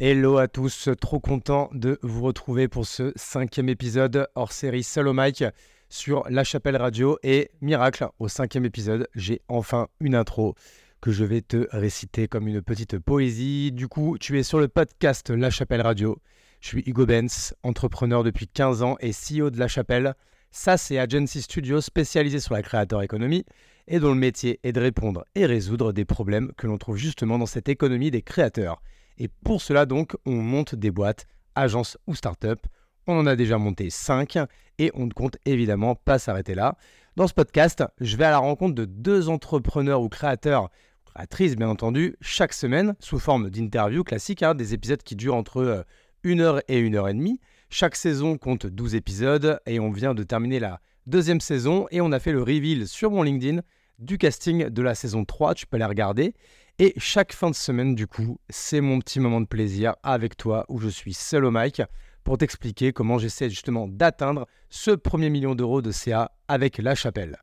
Hello 0.00 0.38
à 0.38 0.46
tous, 0.46 0.88
trop 1.00 1.18
content 1.18 1.70
de 1.72 1.98
vous 2.02 2.22
retrouver 2.22 2.68
pour 2.68 2.86
ce 2.86 3.12
cinquième 3.16 3.68
épisode 3.68 4.28
hors 4.36 4.52
série 4.52 4.84
Solo 4.84 5.12
Mike 5.12 5.42
sur 5.88 6.22
La 6.30 6.44
Chapelle 6.44 6.76
Radio 6.76 7.18
et 7.24 7.50
miracle, 7.62 8.06
au 8.20 8.28
cinquième 8.28 8.64
épisode, 8.64 9.08
j'ai 9.16 9.42
enfin 9.48 9.88
une 9.98 10.14
intro 10.14 10.54
que 11.00 11.10
je 11.10 11.24
vais 11.24 11.40
te 11.40 11.66
réciter 11.72 12.28
comme 12.28 12.46
une 12.46 12.62
petite 12.62 12.96
poésie. 13.00 13.72
Du 13.72 13.88
coup, 13.88 14.18
tu 14.18 14.38
es 14.38 14.44
sur 14.44 14.60
le 14.60 14.68
podcast 14.68 15.30
La 15.30 15.50
Chapelle 15.50 15.82
Radio. 15.82 16.16
Je 16.60 16.68
suis 16.68 16.84
Hugo 16.86 17.04
Benz, 17.04 17.54
entrepreneur 17.64 18.22
depuis 18.22 18.46
15 18.46 18.82
ans 18.84 18.96
et 19.00 19.10
CEO 19.10 19.50
de 19.50 19.58
La 19.58 19.66
Chapelle. 19.66 20.14
Ça, 20.52 20.76
c'est 20.76 21.00
Agency 21.00 21.42
Studio 21.42 21.80
spécialisé 21.80 22.38
sur 22.38 22.54
la 22.54 22.62
créateur 22.62 23.02
économie 23.02 23.44
et 23.88 23.98
dont 23.98 24.10
le 24.10 24.14
métier 24.14 24.60
est 24.62 24.72
de 24.72 24.80
répondre 24.80 25.24
et 25.34 25.44
résoudre 25.44 25.92
des 25.92 26.04
problèmes 26.04 26.52
que 26.56 26.68
l'on 26.68 26.78
trouve 26.78 26.98
justement 26.98 27.36
dans 27.36 27.46
cette 27.46 27.68
économie 27.68 28.12
des 28.12 28.22
créateurs. 28.22 28.80
Et 29.18 29.28
pour 29.28 29.60
cela, 29.60 29.84
donc, 29.84 30.16
on 30.24 30.36
monte 30.36 30.74
des 30.74 30.90
boîtes, 30.90 31.26
agences 31.54 31.98
ou 32.06 32.14
startups. 32.14 32.62
On 33.06 33.18
en 33.18 33.26
a 33.26 33.36
déjà 33.36 33.58
monté 33.58 33.90
5 33.90 34.38
et 34.78 34.90
on 34.94 35.06
ne 35.06 35.12
compte 35.12 35.38
évidemment 35.44 35.94
pas 35.94 36.18
s'arrêter 36.18 36.54
là. 36.54 36.76
Dans 37.16 37.26
ce 37.26 37.34
podcast, 37.34 37.82
je 38.00 38.16
vais 38.16 38.24
à 38.24 38.30
la 38.30 38.38
rencontre 38.38 38.74
de 38.74 38.84
deux 38.84 39.28
entrepreneurs 39.28 40.02
ou 40.02 40.08
créateurs, 40.08 40.70
créatrices 41.04 41.56
bien 41.56 41.68
entendu, 41.68 42.14
chaque 42.20 42.52
semaine 42.52 42.94
sous 43.00 43.18
forme 43.18 43.50
d'interviews 43.50 44.04
classiques, 44.04 44.42
hein, 44.42 44.54
des 44.54 44.72
épisodes 44.72 45.02
qui 45.02 45.16
durent 45.16 45.34
entre 45.34 45.84
1 46.24 46.38
euh, 46.38 46.42
heure 46.42 46.62
et 46.68 46.86
1 46.86 46.94
heure 46.94 47.08
et 47.08 47.14
demie. 47.14 47.40
Chaque 47.70 47.96
saison 47.96 48.38
compte 48.38 48.66
12 48.66 48.94
épisodes 48.94 49.58
et 49.66 49.80
on 49.80 49.90
vient 49.90 50.14
de 50.14 50.22
terminer 50.22 50.60
la 50.60 50.80
deuxième 51.06 51.40
saison 51.40 51.86
et 51.90 52.00
on 52.00 52.12
a 52.12 52.20
fait 52.20 52.32
le 52.32 52.42
reveal 52.42 52.86
sur 52.86 53.10
mon 53.10 53.22
LinkedIn 53.22 53.62
du 53.98 54.16
casting 54.16 54.68
de 54.68 54.82
la 54.82 54.94
saison 54.94 55.24
3, 55.24 55.54
tu 55.54 55.66
peux 55.66 55.76
aller 55.76 55.84
regarder. 55.84 56.34
Et 56.80 56.94
chaque 56.96 57.32
fin 57.32 57.50
de 57.50 57.56
semaine, 57.56 57.96
du 57.96 58.06
coup, 58.06 58.38
c'est 58.50 58.80
mon 58.80 59.00
petit 59.00 59.18
moment 59.18 59.40
de 59.40 59.48
plaisir 59.48 59.96
avec 60.04 60.36
toi 60.36 60.64
où 60.68 60.78
je 60.78 60.86
suis 60.86 61.12
seul 61.12 61.44
au 61.44 61.50
mic 61.50 61.82
pour 62.22 62.38
t'expliquer 62.38 62.92
comment 62.92 63.18
j'essaie 63.18 63.50
justement 63.50 63.88
d'atteindre 63.88 64.46
ce 64.70 64.92
premier 64.92 65.28
million 65.28 65.56
d'euros 65.56 65.82
de 65.82 65.90
CA 65.90 66.30
avec 66.46 66.78
la 66.78 66.94
chapelle. 66.94 67.38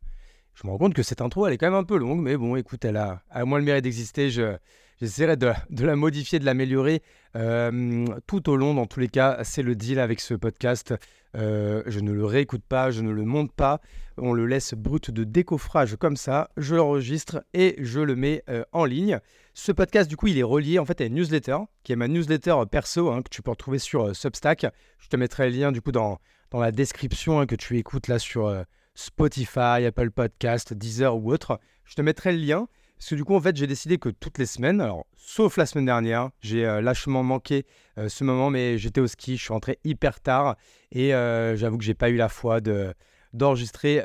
Je 0.53 0.65
me 0.65 0.71
rends 0.71 0.77
compte 0.77 0.93
que 0.93 1.03
cette 1.03 1.19
intro, 1.19 1.45
elle 1.45 1.53
est 1.53 1.57
quand 1.57 1.67
même 1.67 1.73
un 1.73 1.83
peu 1.83 1.97
longue, 1.97 2.21
mais 2.21 2.37
bon, 2.37 2.55
écoute, 2.55 2.85
elle 2.85 2.95
a, 2.95 3.23
à 3.29 3.43
moins 3.43 3.59
le 3.59 3.65
mérite 3.65 3.83
d'exister. 3.83 4.29
Je, 4.29 4.55
j'essaierai 5.01 5.35
de, 5.35 5.51
la 5.83 5.95
modifier, 5.97 6.39
de 6.39 6.45
l'améliorer 6.45 7.01
euh, 7.35 8.05
tout 8.27 8.49
au 8.49 8.55
long. 8.55 8.73
Dans 8.73 8.85
tous 8.85 9.01
les 9.01 9.09
cas, 9.09 9.39
c'est 9.43 9.63
le 9.63 9.75
deal 9.75 9.99
avec 9.99 10.21
ce 10.21 10.33
podcast. 10.33 10.93
Euh, 11.35 11.83
je 11.85 11.99
ne 11.99 12.11
le 12.11 12.25
réécoute 12.25 12.63
pas, 12.67 12.91
je 12.91 13.01
ne 13.01 13.11
le 13.11 13.23
monte 13.25 13.51
pas. 13.51 13.81
On 14.17 14.33
le 14.33 14.45
laisse 14.45 14.73
brut 14.73 15.11
de 15.11 15.23
décoffrage 15.23 15.95
comme 15.97 16.15
ça. 16.15 16.49
Je 16.57 16.75
l'enregistre 16.75 17.43
et 17.53 17.75
je 17.79 17.99
le 17.99 18.15
mets 18.15 18.43
euh, 18.49 18.63
en 18.71 18.85
ligne. 18.85 19.19
Ce 19.53 19.71
podcast, 19.71 20.09
du 20.09 20.15
coup, 20.15 20.27
il 20.27 20.37
est 20.37 20.43
relié 20.43 20.79
en 20.79 20.85
fait 20.85 21.01
à 21.01 21.05
une 21.05 21.15
newsletter, 21.15 21.57
qui 21.83 21.91
est 21.91 21.95
ma 21.95 22.07
newsletter 22.07 22.55
perso, 22.71 23.11
hein, 23.11 23.21
que 23.21 23.29
tu 23.29 23.41
peux 23.41 23.51
retrouver 23.51 23.79
sur 23.79 24.15
Substack. 24.15 24.65
Je 24.99 25.07
te 25.09 25.15
mettrai 25.17 25.49
le 25.49 25.57
lien 25.57 25.71
du 25.71 25.81
coup 25.81 25.91
dans, 25.91 26.19
dans 26.51 26.59
la 26.59 26.71
description 26.71 27.39
hein, 27.39 27.45
que 27.45 27.55
tu 27.55 27.77
écoutes 27.77 28.07
là 28.07 28.19
sur 28.19 28.65
Spotify, 28.95 29.85
Apple 29.85 30.11
Podcast, 30.11 30.73
Deezer 30.73 31.15
ou 31.15 31.31
autre. 31.31 31.59
Je 31.83 31.95
te 31.95 32.01
mettrai 32.01 32.31
le 32.31 32.39
lien. 32.39 32.67
Parce 32.97 33.09
que 33.09 33.15
du 33.15 33.23
coup, 33.23 33.35
en 33.35 33.41
fait, 33.41 33.55
j'ai 33.55 33.67
décidé 33.67 33.97
que 33.97 34.09
toutes 34.09 34.37
les 34.37 34.45
semaines, 34.45 34.79
alors 34.81 35.05
sauf 35.17 35.57
la 35.57 35.65
semaine 35.65 35.85
dernière, 35.85 36.29
j'ai 36.41 36.65
euh, 36.65 36.81
lâchement 36.81 37.23
manqué 37.23 37.65
euh, 37.97 38.09
ce 38.09 38.23
moment, 38.23 38.49
mais 38.49 38.77
j'étais 38.77 39.01
au 39.01 39.07
ski, 39.07 39.37
je 39.37 39.43
suis 39.43 39.53
rentré 39.53 39.79
hyper 39.83 40.21
tard 40.21 40.55
et 40.91 41.13
euh, 41.13 41.55
j'avoue 41.57 41.77
que 41.77 41.83
j'ai 41.83 41.93
pas 41.93 42.09
eu 42.09 42.15
la 42.15 42.29
foi 42.29 42.61
de 42.61 42.93
d'enregistrer 43.33 44.01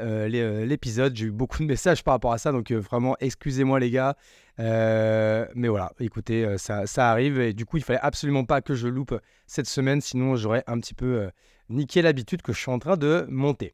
l'épisode. 0.67 1.15
J'ai 1.15 1.27
eu 1.27 1.31
beaucoup 1.31 1.59
de 1.59 1.65
messages 1.69 2.03
par 2.03 2.15
rapport 2.15 2.33
à 2.33 2.39
ça, 2.39 2.51
donc 2.51 2.73
vraiment 2.73 3.15
excusez-moi 3.21 3.79
les 3.79 3.93
gars. 3.93 4.17
mais 4.59 5.69
voilà, 5.69 5.93
écoutez, 6.01 6.59
ça, 6.59 6.89
ça, 6.89 7.13
arrive 7.13 7.39
et 7.39 7.53
du 7.53 7.65
coup, 7.65 7.77
il 7.77 7.85
fallait 7.85 8.01
absolument 8.03 8.45
pas 8.45 8.61
que 8.61 8.75
je 8.75 8.89
loupe 8.89 9.15
cette 9.47 9.69
semaine, 9.69 10.01
sinon 10.01 10.35
j'aurais 10.35 10.65
un 10.67 10.81
petit 10.81 10.95
peu 10.95 11.31
niqué 11.69 12.03
l'habitude 12.03 12.43
que 12.43 12.53
je 12.53 12.59
suis 12.59 12.73
en 12.73 12.81
train 12.81 12.97
de 12.97 13.25
monter. 13.29 13.73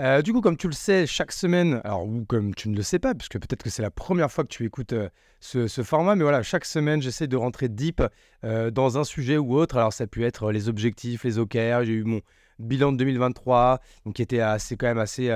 Euh, 0.00 0.22
du 0.22 0.32
coup, 0.32 0.40
comme 0.40 0.56
tu 0.56 0.68
le 0.68 0.72
sais, 0.72 1.06
chaque 1.06 1.32
semaine, 1.32 1.80
alors 1.84 2.06
ou 2.06 2.24
comme 2.24 2.54
tu 2.54 2.70
ne 2.70 2.76
le 2.76 2.82
sais 2.82 2.98
pas, 2.98 3.14
puisque 3.14 3.38
peut-être 3.38 3.62
que 3.62 3.70
c'est 3.70 3.82
la 3.82 3.90
première 3.90 4.32
fois 4.32 4.42
que 4.42 4.48
tu 4.48 4.64
écoutes 4.64 4.94
euh, 4.94 5.08
ce, 5.40 5.82
format, 5.82 6.16
mais 6.16 6.22
voilà, 6.22 6.42
chaque 6.42 6.64
semaine, 6.64 7.02
j'essaie 7.02 7.26
de 7.26 7.36
rentrer 7.36 7.68
deep 7.68 8.02
euh, 8.44 8.70
dans 8.70 8.96
un 8.96 9.04
sujet 9.04 9.36
ou 9.36 9.54
autre. 9.54 9.76
Alors, 9.76 9.92
ça 9.92 10.04
a 10.04 10.06
pu 10.06 10.24
être 10.24 10.50
les 10.50 10.68
objectifs, 10.68 11.24
les 11.24 11.38
OKR. 11.38 11.84
J'ai 11.84 11.92
eu 11.92 12.04
mon 12.04 12.22
bilan 12.58 12.92
de 12.92 12.96
2023, 12.98 13.80
donc 14.06 14.14
qui 14.14 14.22
était 14.22 14.40
assez 14.40 14.76
quand 14.76 14.86
même 14.86 14.98
assez 14.98 15.30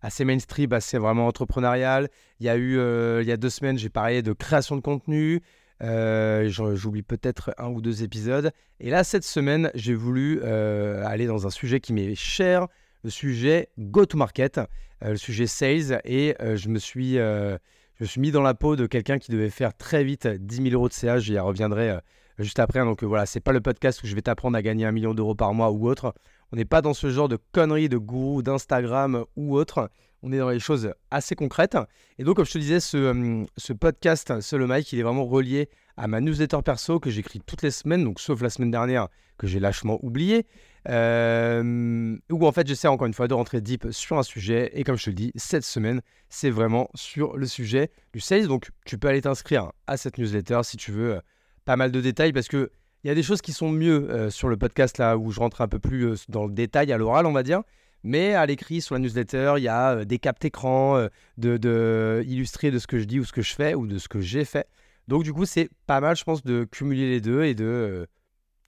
assez 0.00 0.24
mainstream, 0.24 0.72
assez 0.72 0.98
vraiment 0.98 1.26
entrepreneurial. 1.26 2.08
Il 2.40 2.46
y 2.46 2.48
a 2.48 2.56
eu 2.56 2.78
il 3.20 3.26
y 3.26 3.32
a 3.32 3.36
deux 3.36 3.50
semaines, 3.50 3.78
j'ai 3.78 3.90
parlé 3.90 4.22
de 4.22 4.32
création 4.32 4.76
de 4.76 4.80
contenu. 4.80 5.42
J'oublie 5.80 7.02
peut-être 7.02 7.54
un 7.58 7.68
ou 7.68 7.82
deux 7.82 8.02
épisodes. 8.02 8.52
Et 8.80 8.90
là, 8.90 9.04
cette 9.04 9.24
semaine, 9.24 9.70
j'ai 9.74 9.94
voulu 9.94 10.42
aller 10.42 11.26
dans 11.26 11.46
un 11.46 11.50
sujet 11.50 11.80
qui 11.80 11.92
m'est 11.92 12.14
cher, 12.14 12.68
le 13.02 13.10
sujet 13.10 13.68
go-to-market, 13.78 14.58
euh, 14.58 15.10
le 15.10 15.16
sujet 15.16 15.46
sales, 15.46 16.00
et 16.04 16.36
euh, 16.40 16.56
je, 16.56 16.68
me 16.68 16.78
suis, 16.78 17.18
euh, 17.18 17.58
je 17.96 18.04
me 18.04 18.08
suis 18.08 18.20
mis 18.20 18.30
dans 18.30 18.42
la 18.42 18.54
peau 18.54 18.76
de 18.76 18.86
quelqu'un 18.86 19.18
qui 19.18 19.32
devait 19.32 19.50
faire 19.50 19.76
très 19.76 20.04
vite 20.04 20.26
10 20.26 20.56
000 20.56 20.68
euros 20.70 20.88
de 20.88 20.92
CA, 20.92 21.18
j'y 21.18 21.38
reviendrai 21.38 21.98
juste 22.38 22.58
après. 22.58 22.80
Donc 22.80 23.02
voilà, 23.02 23.26
c'est 23.26 23.40
pas 23.40 23.52
le 23.52 23.60
podcast 23.60 24.02
où 24.02 24.06
je 24.06 24.14
vais 24.14 24.22
t'apprendre 24.22 24.56
à 24.56 24.62
gagner 24.62 24.86
un 24.86 24.92
million 24.92 25.14
d'euros 25.14 25.34
par 25.34 25.52
mois 25.54 25.70
ou 25.70 25.88
autre. 25.88 26.14
On 26.52 26.56
n'est 26.56 26.64
pas 26.64 26.82
dans 26.82 26.94
ce 26.94 27.10
genre 27.10 27.28
de 27.28 27.38
conneries 27.52 27.88
de 27.88 27.96
gourou, 27.96 28.42
d'Instagram 28.42 29.24
ou 29.36 29.56
autre. 29.56 29.90
On 30.22 30.32
est 30.32 30.38
dans 30.38 30.50
les 30.50 30.60
choses 30.60 30.92
assez 31.10 31.34
concrètes. 31.34 31.76
Et 32.18 32.24
donc, 32.24 32.36
comme 32.36 32.44
je 32.44 32.52
te 32.52 32.58
disais, 32.58 32.78
ce, 32.78 33.44
ce 33.56 33.72
podcast, 33.72 34.40
Solo 34.40 34.68
Mike, 34.68 34.92
il 34.92 35.00
est 35.00 35.02
vraiment 35.02 35.24
relié 35.24 35.68
à 35.96 36.06
ma 36.06 36.20
newsletter 36.20 36.58
perso 36.64 37.00
que 37.00 37.10
j'écris 37.10 37.40
toutes 37.44 37.62
les 37.62 37.72
semaines, 37.72 38.04
donc 38.04 38.20
sauf 38.20 38.40
la 38.40 38.50
semaine 38.50 38.70
dernière 38.70 39.08
que 39.38 39.46
j'ai 39.46 39.58
lâchement 39.58 39.98
oublié. 40.04 40.46
Euh, 40.88 42.16
où 42.30 42.44
en 42.44 42.50
fait 42.50 42.66
j'essaie 42.66 42.88
encore 42.88 43.06
une 43.06 43.14
fois 43.14 43.28
de 43.28 43.34
rentrer 43.34 43.60
deep 43.60 43.86
sur 43.92 44.18
un 44.18 44.24
sujet 44.24 44.72
et 44.74 44.82
comme 44.82 44.96
je 44.96 45.04
te 45.04 45.10
le 45.10 45.14
dis, 45.14 45.32
cette 45.36 45.64
semaine 45.64 46.00
c'est 46.28 46.50
vraiment 46.50 46.90
sur 46.94 47.36
le 47.36 47.46
sujet 47.46 47.90
du 48.12 48.20
sales. 48.20 48.48
Donc 48.48 48.70
tu 48.84 48.98
peux 48.98 49.08
aller 49.08 49.22
t'inscrire 49.22 49.72
à 49.86 49.96
cette 49.96 50.18
newsletter 50.18 50.60
si 50.64 50.76
tu 50.76 50.90
veux 50.90 51.14
euh, 51.14 51.20
pas 51.64 51.76
mal 51.76 51.92
de 51.92 52.00
détails 52.00 52.32
parce 52.32 52.48
que 52.48 52.70
il 53.04 53.08
y 53.08 53.10
a 53.10 53.14
des 53.14 53.22
choses 53.22 53.42
qui 53.42 53.52
sont 53.52 53.70
mieux 53.70 54.10
euh, 54.10 54.30
sur 54.30 54.48
le 54.48 54.56
podcast 54.56 54.98
là 54.98 55.16
où 55.16 55.30
je 55.30 55.40
rentre 55.40 55.60
un 55.60 55.68
peu 55.68 55.78
plus 55.78 56.24
dans 56.28 56.46
le 56.46 56.52
détail 56.52 56.92
à 56.92 56.98
l'oral 56.98 57.26
on 57.26 57.32
va 57.32 57.42
dire. 57.42 57.62
Mais 58.04 58.34
à 58.34 58.46
l'écrit 58.46 58.80
sur 58.80 58.96
la 58.96 58.98
newsletter, 58.98 59.54
il 59.58 59.62
y 59.62 59.68
a 59.68 60.04
des 60.04 60.18
captes 60.18 60.44
écran 60.44 61.06
de, 61.38 61.56
de 61.56 62.24
de 62.26 62.78
ce 62.78 62.86
que 62.88 62.98
je 62.98 63.04
dis 63.04 63.20
ou 63.20 63.24
ce 63.24 63.32
que 63.32 63.42
je 63.42 63.54
fais 63.54 63.74
ou 63.76 63.86
de 63.86 63.98
ce 63.98 64.08
que 64.08 64.20
j'ai 64.20 64.44
fait. 64.44 64.66
Donc 65.06 65.22
du 65.22 65.32
coup, 65.32 65.44
c'est 65.44 65.68
pas 65.86 66.00
mal, 66.00 66.16
je 66.16 66.24
pense, 66.24 66.42
de 66.42 66.64
cumuler 66.64 67.08
les 67.08 67.20
deux 67.20 67.44
et 67.44 67.54
de 67.54 68.08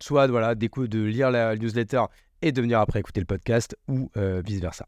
soit 0.05 0.27
voilà, 0.27 0.55
de 0.55 1.03
lire 1.03 1.31
la 1.31 1.57
newsletter 1.57 2.05
et 2.43 2.53
de 2.53 2.61
venir 2.61 2.79
après 2.81 3.01
écouter 3.01 3.21
le 3.21 3.27
podcast 3.27 3.77
ou 3.89 4.11
euh, 4.17 4.43
vice-versa. 4.45 4.87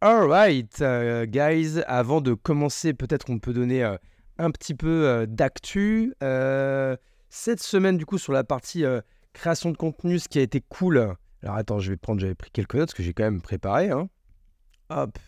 Alright, 0.00 0.80
euh, 0.80 1.26
guys, 1.26 1.80
avant 1.86 2.20
de 2.20 2.34
commencer, 2.34 2.92
peut-être 2.92 3.24
qu'on 3.24 3.38
peut 3.38 3.52
donner 3.52 3.84
euh, 3.84 3.96
un 4.38 4.50
petit 4.50 4.74
peu 4.74 5.26
d'actu. 5.28 6.14
cette 7.28 7.62
semaine, 7.62 7.98
du 7.98 8.06
coup, 8.06 8.18
sur 8.18 8.32
la 8.32 8.42
partie 8.42 8.84
création 9.32 9.70
de 9.70 9.76
contenu, 9.76 10.18
ce 10.18 10.28
qui 10.28 10.38
a 10.38 10.42
été 10.42 10.60
cool. 10.60 11.14
Alors 11.42 11.56
attends, 11.56 11.78
je 11.78 11.90
vais 11.90 11.96
prendre, 11.96 12.20
j'avais 12.20 12.34
pris 12.34 12.50
quelques 12.50 12.74
notes, 12.74 12.88
parce 12.88 12.94
que 12.94 13.02
j'ai 13.02 13.12
quand 13.12 13.22
même 13.22 13.42
préparé. 13.42 13.90
Hein. 13.90 14.08
Hop. 14.88 15.18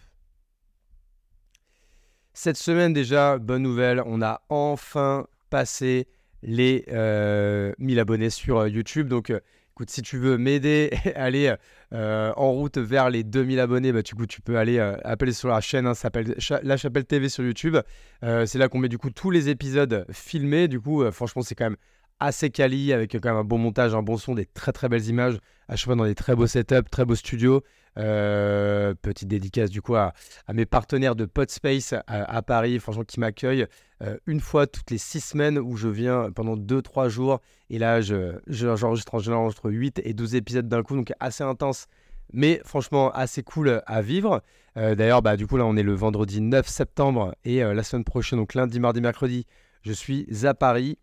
Cette 2.32 2.56
semaine 2.56 2.92
déjà, 2.92 3.38
bonne 3.38 3.62
nouvelle, 3.62 4.02
on 4.06 4.22
a 4.22 4.40
enfin 4.48 5.26
passé 5.50 6.08
les 6.42 6.84
1000 6.86 6.94
euh, 6.94 8.00
abonnés 8.00 8.30
sur 8.30 8.58
euh, 8.58 8.68
YouTube. 8.68 9.08
Donc, 9.08 9.30
euh, 9.30 9.40
écoute, 9.72 9.90
si 9.90 10.02
tu 10.02 10.18
veux 10.18 10.38
m'aider, 10.38 10.90
aller 11.14 11.54
en 11.92 12.52
route 12.52 12.78
vers 12.78 13.10
les 13.10 13.22
2000 13.22 13.60
abonnés, 13.60 13.92
bah, 13.92 14.02
du 14.02 14.14
coup, 14.14 14.26
tu 14.26 14.40
peux 14.40 14.58
aller 14.58 14.78
appeler 14.78 15.32
sur 15.32 15.48
la 15.48 15.60
chaîne, 15.60 15.86
hein, 15.86 15.94
ça 15.94 16.02
s'appelle 16.02 16.34
La 16.62 16.76
Chapelle 16.76 17.04
TV 17.04 17.28
sur 17.28 17.44
YouTube. 17.44 17.76
c'est 18.22 18.56
là 18.56 18.68
qu'on 18.68 18.78
met 18.78 18.88
du 18.88 18.98
coup 18.98 19.10
tous 19.10 19.30
les 19.30 19.48
épisodes 19.48 20.06
filmés. 20.10 20.68
Du 20.68 20.80
coup, 20.80 21.10
franchement, 21.10 21.42
c'est 21.42 21.54
quand 21.54 21.66
même 21.66 21.76
assez 22.22 22.50
quali, 22.50 22.92
avec 22.92 23.12
quand 23.12 23.28
même 23.28 23.36
un 23.36 23.44
bon 23.44 23.58
montage, 23.58 23.94
un 23.94 24.02
bon 24.02 24.16
son, 24.16 24.34
des 24.34 24.46
très 24.46 24.72
très 24.72 24.88
belles 24.88 25.06
images, 25.06 25.38
à 25.68 25.76
chaque 25.76 25.86
fois 25.86 25.96
dans 25.96 26.04
des 26.04 26.14
très 26.14 26.34
beaux 26.34 26.46
setups, 26.46 26.88
très 26.90 27.04
beaux 27.04 27.14
studios. 27.14 27.62
Euh, 27.98 28.94
petite 28.94 29.28
dédicace 29.28 29.68
du 29.68 29.82
coup 29.82 29.96
à, 29.96 30.14
mes 30.54 30.64
partenaires 30.64 31.14
de 31.14 31.26
Podspace 31.26 31.94
à, 32.06 32.42
Paris, 32.42 32.78
franchement 32.78 33.04
qui 33.04 33.20
m'accueillent 33.20 33.66
euh, 34.02 34.16
une 34.26 34.40
fois 34.40 34.66
toutes 34.66 34.90
les 34.90 34.96
six 34.96 35.20
semaines 35.20 35.58
où 35.58 35.76
je 35.76 35.88
viens 35.88 36.30
pendant 36.30 36.56
2-3 36.56 37.08
jours. 37.08 37.40
Et 37.68 37.78
là, 37.78 38.00
j'enregistre 38.00 39.12
je, 39.12 39.16
en 39.16 39.18
général 39.18 39.46
entre 39.46 39.70
8 39.70 40.00
et 40.04 40.14
12 40.14 40.36
épisodes 40.36 40.68
d'un 40.68 40.82
coup, 40.82 40.96
donc 40.96 41.12
assez 41.20 41.44
intense, 41.44 41.86
mais 42.32 42.62
franchement 42.64 43.10
assez 43.10 43.42
cool 43.42 43.82
à 43.86 44.00
vivre. 44.00 44.42
Euh, 44.78 44.94
d'ailleurs, 44.94 45.20
bah, 45.20 45.36
du 45.36 45.46
coup, 45.46 45.58
là, 45.58 45.66
on 45.66 45.76
est 45.76 45.82
le 45.82 45.94
vendredi 45.94 46.40
9 46.40 46.66
septembre 46.66 47.34
et 47.44 47.60
la 47.60 47.82
semaine 47.82 48.04
prochaine, 48.04 48.38
donc 48.38 48.54
lundi, 48.54 48.80
mardi, 48.80 49.02
mercredi, 49.02 49.46
je 49.82 49.92
suis 49.92 50.26
à 50.46 50.54
Paris 50.54 50.96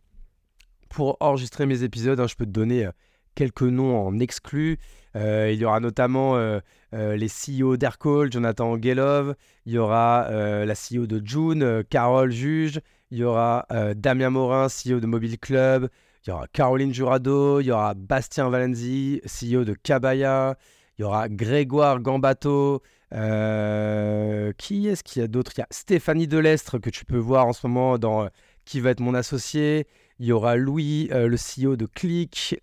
pour 0.89 1.18
enregistrer 1.19 1.65
mes 1.65 1.83
épisodes. 1.83 2.19
Hein, 2.19 2.27
je 2.27 2.36
peux 2.36 2.45
te 2.45 2.51
donner 2.51 2.89
quelques 3.36 3.62
noms 3.62 3.97
en 3.97 4.19
exclus. 4.19 4.77
Euh, 5.15 5.50
il 5.51 5.59
y 5.59 5.65
aura 5.65 5.80
notamment 5.80 6.36
euh, 6.36 6.59
euh, 6.94 7.15
les 7.15 7.27
CEO 7.27 7.77
d'Aircall, 7.77 8.31
Jonathan 8.31 8.80
Gelov. 8.81 9.36
Il 9.65 9.74
y 9.74 9.77
aura 9.77 10.30
la 10.30 10.74
CEO 10.75 11.07
de 11.07 11.21
June, 11.24 11.83
Carole 11.89 12.31
Juge. 12.31 12.81
Il 13.12 13.18
y 13.18 13.24
aura 13.24 13.65
Damien 13.95 14.30
Morin, 14.30 14.68
CEO 14.68 15.00
de 15.00 15.07
Mobile 15.07 15.39
Club. 15.39 15.89
Il 16.25 16.30
y 16.30 16.33
aura 16.33 16.47
Caroline 16.47 16.94
Jurado, 16.94 17.62
il 17.62 17.68
y 17.68 17.71
aura 17.71 17.94
Bastien 17.94 18.50
Valenzi, 18.50 19.21
CEO 19.25 19.63
de 19.63 19.74
Cabaya, 19.74 20.57
il 20.97 21.03
y 21.03 21.06
aura 21.06 21.30
Grégoire 21.30 22.00
Gambato. 22.01 22.81
Euh, 23.12 24.51
qui 24.57 24.88
est-ce 24.88 25.03
qu'il 25.03 25.21
y 25.21 25.25
a 25.25 25.27
d'autres 25.27 25.51
Il 25.56 25.62
y 25.62 25.63
a 25.63 25.68
Stéphanie 25.71 26.27
Delestre 26.27 26.77
que 26.77 26.92
tu 26.92 27.06
peux 27.06 27.18
voir 27.18 27.47
en 27.47 27.53
ce 27.53 27.65
moment 27.65 27.97
dans 27.97 28.25
euh, 28.25 28.27
Qui 28.65 28.81
va 28.81 28.92
être 28.92 29.00
mon 29.00 29.15
associé. 29.15 29.88
Il 30.19 30.25
y 30.25 30.31
aura 30.33 30.57
Louis, 30.57 31.10
euh, 31.12 31.27
le 31.27 31.38
CEO 31.38 31.77
de 31.77 31.86
Click. 31.86 32.60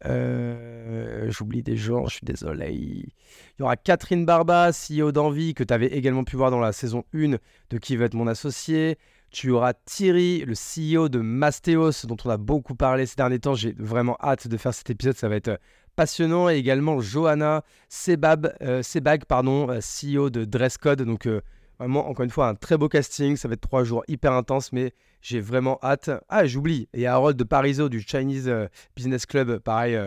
J'oublie 1.29 1.63
des 1.63 1.77
gens, 1.77 2.07
je 2.07 2.17
suis 2.17 2.27
désolé. 2.27 2.71
Il 2.73 3.11
y 3.59 3.63
aura 3.63 3.77
Catherine 3.77 4.27
Barba, 4.27 4.71
CEO 4.73 5.11
d'Envie, 5.11 5.55
que 5.55 5.65
tu 5.65 5.73
avais 5.73 5.87
également 5.87 6.25
pu 6.25 6.37
voir 6.37 6.51
dans 6.51 6.61
la 6.61 6.73
saison 6.73 7.05
1 7.15 7.37
de 7.71 7.79
Qui 7.79 7.97
va 7.97 8.05
être 8.05 8.15
mon 8.15 8.27
associé. 8.27 8.99
Tu 9.31 9.51
auras 9.51 9.75
Thierry, 9.75 10.45
le 10.47 10.55
CEO 10.55 11.09
de 11.09 11.19
Mastéos, 11.19 12.07
dont 12.07 12.17
on 12.25 12.31
a 12.31 12.37
beaucoup 12.37 12.75
parlé 12.75 13.07
ces 13.07 13.17
derniers 13.17 13.39
temps. 13.39 13.55
J'ai 13.55 13.75
vraiment 13.79 14.17
hâte 14.23 14.49
de 14.49 14.57
faire 14.57 14.73
cet 14.73 14.91
épisode. 14.91 15.17
Ça 15.17 15.29
va 15.29 15.37
être 15.37 15.59
passionnant. 15.97 16.49
Et 16.49 16.57
également 16.57 17.01
Johanna 17.01 17.65
Sebab, 17.89 18.55
euh, 18.63 18.83
Sebag, 18.83 19.25
pardon, 19.25 19.69
euh, 19.71 19.81
CEO 19.81 20.31
de 20.31 20.45
Dresscode. 20.45 21.03
Donc 21.03 21.27
euh, 21.27 21.41
vraiment, 21.79 22.09
encore 22.09 22.25
une 22.25 22.31
fois, 22.31 22.49
un 22.49 22.55
très 22.55 22.77
beau 22.77 22.89
casting. 22.89 23.37
Ça 23.37 23.49
va 23.49 23.55
être 23.55 23.61
trois 23.61 23.85
jours 23.85 24.05
hyper 24.09 24.33
intenses, 24.33 24.73
mais 24.73 24.93
j'ai 25.23 25.41
vraiment 25.41 25.79
hâte. 25.83 26.11
Ah, 26.29 26.47
j'oublie. 26.47 26.89
Et 26.93 27.07
Harold 27.07 27.37
de 27.37 27.45
Pariso 27.45 27.89
du 27.89 28.01
Chinese 28.01 28.51
Business 28.95 29.27
Club, 29.27 29.59
pareil, 29.59 29.99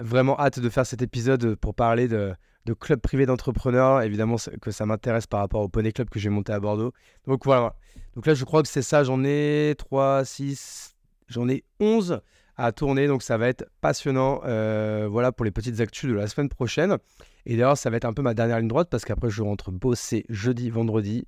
vraiment 0.00 0.38
hâte 0.38 0.58
de 0.58 0.68
faire 0.68 0.86
cet 0.86 1.02
épisode 1.02 1.54
pour 1.56 1.74
parler 1.74 2.08
de, 2.08 2.34
de 2.66 2.74
club 2.74 3.00
privé 3.00 3.26
d'entrepreneurs. 3.26 4.02
Évidemment 4.02 4.36
que 4.60 4.70
ça 4.70 4.86
m'intéresse 4.86 5.26
par 5.26 5.40
rapport 5.40 5.62
au 5.62 5.68
Poney 5.68 5.92
Club 5.92 6.08
que 6.08 6.18
j'ai 6.18 6.28
monté 6.28 6.52
à 6.52 6.60
Bordeaux. 6.60 6.92
Donc 7.26 7.44
voilà. 7.44 7.74
Donc 8.14 8.26
là, 8.26 8.34
je 8.34 8.44
crois 8.44 8.62
que 8.62 8.68
c'est 8.68 8.82
ça. 8.82 9.04
J'en 9.04 9.24
ai 9.24 9.74
3, 9.78 10.24
6, 10.24 10.96
j'en 11.28 11.48
ai 11.48 11.64
11 11.80 12.20
à 12.56 12.72
tourner. 12.72 13.06
Donc 13.06 13.22
ça 13.22 13.36
va 13.38 13.48
être 13.48 13.66
passionnant. 13.80 14.40
Euh, 14.44 15.08
voilà 15.10 15.32
pour 15.32 15.44
les 15.44 15.50
petites 15.50 15.80
actus 15.80 16.10
de 16.10 16.14
la 16.14 16.26
semaine 16.26 16.48
prochaine. 16.48 16.98
Et 17.46 17.56
d'ailleurs, 17.56 17.78
ça 17.78 17.90
va 17.90 17.96
être 17.96 18.04
un 18.04 18.12
peu 18.12 18.22
ma 18.22 18.34
dernière 18.34 18.58
ligne 18.58 18.68
droite 18.68 18.88
parce 18.90 19.04
qu'après, 19.04 19.30
je 19.30 19.42
rentre 19.42 19.70
bosser 19.70 20.24
jeudi, 20.28 20.70
vendredi. 20.70 21.26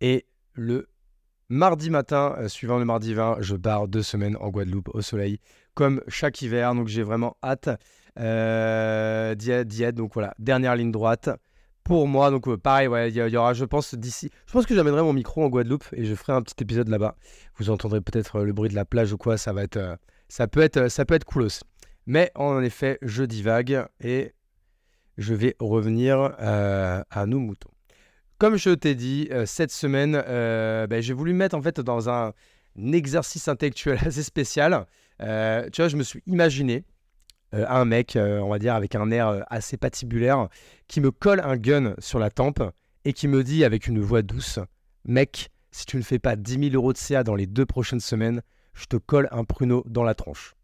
Et 0.00 0.26
le 0.54 0.88
mardi 1.48 1.90
matin, 1.90 2.34
euh, 2.38 2.48
suivant 2.48 2.78
le 2.78 2.84
mardi 2.84 3.14
20, 3.14 3.36
je 3.40 3.56
pars 3.56 3.88
deux 3.88 4.02
semaines 4.02 4.36
en 4.40 4.48
Guadeloupe 4.48 4.88
au 4.94 5.02
soleil, 5.02 5.38
comme 5.74 6.02
chaque 6.08 6.40
hiver. 6.42 6.74
Donc 6.74 6.88
j'ai 6.88 7.02
vraiment 7.02 7.36
hâte 7.42 7.68
euh, 8.18 9.34
d'y 9.34 9.82
être. 9.82 9.94
Donc 9.94 10.14
voilà, 10.14 10.34
dernière 10.38 10.76
ligne 10.76 10.90
droite 10.90 11.30
pour 11.84 12.08
moi. 12.08 12.30
Donc 12.30 12.54
pareil, 12.56 12.88
il 13.08 13.16
y, 13.16 13.36
aura, 13.36 13.52
je 13.52 13.64
pense, 13.64 13.94
d'ici. 13.94 14.30
Je 14.46 14.52
pense 14.52 14.66
que 14.66 14.74
j'amènerai 14.74 15.02
mon 15.02 15.12
micro 15.12 15.44
en 15.44 15.48
Guadeloupe 15.48 15.84
et 15.92 16.04
je 16.04 16.14
ferai 16.14 16.32
un 16.32 16.42
petit 16.42 16.62
épisode 16.62 16.88
là-bas. 16.88 17.16
Vous 17.58 17.70
entendrez 17.70 18.00
peut-être 18.00 18.40
le 18.40 18.52
bruit 18.52 18.70
de 18.70 18.74
la 18.74 18.84
plage 18.84 19.12
ou 19.12 19.18
quoi. 19.18 19.36
Ça 19.36 19.52
va 19.52 19.62
être, 19.62 19.98
ça 20.28 20.48
peut 20.48 20.60
être, 20.60 20.88
ça 20.88 21.04
peut 21.04 21.14
être 21.14 21.24
coolos. 21.24 21.60
Mais 22.06 22.32
en 22.34 22.60
effet, 22.62 22.98
je 23.02 23.22
divague 23.24 23.86
et 24.00 24.32
je 25.18 25.34
vais 25.34 25.56
revenir 25.58 26.34
euh, 26.40 27.02
à 27.10 27.26
nos 27.26 27.38
moutons. 27.38 27.70
Comme 28.38 28.56
je 28.56 28.70
t'ai 28.70 28.94
dit, 28.94 29.28
euh, 29.30 29.46
cette 29.46 29.70
semaine, 29.70 30.20
euh, 30.26 30.86
ben, 30.86 31.00
j'ai 31.00 31.14
voulu 31.14 31.32
mettre 31.32 31.56
en 31.56 31.62
fait 31.62 31.80
dans 31.80 32.08
un, 32.08 32.32
exercice 32.92 33.48
intellectuel 33.48 33.98
assez 34.06 34.22
spécial. 34.22 34.86
tu 35.18 35.26
vois, 35.26 35.88
je 35.88 35.96
me 35.96 36.02
suis 36.02 36.22
imaginé 36.26 36.84
un 37.52 37.84
mec, 37.84 38.16
on 38.16 38.48
va 38.48 38.58
dire, 38.58 38.74
avec 38.74 38.94
un 38.94 39.10
air 39.10 39.44
assez 39.50 39.76
patibulaire, 39.76 40.48
qui 40.88 41.02
me 41.02 41.10
colle 41.10 41.40
un 41.40 41.58
gun 41.58 41.94
sur 41.98 42.18
la 42.18 42.30
tempe 42.30 42.62
et 43.04 43.12
qui 43.12 43.28
me 43.28 43.44
dit 43.44 43.62
avec 43.62 43.88
une 43.88 44.00
voix 44.00 44.22
douce, 44.22 44.58
mec, 45.04 45.50
si 45.70 45.84
tu 45.84 45.98
ne 45.98 46.02
fais 46.02 46.18
pas 46.18 46.34
10 46.34 46.70
000 46.70 46.74
euros 46.74 46.94
de 46.94 46.98
CA 46.98 47.24
dans 47.24 47.34
les 47.34 47.46
deux 47.46 47.66
prochaines 47.66 48.00
semaines, 48.00 48.40
je 48.72 48.86
te 48.86 48.96
colle 48.96 49.28
un 49.32 49.44
pruneau 49.44 49.84
dans 49.86 50.02
la 50.02 50.14
tronche. 50.14 50.54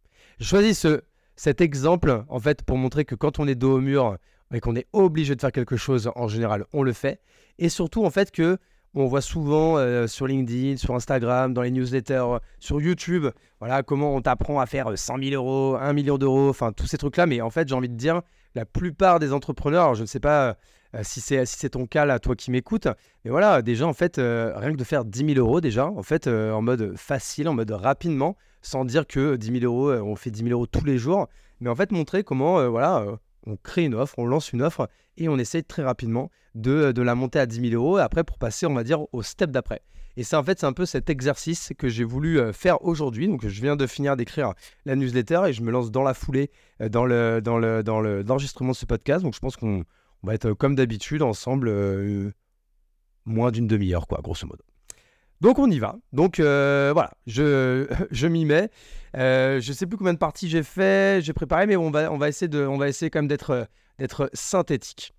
Je 0.40 0.46
choisis 0.46 0.78
ce, 0.78 1.02
cet 1.36 1.60
exemple 1.60 2.24
en 2.28 2.40
fait 2.40 2.62
pour 2.62 2.78
montrer 2.78 3.04
que 3.04 3.14
quand 3.14 3.38
on 3.38 3.46
est 3.46 3.54
dos 3.54 3.76
au 3.76 3.80
mur 3.80 4.16
et 4.52 4.60
qu'on 4.60 4.76
est 4.76 4.86
obligé 4.92 5.34
de 5.34 5.40
faire 5.40 5.52
quelque 5.52 5.76
chose, 5.76 6.10
en 6.14 6.28
général, 6.28 6.64
on 6.72 6.82
le 6.82 6.92
fait. 6.92 7.20
Et 7.58 7.68
surtout 7.68 8.04
en 8.04 8.10
fait 8.10 8.30
que 8.30 8.58
on 8.94 9.06
voit 9.06 9.20
souvent 9.20 9.76
euh, 9.76 10.06
sur 10.06 10.26
LinkedIn, 10.26 10.76
sur 10.76 10.94
Instagram, 10.94 11.54
dans 11.54 11.62
les 11.62 11.70
newsletters, 11.70 12.38
sur 12.58 12.80
YouTube, 12.80 13.26
voilà 13.60 13.82
comment 13.82 14.16
on 14.16 14.20
t'apprend 14.20 14.60
à 14.60 14.66
faire 14.66 14.98
100 14.98 15.18
000 15.22 15.34
euros, 15.34 15.76
1 15.76 15.92
million 15.92 16.18
d'euros, 16.18 16.48
enfin 16.48 16.72
tous 16.72 16.86
ces 16.86 16.98
trucs-là. 16.98 17.26
Mais 17.26 17.40
en 17.40 17.50
fait, 17.50 17.68
j'ai 17.68 17.74
envie 17.74 17.88
de 17.88 17.94
dire, 17.94 18.22
la 18.54 18.64
plupart 18.64 19.20
des 19.20 19.32
entrepreneurs, 19.32 19.94
je 19.94 20.02
ne 20.02 20.06
sais 20.06 20.20
pas 20.20 20.56
euh, 20.94 21.00
si 21.02 21.20
c'est 21.20 21.44
si 21.44 21.68
ton 21.68 21.86
cas 21.86 22.04
là, 22.04 22.18
toi 22.18 22.34
qui 22.34 22.50
m'écoutes. 22.50 22.88
Mais 23.24 23.30
voilà, 23.30 23.62
déjà 23.62 23.86
en 23.86 23.92
fait, 23.92 24.18
euh, 24.18 24.52
rien 24.56 24.72
que 24.72 24.76
de 24.76 24.84
faire 24.84 25.04
10 25.04 25.34
000 25.34 25.38
euros 25.38 25.60
déjà, 25.60 25.86
en 25.86 26.02
fait, 26.02 26.26
euh, 26.26 26.52
en 26.52 26.62
mode 26.62 26.96
facile, 26.96 27.48
en 27.48 27.54
mode 27.54 27.70
rapidement, 27.70 28.36
sans 28.62 28.84
dire 28.84 29.06
que 29.06 29.36
10 29.36 29.60
000 29.60 29.64
euros, 29.64 29.92
on 29.92 30.16
fait 30.16 30.30
10 30.30 30.44
000 30.44 30.50
euros 30.52 30.66
tous 30.66 30.84
les 30.84 30.98
jours, 30.98 31.28
mais 31.60 31.70
en 31.70 31.74
fait 31.74 31.92
montrer 31.92 32.24
comment, 32.24 32.68
voilà, 32.70 33.04
on 33.46 33.56
crée 33.56 33.84
une 33.84 33.94
offre, 33.94 34.18
on 34.18 34.26
lance 34.26 34.52
une 34.52 34.62
offre 34.62 34.88
et 35.16 35.28
on 35.28 35.38
essaye 35.38 35.64
très 35.64 35.82
rapidement 35.82 36.30
de, 36.54 36.92
de 36.92 37.02
la 37.02 37.14
monter 37.14 37.38
à 37.38 37.46
10 37.46 37.70
000 37.70 37.82
euros. 37.82 37.96
Après, 37.98 38.24
pour 38.24 38.38
passer, 38.38 38.66
on 38.66 38.74
va 38.74 38.84
dire 38.84 39.00
au 39.12 39.22
step 39.22 39.50
d'après. 39.50 39.82
Et 40.16 40.24
c'est 40.24 40.34
en 40.36 40.42
fait, 40.42 40.58
c'est 40.58 40.66
un 40.66 40.72
peu 40.72 40.86
cet 40.86 41.10
exercice 41.10 41.72
que 41.78 41.88
j'ai 41.88 42.02
voulu 42.02 42.40
faire 42.52 42.84
aujourd'hui. 42.84 43.28
Donc, 43.28 43.46
je 43.46 43.62
viens 43.62 43.76
de 43.76 43.86
finir 43.86 44.16
d'écrire 44.16 44.54
la 44.84 44.96
newsletter 44.96 45.42
et 45.46 45.52
je 45.52 45.62
me 45.62 45.70
lance 45.70 45.92
dans 45.92 46.02
la 46.02 46.12
foulée 46.12 46.50
dans 46.80 47.06
le 47.06 47.40
dans 47.40 47.56
le 47.56 47.84
dans 47.84 48.00
le 48.00 48.22
l'enregistrement 48.22 48.72
de 48.72 48.76
ce 48.76 48.84
podcast. 48.84 49.22
Donc, 49.22 49.34
je 49.34 49.38
pense 49.38 49.56
qu'on 49.56 49.84
on 50.22 50.26
va 50.26 50.34
être 50.34 50.46
euh, 50.46 50.54
comme 50.54 50.74
d'habitude 50.74 51.22
ensemble 51.22 51.68
euh, 51.68 52.32
moins 53.24 53.50
d'une 53.50 53.66
demi-heure, 53.66 54.06
quoi, 54.06 54.20
grosso 54.22 54.46
modo. 54.46 54.64
Donc 55.40 55.58
on 55.58 55.70
y 55.70 55.78
va. 55.78 55.96
Donc 56.12 56.40
euh, 56.40 56.90
voilà, 56.92 57.12
je, 57.26 57.86
je 58.10 58.26
m'y 58.26 58.44
mets. 58.44 58.70
Euh, 59.16 59.60
je 59.60 59.72
sais 59.72 59.86
plus 59.86 59.96
combien 59.96 60.12
de 60.12 60.18
parties 60.18 60.48
j'ai 60.48 60.62
fait, 60.62 61.22
j'ai 61.24 61.32
préparé, 61.32 61.66
mais 61.66 61.76
on 61.76 61.90
va, 61.90 62.12
on 62.12 62.18
va 62.18 62.28
essayer 62.28 62.48
de, 62.48 62.66
on 62.66 62.76
va 62.76 62.88
essayer 62.88 63.10
quand 63.10 63.20
même 63.20 63.28
d'être, 63.28 63.68
d'être 63.98 64.30
synthétique. 64.34 65.14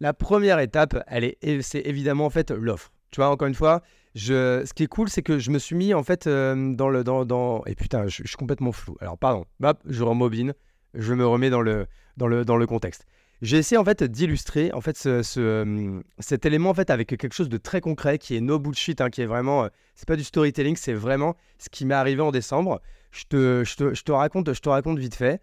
La 0.00 0.12
première 0.12 0.58
étape, 0.60 1.02
elle 1.06 1.24
est, 1.24 1.62
c'est 1.62 1.82
évidemment 1.84 2.26
en 2.26 2.30
fait 2.30 2.50
l'offre. 2.50 2.90
Tu 3.10 3.20
vois, 3.20 3.30
encore 3.30 3.46
une 3.46 3.54
fois, 3.54 3.82
je, 4.14 4.64
ce 4.64 4.72
qui 4.72 4.82
est 4.82 4.88
cool, 4.88 5.08
c'est 5.08 5.22
que 5.22 5.38
je 5.38 5.50
me 5.50 5.58
suis 5.58 5.76
mis 5.76 5.94
en 5.94 6.02
fait 6.02 6.26
dans 6.26 6.88
le, 6.88 7.04
dans, 7.04 7.24
dans, 7.24 7.64
et 7.66 7.74
putain, 7.74 8.06
je, 8.06 8.22
suis 8.24 8.36
complètement 8.36 8.72
flou. 8.72 8.96
Alors 9.00 9.18
pardon, 9.18 9.44
hop, 9.62 9.78
je 9.86 10.02
remobine, 10.02 10.54
je 10.94 11.14
me 11.14 11.26
remets 11.26 11.50
dans 11.50 11.60
le, 11.60 11.86
dans 12.16 12.26
le, 12.26 12.44
dans 12.44 12.56
le 12.56 12.66
contexte. 12.66 13.06
J'ai 13.42 13.58
essayé 13.58 13.78
en 13.78 13.84
fait 13.84 14.02
d'illustrer 14.02 14.72
en 14.72 14.80
fait 14.80 14.96
ce, 14.96 15.22
euh, 15.38 16.00
cet 16.18 16.46
élément 16.46 16.70
en 16.70 16.74
fait 16.74 16.90
avec 16.90 17.08
quelque 17.08 17.32
chose 17.34 17.48
de 17.48 17.56
très 17.56 17.80
concret 17.80 18.18
qui 18.18 18.36
est 18.36 18.40
no 18.40 18.58
bullshit, 18.58 19.00
hein, 19.00 19.10
qui 19.10 19.22
est 19.22 19.26
vraiment, 19.26 19.64
euh, 19.64 19.68
c'est 19.94 20.08
pas 20.08 20.16
du 20.16 20.24
storytelling, 20.24 20.76
c'est 20.76 20.94
vraiment 20.94 21.36
ce 21.58 21.68
qui 21.68 21.84
m'est 21.84 21.94
arrivé 21.94 22.22
en 22.22 22.30
décembre. 22.30 22.80
Je 23.10 23.24
te, 23.28 23.64
je, 23.64 23.76
te, 23.76 23.94
je 23.94 24.02
te, 24.02 24.12
raconte, 24.12 24.52
je 24.52 24.60
te 24.60 24.68
raconte 24.68 24.98
vite 24.98 25.14
fait. 25.14 25.40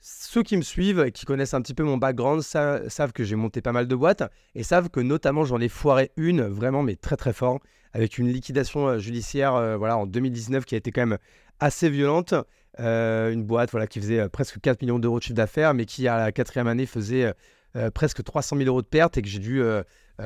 Ceux 0.00 0.42
qui 0.42 0.56
me 0.56 0.62
suivent, 0.62 1.10
qui 1.12 1.24
connaissent 1.24 1.54
un 1.54 1.62
petit 1.62 1.72
peu 1.72 1.82
mon 1.82 1.96
background, 1.96 2.42
savent 2.42 3.12
que 3.12 3.24
j'ai 3.24 3.36
monté 3.36 3.62
pas 3.62 3.72
mal 3.72 3.88
de 3.88 3.94
boîtes 3.94 4.22
et 4.54 4.62
savent 4.62 4.90
que 4.90 5.00
notamment 5.00 5.44
j'en 5.44 5.60
ai 5.60 5.68
foiré 5.68 6.10
une 6.16 6.42
vraiment 6.42 6.82
mais 6.82 6.96
très 6.96 7.16
très 7.16 7.32
fort 7.32 7.60
avec 7.94 8.18
une 8.18 8.28
liquidation 8.28 8.88
euh, 8.88 8.98
judiciaire 8.98 9.78
voilà 9.78 9.96
en 9.96 10.06
2019 10.06 10.64
qui 10.64 10.74
a 10.74 10.78
été 10.78 10.90
quand 10.90 11.06
même 11.06 11.18
assez 11.60 11.88
violente 11.88 12.34
euh, 12.80 13.32
une 13.32 13.44
boîte 13.44 13.70
voilà, 13.70 13.86
qui 13.86 14.00
faisait 14.00 14.20
euh, 14.20 14.28
presque 14.28 14.60
4 14.60 14.82
millions 14.82 14.98
d'euros 14.98 15.18
de 15.18 15.22
chiffre 15.22 15.36
d'affaires, 15.36 15.74
mais 15.74 15.84
qui 15.84 16.08
à 16.08 16.18
la 16.18 16.32
quatrième 16.32 16.66
année 16.66 16.86
faisait 16.86 17.32
euh, 17.76 17.90
presque 17.90 18.22
300 18.22 18.56
000 18.56 18.68
euros 18.68 18.82
de 18.82 18.86
pertes 18.86 19.16
et 19.16 19.22
que 19.22 19.28
j'ai 19.28 19.38
dû 19.38 19.62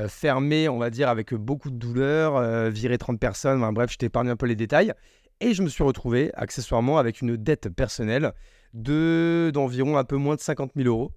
fermer, 0.07 0.69
on 0.69 0.77
va 0.77 0.91
dire, 0.91 1.09
avec 1.09 1.33
beaucoup 1.33 1.71
de 1.71 1.75
douleur, 1.75 2.69
virer 2.69 2.97
30 2.97 3.19
personnes. 3.19 3.59
bref, 3.73 3.91
je 3.91 3.97
t'épargne 3.97 4.29
un 4.29 4.35
peu 4.35 4.45
les 4.45 4.55
détails. 4.55 4.93
Et 5.41 5.53
je 5.53 5.63
me 5.63 5.69
suis 5.69 5.83
retrouvé 5.83 6.31
accessoirement 6.35 6.97
avec 6.97 7.21
une 7.21 7.37
dette 7.37 7.69
personnelle 7.69 8.33
de 8.73 9.49
d'environ 9.53 9.97
un 9.97 10.03
peu 10.03 10.17
moins 10.17 10.35
de 10.35 10.41
50 10.41 10.73
000 10.75 10.87
euros. 10.87 11.11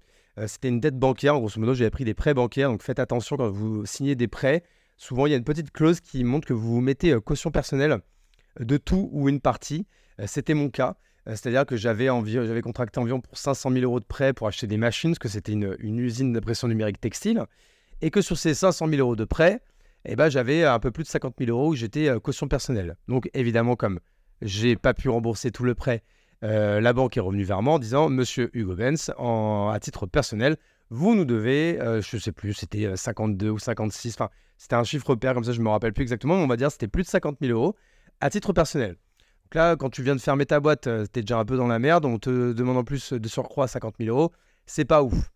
C'était 0.46 0.68
une 0.68 0.80
dette 0.80 0.98
bancaire. 0.98 1.34
Grosso 1.34 1.60
modo, 1.60 1.74
j'avais 1.74 1.90
pris 1.90 2.04
des 2.04 2.14
prêts 2.14 2.32
bancaires. 2.32 2.70
Donc 2.70 2.82
faites 2.82 2.98
attention 2.98 3.36
quand 3.36 3.50
vous 3.50 3.84
signez 3.84 4.14
des 4.14 4.28
prêts. 4.28 4.62
Souvent, 4.96 5.26
il 5.26 5.32
y 5.32 5.34
a 5.34 5.38
une 5.38 5.44
petite 5.44 5.70
clause 5.70 6.00
qui 6.00 6.24
montre 6.24 6.48
que 6.48 6.54
vous 6.54 6.80
mettez 6.80 7.14
caution 7.20 7.50
personnelle 7.50 7.98
de 8.58 8.78
tout 8.78 9.10
ou 9.12 9.28
une 9.28 9.40
partie. 9.40 9.86
C'était 10.24 10.54
mon 10.54 10.70
cas. 10.70 10.96
Euh, 11.28 11.32
c'est-à-dire 11.32 11.66
que 11.66 11.76
j'avais, 11.76 12.08
contracté 12.62 12.98
environ 12.98 13.20
pour 13.20 13.36
500 13.36 13.70
000 13.70 13.84
euros 13.84 14.00
de 14.00 14.04
prêt 14.04 14.32
pour 14.32 14.46
acheter 14.46 14.66
des 14.66 14.76
machines, 14.76 15.10
parce 15.10 15.18
que 15.18 15.28
c'était 15.28 15.52
une, 15.52 15.98
usine 15.98 16.32
d'impression 16.32 16.68
numérique 16.68 17.00
textile. 17.00 17.44
Et 18.00 18.10
que 18.10 18.20
sur 18.20 18.36
ces 18.36 18.54
500 18.54 18.88
000 18.88 19.00
euros 19.00 19.16
de 19.16 19.24
prêt, 19.24 19.60
eh 20.04 20.16
ben, 20.16 20.28
j'avais 20.28 20.64
un 20.64 20.80
peu 20.80 20.90
plus 20.90 21.04
de 21.04 21.08
50 21.08 21.34
000 21.38 21.50
euros 21.50 21.70
où 21.70 21.74
j'étais 21.76 22.08
euh, 22.08 22.18
caution 22.18 22.48
personnelle. 22.48 22.96
Donc 23.06 23.30
évidemment, 23.34 23.76
comme 23.76 24.00
j'ai 24.40 24.74
pas 24.74 24.94
pu 24.94 25.08
rembourser 25.08 25.52
tout 25.52 25.62
le 25.62 25.76
prêt, 25.76 26.02
euh, 26.42 26.80
la 26.80 26.92
banque 26.92 27.16
est 27.16 27.20
revenue 27.20 27.44
vers 27.44 27.62
moi 27.62 27.74
en 27.74 27.78
disant 27.78 28.08
Monsieur 28.08 28.50
Hugo 28.52 28.74
Benz, 28.74 29.10
à 29.16 29.78
titre 29.80 30.06
personnel, 30.06 30.56
vous 30.90 31.14
nous 31.14 31.24
devez, 31.24 31.78
je 32.02 32.18
sais 32.18 32.32
plus, 32.32 32.52
c'était 32.52 32.96
52 32.96 33.48
ou 33.48 33.58
56, 33.60 34.14
enfin, 34.14 34.28
c'était 34.58 34.74
un 34.74 34.82
chiffre 34.82 35.14
pair 35.14 35.32
comme 35.32 35.44
ça, 35.44 35.52
je 35.52 35.60
me 35.60 35.68
rappelle 35.68 35.92
plus 35.92 36.02
exactement, 36.02 36.36
mais 36.36 36.42
on 36.42 36.48
va 36.48 36.56
dire 36.56 36.72
c'était 36.72 36.88
plus 36.88 37.04
de 37.04 37.08
50 37.08 37.38
000 37.40 37.52
euros 37.52 37.76
à 38.20 38.28
titre 38.28 38.52
personnel 38.52 38.96
là, 39.54 39.76
quand 39.76 39.90
tu 39.90 40.02
viens 40.02 40.14
de 40.14 40.20
fermer 40.20 40.46
ta 40.46 40.60
boîte, 40.60 40.86
euh, 40.86 41.06
tu 41.12 41.20
es 41.20 41.22
déjà 41.22 41.38
un 41.38 41.44
peu 41.44 41.56
dans 41.56 41.66
la 41.66 41.78
merde. 41.78 42.04
On 42.04 42.18
te 42.18 42.52
demande 42.52 42.76
en 42.76 42.84
plus 42.84 43.12
de 43.12 43.28
surcroît 43.28 43.68
50 43.68 43.94
000 43.98 44.16
euros. 44.16 44.32
C'est 44.66 44.84
pas 44.84 45.02
ouf. 45.02 45.30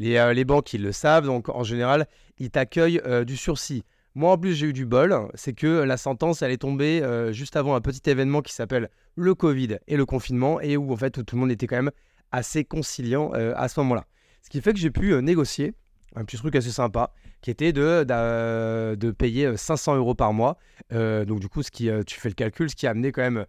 Euh, 0.00 0.32
les, 0.32 0.44
banques, 0.44 0.72
ils 0.72 0.82
le 0.82 0.92
savent. 0.92 1.26
Donc, 1.26 1.48
en 1.48 1.62
général, 1.62 2.06
ils 2.38 2.50
t'accueillent 2.50 3.00
euh, 3.04 3.24
du 3.24 3.36
sursis. 3.36 3.84
Moi, 4.14 4.32
en 4.32 4.38
plus, 4.38 4.54
j'ai 4.54 4.66
eu 4.66 4.72
du 4.72 4.86
bol. 4.86 5.16
C'est 5.34 5.54
que 5.54 5.66
la 5.66 5.96
sentence, 5.96 6.42
elle 6.42 6.52
est 6.52 6.58
tombée 6.58 7.02
juste 7.32 7.56
avant 7.56 7.74
un 7.74 7.80
petit 7.80 8.08
événement 8.08 8.42
qui 8.42 8.54
s'appelle 8.54 8.88
le 9.16 9.34
Covid 9.34 9.78
et 9.88 9.96
le 9.96 10.06
confinement, 10.06 10.60
et 10.60 10.76
où 10.76 10.92
en 10.92 10.96
fait 10.96 11.24
tout 11.24 11.34
le 11.34 11.40
monde 11.40 11.50
était 11.50 11.66
quand 11.66 11.74
même 11.74 11.90
assez 12.30 12.64
conciliant 12.64 13.32
à 13.32 13.66
ce 13.66 13.80
moment-là. 13.80 14.04
Ce 14.40 14.50
qui 14.50 14.60
fait 14.60 14.72
que 14.72 14.78
j'ai 14.78 14.92
pu 14.92 15.20
négocier 15.20 15.74
un 16.14 16.24
petit 16.24 16.36
truc 16.36 16.54
assez 16.56 16.70
sympa 16.70 17.12
qui 17.40 17.50
était 17.50 17.72
de, 17.72 18.04
de, 18.04 19.10
payer 19.10 19.56
500 19.56 19.96
euros 19.96 20.14
par 20.14 20.32
mois. 20.32 20.56
donc 20.90 21.40
du 21.40 21.48
coup, 21.48 21.62
ce 21.62 21.70
qui, 21.70 21.90
tu 22.06 22.18
fais 22.18 22.28
le 22.28 22.34
calcul, 22.34 22.70
ce 22.70 22.76
qui 22.76 22.86
a 22.86 22.90
amené 22.90 23.12
quand 23.12 23.22
même 23.22 23.44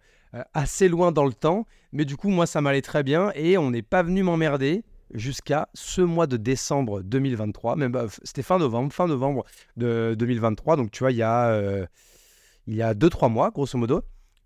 assez 0.54 0.88
loin 0.88 1.12
dans 1.12 1.24
le 1.24 1.32
temps. 1.32 1.66
Mais 1.92 2.04
du 2.04 2.16
coup, 2.16 2.28
moi, 2.28 2.46
ça 2.46 2.60
m'allait 2.60 2.82
très 2.82 3.02
bien 3.02 3.32
et 3.34 3.56
on 3.56 3.70
n'est 3.70 3.82
pas 3.82 4.02
venu 4.02 4.22
m'emmerder 4.22 4.84
jusqu'à 5.12 5.68
ce 5.74 6.00
mois 6.00 6.26
de 6.26 6.36
décembre 6.36 7.02
2023. 7.02 7.76
Même 7.76 7.92
bah, 7.92 8.06
c'était 8.22 8.42
fin 8.42 8.58
novembre, 8.58 8.92
fin 8.92 9.06
novembre 9.06 9.44
de 9.76 10.14
2023. 10.18 10.76
Donc 10.76 10.90
tu 10.90 11.00
vois, 11.00 11.12
il 11.12 11.18
y 11.18 11.22
a 11.22 11.48
euh, 11.48 11.86
il 12.66 12.74
y 12.74 12.82
a 12.82 12.94
2-3 12.94 13.30
mois, 13.30 13.50
grosso 13.50 13.78
modo. 13.78 14.02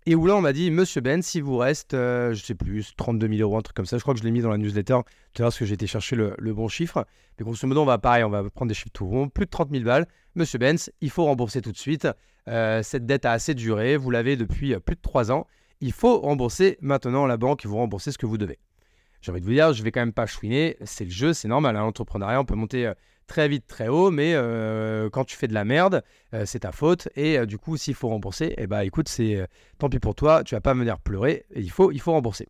Et 0.07 0.15
où 0.15 0.25
là, 0.25 0.35
on 0.35 0.41
m'a 0.41 0.51
dit, 0.51 0.71
Monsieur 0.71 1.01
Ben, 1.01 1.21
s'il 1.21 1.43
vous 1.43 1.57
reste, 1.57 1.93
euh, 1.93 2.33
je 2.33 2.43
sais 2.43 2.55
plus, 2.55 2.95
32 2.95 3.27
000 3.27 3.41
euros, 3.41 3.57
un 3.57 3.61
truc 3.61 3.75
comme 3.75 3.85
ça. 3.85 3.97
Je 3.97 4.01
crois 4.01 4.15
que 4.15 4.19
je 4.19 4.23
l'ai 4.23 4.31
mis 4.31 4.41
dans 4.41 4.49
la 4.49 4.57
newsletter 4.57 4.93
tout 5.33 5.41
à 5.41 5.43
l'heure 5.43 5.49
parce 5.49 5.59
que 5.59 5.65
j'ai 5.65 5.75
été 5.75 5.85
chercher 5.85 6.15
le, 6.15 6.35
bon 6.53 6.67
chiffre. 6.67 7.05
Mais 7.37 7.45
grosso 7.45 7.67
modo, 7.67 7.83
on 7.83 7.85
va 7.85 7.99
pareil, 7.99 8.23
on 8.23 8.29
va 8.29 8.49
prendre 8.49 8.69
des 8.69 8.75
chiffres 8.75 8.89
tout 8.93 9.05
ronds. 9.05 9.29
Plus 9.29 9.45
de 9.45 9.51
30 9.51 9.69
000 9.69 9.83
balles. 9.83 10.07
Monsieur 10.33 10.57
Benz, 10.57 10.91
il 11.01 11.11
faut 11.11 11.25
rembourser 11.25 11.61
tout 11.61 11.71
de 11.71 11.77
suite. 11.77 12.07
Euh, 12.47 12.81
cette 12.81 13.05
dette 13.05 13.25
a 13.25 13.31
assez 13.31 13.53
duré. 13.53 13.95
Vous 13.95 14.09
l'avez 14.09 14.35
depuis 14.37 14.75
plus 14.79 14.95
de 14.95 15.01
3 15.01 15.31
ans. 15.31 15.45
Il 15.81 15.91
faut 15.91 16.19
rembourser 16.19 16.79
maintenant 16.81 17.27
la 17.27 17.37
banque. 17.37 17.65
Vous 17.65 17.77
remboursez 17.77 18.11
ce 18.11 18.17
que 18.17 18.25
vous 18.25 18.39
devez 18.39 18.57
j'ai 19.21 19.31
envie 19.31 19.41
de 19.41 19.45
vous 19.45 19.51
dire, 19.51 19.71
je 19.71 19.83
vais 19.83 19.91
quand 19.91 20.01
même 20.01 20.13
pas 20.13 20.25
chouiner. 20.25 20.77
C'est 20.83 21.05
le 21.05 21.11
jeu, 21.11 21.33
c'est 21.33 21.47
normal. 21.47 21.75
Hein, 21.75 21.81
L'entrepreneuriat, 21.81 22.41
on 22.41 22.45
peut 22.45 22.55
monter 22.55 22.87
euh, 22.87 22.93
très 23.27 23.47
vite, 23.47 23.65
très 23.67 23.87
haut, 23.87 24.11
mais 24.11 24.33
euh, 24.35 25.09
quand 25.09 25.23
tu 25.23 25.35
fais 25.35 25.47
de 25.47 25.53
la 25.53 25.65
merde, 25.65 26.03
euh, 26.33 26.45
c'est 26.45 26.59
ta 26.59 26.71
faute. 26.71 27.09
Et 27.15 27.45
du 27.45 27.57
coup, 27.57 27.77
s'il 27.77 27.95
faut 27.95 28.09
rembourser, 28.09 28.53
eh 28.57 28.67
bah 28.67 28.85
écoute, 28.85 29.09
c'est 29.09 29.47
tant 29.77 29.89
pis 29.89 29.99
pour 29.99 30.15
toi, 30.15 30.43
tu 30.43 30.55
vas 30.55 30.61
pas 30.61 30.73
venir 30.73 30.99
pleurer. 30.99 31.45
Il 31.55 31.71
faut, 31.71 31.91
il 31.91 31.99
faut 31.99 32.11
rembourser. 32.11 32.47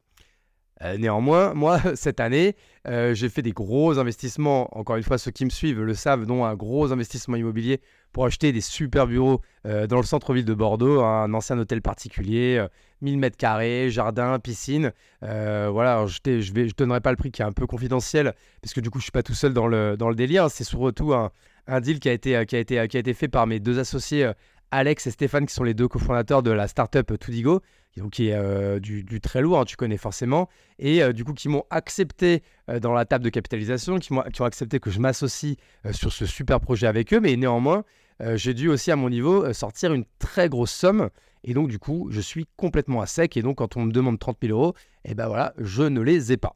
Néanmoins, 0.97 1.53
moi, 1.53 1.79
cette 1.95 2.19
année, 2.19 2.55
j'ai 2.85 3.29
fait 3.29 3.41
des 3.41 3.51
gros 3.51 3.99
investissements. 3.99 4.75
Encore 4.77 4.95
une 4.95 5.03
fois, 5.03 5.17
ceux 5.17 5.31
qui 5.31 5.45
me 5.45 5.49
suivent 5.49 5.81
le 5.81 5.93
savent, 5.93 6.25
dont 6.25 6.45
un 6.45 6.55
gros 6.55 6.91
investissement 6.91 7.37
immobilier 7.37 7.81
pour 8.11 8.25
acheter 8.25 8.51
des 8.51 8.61
super 8.61 9.07
bureaux 9.07 9.41
dans 9.63 9.97
le 9.97 10.03
centre-ville 10.03 10.45
de 10.45 10.53
Bordeaux, 10.53 11.01
un 11.01 11.33
ancien 11.33 11.57
hôtel 11.57 11.81
particulier, 11.81 12.65
1000 13.01 13.17
mètres 13.17 13.37
carrés, 13.37 13.89
jardin, 13.89 14.39
piscine. 14.39 14.93
Euh, 15.23 15.69
voilà, 15.71 16.05
je 16.07 16.19
ne 16.25 16.71
donnerai 16.73 17.01
pas 17.01 17.11
le 17.11 17.17
prix 17.17 17.31
qui 17.31 17.41
est 17.41 17.45
un 17.45 17.51
peu 17.51 17.67
confidentiel, 17.67 18.33
parce 18.61 18.73
que 18.73 18.79
du 18.79 18.89
coup, 18.89 18.99
je 18.99 19.03
suis 19.03 19.11
pas 19.11 19.23
tout 19.23 19.33
seul 19.33 19.53
dans 19.53 19.67
le, 19.67 19.97
dans 19.97 20.11
délire. 20.13 20.49
C'est 20.49 20.63
surtout 20.63 21.13
un, 21.13 21.31
un, 21.67 21.81
deal 21.81 21.99
qui 21.99 22.09
a, 22.09 22.13
été, 22.13 22.45
qui, 22.45 22.55
a 22.55 22.59
été, 22.59 22.87
qui 22.87 22.97
a 22.97 22.99
été 22.99 23.13
fait 23.13 23.27
par 23.27 23.47
mes 23.47 23.59
deux 23.59 23.79
associés, 23.79 24.25
euh, 24.25 24.33
Alex 24.71 25.07
et 25.07 25.11
Stéphane, 25.11 25.45
qui 25.45 25.53
sont 25.53 25.63
les 25.63 25.73
deux 25.73 25.87
cofondateurs 25.87 26.43
de 26.43 26.51
la 26.51 26.67
startup 26.67 27.17
Toodigo, 27.19 27.61
qui 28.11 28.29
est 28.29 28.35
euh, 28.35 28.79
du, 28.79 29.21
très 29.21 29.41
lourd, 29.41 29.59
hein, 29.59 29.65
tu 29.65 29.75
connais 29.75 29.97
forcément, 29.97 30.47
et 30.79 31.11
du 31.13 31.23
coup 31.25 31.33
qui 31.33 31.49
m'ont 31.49 31.65
accepté 31.69 32.41
dans 32.81 32.93
la 32.93 33.05
table 33.05 33.25
de 33.25 33.29
capitalisation, 33.29 33.99
qui, 33.99 34.13
ont 34.13 34.45
accepté 34.45 34.79
que 34.79 34.89
je 34.89 34.99
m'associe 34.99 35.57
sur 35.91 36.13
ce 36.13 36.25
super 36.25 36.61
projet 36.61 36.87
avec 36.87 37.13
eux, 37.13 37.19
mais 37.19 37.35
néanmoins, 37.35 37.83
j'ai 38.35 38.53
dû 38.53 38.69
aussi 38.69 38.91
à 38.91 38.95
mon 38.95 39.09
niveau 39.09 39.51
sortir 39.51 39.93
une 39.93 40.05
très 40.19 40.47
grosse 40.47 40.71
somme 40.71 41.09
et 41.43 41.53
donc, 41.53 41.69
du 41.69 41.79
coup, 41.79 42.07
je 42.11 42.21
suis 42.21 42.45
complètement 42.55 43.01
à 43.01 43.05
sec. 43.05 43.35
Et 43.37 43.41
donc, 43.41 43.57
quand 43.57 43.77
on 43.77 43.85
me 43.85 43.91
demande 43.91 44.19
30 44.19 44.37
000 44.41 44.57
euros, 44.57 44.75
eh 45.05 45.15
ben 45.15 45.27
voilà, 45.27 45.53
je 45.57 45.83
ne 45.83 46.01
les 46.01 46.31
ai 46.31 46.37
pas. 46.37 46.55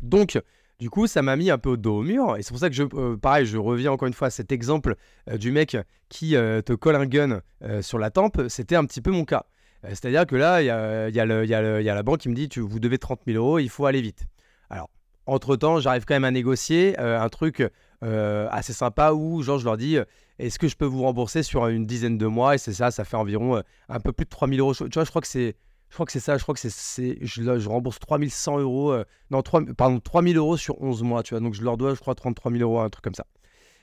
Donc, 0.00 0.40
du 0.80 0.88
coup, 0.88 1.06
ça 1.06 1.20
m'a 1.20 1.36
mis 1.36 1.50
un 1.50 1.58
peu 1.58 1.76
dos 1.76 1.98
au 1.98 2.02
mur. 2.02 2.36
Et 2.38 2.42
c'est 2.42 2.50
pour 2.50 2.58
ça 2.58 2.70
que, 2.70 2.74
je, 2.74 2.84
euh, 2.94 3.16
pareil, 3.16 3.44
je 3.44 3.58
reviens 3.58 3.92
encore 3.92 4.08
une 4.08 4.14
fois 4.14 4.28
à 4.28 4.30
cet 4.30 4.50
exemple 4.50 4.96
euh, 5.28 5.36
du 5.36 5.52
mec 5.52 5.76
qui 6.08 6.34
euh, 6.34 6.62
te 6.62 6.72
colle 6.72 6.96
un 6.96 7.06
gun 7.06 7.42
sur 7.82 7.98
la 7.98 8.10
tempe. 8.10 8.42
C'était 8.48 8.76
un 8.76 8.84
petit 8.86 9.02
peu 9.02 9.10
mon 9.10 9.24
cas. 9.24 9.44
C'est-à-dire 9.84 10.26
que 10.26 10.36
là, 10.36 10.62
il 10.62 10.66
y 10.66 10.70
a, 10.70 11.08
y, 11.08 11.14
y 11.14 11.54
a, 11.54 11.94
la 11.94 12.02
banque 12.02 12.18
qui 12.18 12.28
me 12.28 12.34
dit 12.34 12.48
tu, 12.48 12.60
Vous 12.60 12.80
devez 12.80 12.98
30 12.98 13.20
000 13.26 13.38
euros, 13.38 13.58
il 13.58 13.68
faut 13.68 13.86
aller 13.86 14.00
vite. 14.00 14.24
Alors, 14.68 14.90
entre-temps, 15.26 15.80
j'arrive 15.80 16.04
quand 16.04 16.14
même 16.14 16.24
à 16.24 16.30
négocier 16.30 16.98
un 16.98 17.28
truc 17.28 17.62
assez 18.02 18.72
sympa 18.72 19.12
où, 19.12 19.42
genre, 19.42 19.58
je 19.58 19.64
leur 19.64 19.76
dis 19.76 19.98
est-ce 20.38 20.58
que 20.58 20.68
je 20.68 20.76
peux 20.76 20.86
vous 20.86 21.02
rembourser 21.02 21.42
sur 21.42 21.66
une 21.68 21.86
dizaine 21.86 22.18
de 22.18 22.26
mois? 22.26 22.54
Et 22.54 22.58
c'est 22.58 22.72
ça, 22.72 22.90
ça 22.90 23.04
fait 23.04 23.16
environ 23.16 23.62
un 23.88 24.00
peu 24.00 24.12
plus 24.12 24.24
de 24.24 24.30
3000 24.30 24.60
euros. 24.60 24.74
Tu 24.74 24.88
vois, 24.92 25.04
je 25.04 25.10
crois 25.10 25.22
que 25.22 25.28
c'est. 25.28 25.56
Je 25.90 25.94
crois 25.94 26.06
que 26.06 26.12
c'est 26.12 26.20
ça, 26.20 26.38
je 26.38 26.42
crois 26.42 26.54
que 26.54 26.60
c'est, 26.60 27.18
je, 27.20 27.58
je 27.58 27.68
rembourse 27.68 27.98
3100 27.98 28.60
euros, 28.60 28.92
euh, 28.92 29.04
non, 29.30 29.42
3, 29.42 29.62
pardon, 29.76 30.00
3000 30.00 30.36
euros 30.36 30.56
sur 30.56 30.80
11 30.80 31.02
mois, 31.02 31.22
tu 31.22 31.34
vois, 31.34 31.40
donc 31.40 31.54
je 31.54 31.62
leur 31.62 31.76
dois, 31.76 31.94
je 31.94 32.00
crois, 32.00 32.14
33 32.14 32.52
000 32.52 32.62
euros, 32.62 32.80
un 32.80 32.88
truc 32.88 33.04
comme 33.04 33.14
ça. 33.14 33.26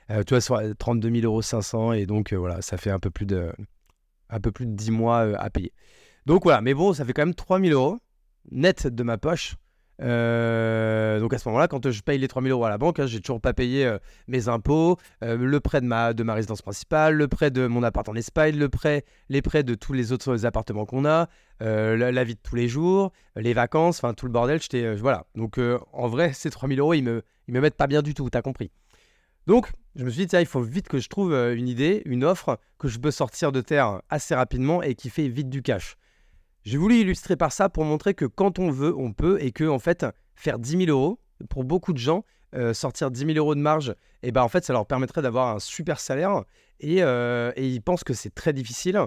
Euh, 0.09 0.23
tu 0.23 0.33
vois, 0.33 0.41
sur 0.41 0.59
32 0.77 1.11
000 1.11 1.25
euros 1.25 1.41
500, 1.41 1.93
et 1.93 2.05
donc 2.05 2.33
voilà, 2.33 2.61
ça 2.61 2.77
fait 2.77 2.91
un 2.91 2.99
peu 2.99 3.09
plus 3.09 3.25
de, 3.25 3.51
un 4.29 4.39
peu 4.39 4.51
plus 4.51 4.65
de 4.65 4.71
10 4.71 4.91
mois 4.91 5.19
à 5.37 5.49
payer. 5.49 5.73
Donc 6.25 6.43
voilà, 6.43 6.61
mais 6.61 6.73
bon, 6.73 6.93
ça 6.93 7.05
fait 7.05 7.13
quand 7.13 7.25
même 7.25 7.35
3000 7.35 7.73
euros 7.73 7.97
net 8.51 8.87
de 8.87 9.03
ma 9.03 9.17
poche. 9.17 9.55
Euh, 10.01 11.19
donc 11.19 11.33
à 11.33 11.39
ce 11.39 11.47
moment-là, 11.49 11.67
quand 11.67 11.89
je 11.89 12.01
paye 12.01 12.17
les 12.17 12.27
3000 12.27 12.51
euros 12.51 12.65
à 12.65 12.69
la 12.69 12.77
banque, 12.77 12.99
hein, 12.99 13.07
j'ai 13.07 13.19
toujours 13.19 13.41
pas 13.41 13.53
payé 13.53 13.85
euh, 13.85 13.97
mes 14.27 14.47
impôts, 14.47 14.97
euh, 15.23 15.37
le 15.37 15.59
prêt 15.59 15.81
de 15.81 15.87
ma, 15.87 16.13
de 16.13 16.23
ma 16.23 16.33
résidence 16.33 16.61
principale, 16.61 17.15
le 17.15 17.27
prêt 17.27 17.51
de 17.51 17.67
mon 17.67 17.83
appart 17.83 18.07
en 18.07 18.15
Espagne, 18.15 18.57
le 18.57 18.69
prêt, 18.69 19.05
les 19.29 19.41
prêts 19.41 19.63
de 19.63 19.75
tous 19.75 19.93
les 19.93 20.11
autres 20.11 20.45
appartements 20.45 20.85
qu'on 20.85 21.05
a, 21.05 21.27
la, 21.59 22.23
vie 22.23 22.35
de 22.35 22.39
tous 22.41 22.55
les 22.55 22.67
jours, 22.67 23.11
les 23.35 23.53
vacances, 23.53 23.97
enfin 23.97 24.13
tout 24.13 24.25
le 24.25 24.31
bordel. 24.31 24.61
J'étais, 24.61 24.95
voilà. 24.95 25.25
Donc 25.35 25.59
en 25.93 26.07
vrai, 26.07 26.33
ces 26.33 26.49
3000 26.49 26.79
euros, 26.79 26.93
ils 26.93 27.03
me, 27.03 27.23
ils 27.47 27.53
me 27.53 27.61
mettent 27.61 27.77
pas 27.77 27.87
bien 27.87 28.01
du 28.01 28.13
tout, 28.13 28.29
t'as 28.29 28.41
compris. 28.41 28.71
Donc 29.47 29.71
je 29.95 30.03
me 30.03 30.09
suis 30.11 30.27
dit, 30.27 30.35
il 30.35 30.45
faut 30.45 30.61
vite 30.61 30.87
que 30.87 30.99
je 30.99 31.09
trouve 31.09 31.33
une 31.33 31.67
idée, 31.67 32.03
une 32.05 32.23
offre 32.23 32.59
que 32.77 32.87
je 32.87 32.99
peux 32.99 33.11
sortir 33.11 33.51
de 33.51 33.61
terre 33.61 34.01
assez 34.09 34.35
rapidement 34.35 34.83
et 34.83 34.93
qui 34.93 35.09
fait 35.09 35.27
vite 35.27 35.49
du 35.49 35.63
cash. 35.63 35.97
J'ai 36.67 36.77
voulu 36.77 36.97
illustrer 36.97 37.37
par 37.37 37.53
ça 37.53 37.69
pour 37.69 37.85
montrer 37.85 38.13
que 38.13 38.25
quand 38.25 38.59
on 38.59 38.71
veut, 38.71 38.93
on 38.93 39.13
peut 39.13 39.41
et 39.41 39.53
que 39.53 39.63
en 39.63 39.79
fait, 39.79 40.05
faire 40.35 40.59
10 40.59 40.85
000 40.85 40.89
euros, 40.89 41.17
pour 41.49 41.63
beaucoup 41.63 41.93
de 41.93 41.97
gens, 41.97 42.25
euh, 42.55 42.73
sortir 42.73 43.09
10 43.09 43.19
000 43.25 43.37
euros 43.37 43.55
de 43.55 43.61
marge, 43.61 43.91
et 44.21 44.27
eh 44.27 44.31
ben 44.33 44.41
en 44.41 44.49
fait, 44.49 44.65
ça 44.65 44.73
leur 44.73 44.85
permettrait 44.85 45.21
d'avoir 45.21 45.55
un 45.55 45.59
super 45.59 46.01
salaire 46.01 46.43
et, 46.81 47.03
euh, 47.03 47.53
et 47.55 47.69
ils 47.69 47.81
pensent 47.81 48.03
que 48.03 48.13
c'est 48.13 48.35
très 48.35 48.51
difficile. 48.51 48.99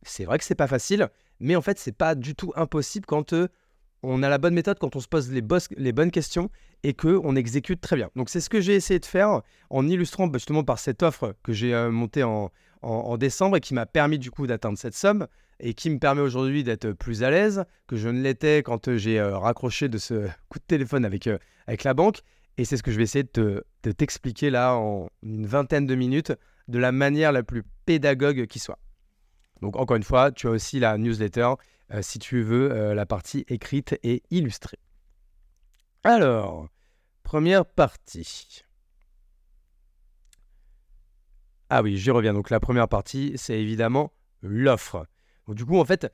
C'est 0.00 0.24
vrai 0.24 0.38
que 0.38 0.44
c'est 0.44 0.54
pas 0.54 0.66
facile, 0.66 1.10
mais 1.40 1.56
en 1.56 1.60
fait, 1.60 1.78
c'est 1.78 1.92
pas 1.92 2.14
du 2.14 2.34
tout 2.34 2.54
impossible 2.56 3.04
quand 3.04 3.34
euh, 3.34 3.48
on 4.02 4.22
a 4.22 4.30
la 4.30 4.38
bonne 4.38 4.54
méthode, 4.54 4.78
quand 4.78 4.96
on 4.96 5.00
se 5.00 5.08
pose 5.08 5.30
les, 5.30 5.42
les 5.76 5.92
bonnes 5.92 6.10
questions 6.10 6.48
et 6.84 6.94
que 6.94 7.20
on 7.22 7.36
exécute 7.36 7.82
très 7.82 7.96
bien. 7.96 8.08
Donc 8.16 8.30
c'est 8.30 8.40
ce 8.40 8.48
que 8.48 8.62
j'ai 8.62 8.76
essayé 8.76 8.98
de 8.98 9.04
faire 9.04 9.42
en 9.68 9.86
illustrant 9.86 10.26
bah, 10.26 10.38
justement 10.38 10.64
par 10.64 10.78
cette 10.78 11.02
offre 11.02 11.36
que 11.42 11.52
j'ai 11.52 11.74
montée 11.90 12.22
en, 12.22 12.50
en, 12.84 13.16
décembre 13.16 13.56
et 13.56 13.60
qui 13.60 13.74
m'a 13.74 13.86
permis 13.86 14.18
du 14.18 14.30
coup 14.30 14.46
d'atteindre 14.46 14.78
cette 14.78 14.94
somme 14.94 15.26
et 15.60 15.74
qui 15.74 15.90
me 15.90 15.98
permet 15.98 16.20
aujourd'hui 16.20 16.64
d'être 16.64 16.92
plus 16.92 17.22
à 17.22 17.30
l'aise 17.30 17.64
que 17.86 17.96
je 17.96 18.08
ne 18.08 18.20
l'étais 18.20 18.62
quand 18.62 18.88
euh, 18.88 18.96
j'ai 18.96 19.18
euh, 19.18 19.38
raccroché 19.38 19.88
de 19.88 19.98
ce 19.98 20.28
coup 20.48 20.58
de 20.58 20.64
téléphone 20.66 21.04
avec, 21.04 21.26
euh, 21.26 21.38
avec 21.66 21.84
la 21.84 21.94
banque. 21.94 22.20
Et 22.56 22.64
c'est 22.64 22.76
ce 22.76 22.82
que 22.82 22.92
je 22.92 22.96
vais 22.96 23.02
essayer 23.02 23.28
de, 23.34 23.64
t'expliquer 23.82 24.50
là 24.50 24.74
en 24.76 25.08
une 25.22 25.46
vingtaine 25.46 25.86
de 25.86 25.94
minutes 25.94 26.32
de 26.68 26.78
la 26.78 26.92
manière 26.92 27.32
la 27.32 27.42
plus 27.42 27.64
pédagogue 27.84 28.46
qui 28.46 28.58
soit. 28.58 28.78
Donc 29.60 29.76
encore 29.76 29.96
une 29.96 30.04
fois, 30.04 30.30
tu 30.30 30.46
as 30.46 30.50
aussi 30.50 30.78
la 30.78 30.96
newsletter 30.96 31.54
si 32.00 32.18
tu 32.18 32.42
veux 32.42 32.94
la 32.94 33.06
partie 33.06 33.44
écrite 33.48 33.98
et 34.02 34.22
illustrée. 34.30 34.78
Alors, 36.04 36.68
première 37.24 37.66
partie. 37.66 38.63
Ah 41.76 41.82
oui, 41.82 41.96
j'y 41.96 42.12
reviens. 42.12 42.32
Donc 42.32 42.50
la 42.50 42.60
première 42.60 42.86
partie, 42.86 43.32
c'est 43.34 43.58
évidemment 43.60 44.12
l'offre. 44.42 45.08
Du 45.48 45.64
coup, 45.66 45.76
en 45.76 45.84
fait, 45.84 46.06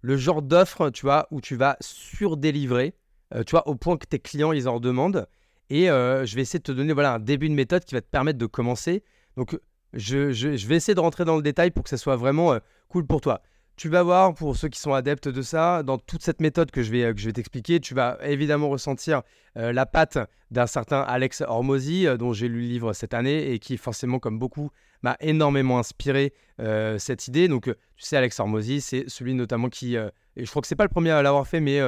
le 0.00 0.16
genre 0.16 0.40
d'offre, 0.40 0.88
tu 0.88 1.02
vois, 1.02 1.28
où 1.30 1.42
tu 1.42 1.56
vas 1.56 1.76
surdélivrer, 1.82 2.94
euh, 3.34 3.44
tu 3.44 3.50
vois, 3.50 3.68
au 3.68 3.74
point 3.74 3.98
que 3.98 4.06
tes 4.06 4.18
clients, 4.18 4.52
ils 4.52 4.66
en 4.66 4.80
demandent. 4.80 5.26
Et 5.68 5.90
euh, 5.90 6.24
je 6.24 6.34
vais 6.34 6.40
essayer 6.40 6.58
de 6.58 6.64
te 6.64 6.72
donner 6.72 6.94
voilà, 6.94 7.12
un 7.12 7.18
début 7.18 7.50
de 7.50 7.54
méthode 7.54 7.84
qui 7.84 7.94
va 7.94 8.00
te 8.00 8.08
permettre 8.08 8.38
de 8.38 8.46
commencer. 8.46 9.04
Donc, 9.36 9.58
je, 9.92 10.66
vais 10.66 10.76
essayer 10.76 10.94
de 10.94 11.00
rentrer 11.00 11.26
dans 11.26 11.36
le 11.36 11.42
détail 11.42 11.70
pour 11.70 11.84
que 11.84 11.90
ça 11.90 11.98
soit 11.98 12.16
vraiment 12.16 12.54
euh, 12.54 12.60
cool 12.88 13.06
pour 13.06 13.20
toi. 13.20 13.42
Tu 13.76 13.88
vas 13.88 14.02
voir, 14.04 14.34
pour 14.34 14.56
ceux 14.56 14.68
qui 14.68 14.78
sont 14.78 14.92
adeptes 14.92 15.28
de 15.28 15.42
ça, 15.42 15.82
dans 15.82 15.98
toute 15.98 16.22
cette 16.22 16.40
méthode 16.40 16.70
que 16.70 16.82
je 16.82 16.92
vais, 16.92 17.12
que 17.12 17.20
je 17.20 17.26
vais 17.26 17.32
t'expliquer, 17.32 17.80
tu 17.80 17.94
vas 17.94 18.18
évidemment 18.22 18.68
ressentir 18.68 19.22
la 19.56 19.84
patte 19.84 20.18
d'un 20.50 20.66
certain 20.66 21.00
Alex 21.00 21.42
Hormozy, 21.46 22.06
dont 22.16 22.32
j'ai 22.32 22.48
lu 22.48 22.60
le 22.60 22.68
livre 22.68 22.92
cette 22.92 23.14
année 23.14 23.50
et 23.50 23.58
qui, 23.58 23.76
forcément, 23.76 24.20
comme 24.20 24.38
beaucoup, 24.38 24.70
m'a 25.04 25.16
énormément 25.20 25.78
inspiré 25.78 26.32
euh, 26.60 26.98
cette 26.98 27.28
idée. 27.28 27.46
Donc, 27.46 27.68
euh, 27.68 27.74
tu 27.96 28.04
sais, 28.04 28.16
Alex 28.16 28.40
Hormozy, 28.40 28.80
c'est 28.80 29.04
celui 29.06 29.34
notamment 29.34 29.68
qui, 29.68 29.96
euh, 29.96 30.08
et 30.36 30.44
je 30.44 30.50
crois 30.50 30.62
que 30.62 30.66
c'est 30.66 30.76
pas 30.76 30.84
le 30.84 30.88
premier 30.88 31.10
à 31.10 31.22
l'avoir 31.22 31.46
fait, 31.46 31.60
mais 31.60 31.78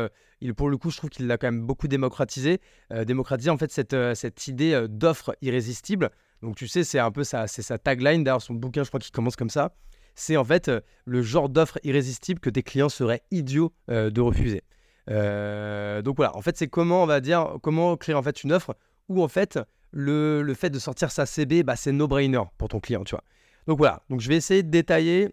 il, 0.40 0.54
pour 0.54 0.68
le 0.68 0.76
coup, 0.76 0.90
je 0.90 0.98
trouve 0.98 1.10
qu'il 1.10 1.26
l'a 1.26 1.38
quand 1.38 1.48
même 1.48 1.62
beaucoup 1.62 1.88
démocratisé. 1.88 2.60
démocratisé, 3.04 3.50
en 3.50 3.56
fait, 3.56 3.72
cette, 3.72 3.96
cette 4.14 4.46
idée 4.46 4.86
d'offre 4.88 5.36
irrésistible. 5.40 6.10
Donc, 6.42 6.56
tu 6.56 6.68
sais, 6.68 6.84
c'est 6.84 6.98
un 6.98 7.10
peu 7.10 7.24
sa, 7.24 7.48
sa 7.48 7.78
tagline. 7.78 8.22
D'ailleurs, 8.22 8.42
son 8.42 8.54
bouquin, 8.54 8.84
je 8.84 8.88
crois 8.88 9.00
qu'il 9.00 9.10
commence 9.10 9.34
comme 9.34 9.50
ça. 9.50 9.74
C'est 10.16 10.36
en 10.36 10.44
fait 10.44 10.70
le 11.04 11.22
genre 11.22 11.48
d'offre 11.48 11.78
irrésistible 11.84 12.40
que 12.40 12.50
tes 12.50 12.62
clients 12.64 12.88
seraient 12.88 13.22
idiots 13.30 13.72
de 13.88 14.20
refuser. 14.20 14.62
donc 15.06 16.16
voilà, 16.16 16.36
en 16.36 16.42
fait, 16.42 16.56
c'est 16.56 16.68
comment 16.68 17.04
on 17.04 17.06
va 17.06 17.20
dire, 17.20 17.58
comment 17.62 17.96
créer 17.96 18.16
en 18.16 18.22
fait 18.22 18.42
une 18.42 18.52
offre 18.52 18.74
où 19.08 19.22
en 19.22 19.28
fait 19.28 19.58
le, 19.92 20.54
fait 20.54 20.70
de 20.70 20.78
sortir 20.78 21.10
sa 21.10 21.26
CB, 21.26 21.62
bah, 21.62 21.76
c'est 21.76 21.92
no-brainer 21.92 22.42
pour 22.58 22.68
ton 22.68 22.80
client, 22.80 23.04
tu 23.04 23.12
vois. 23.12 23.24
Donc 23.66 23.78
voilà, 23.78 24.02
donc 24.10 24.20
je 24.20 24.28
vais 24.28 24.36
essayer 24.36 24.62
de 24.62 24.70
détailler 24.70 25.30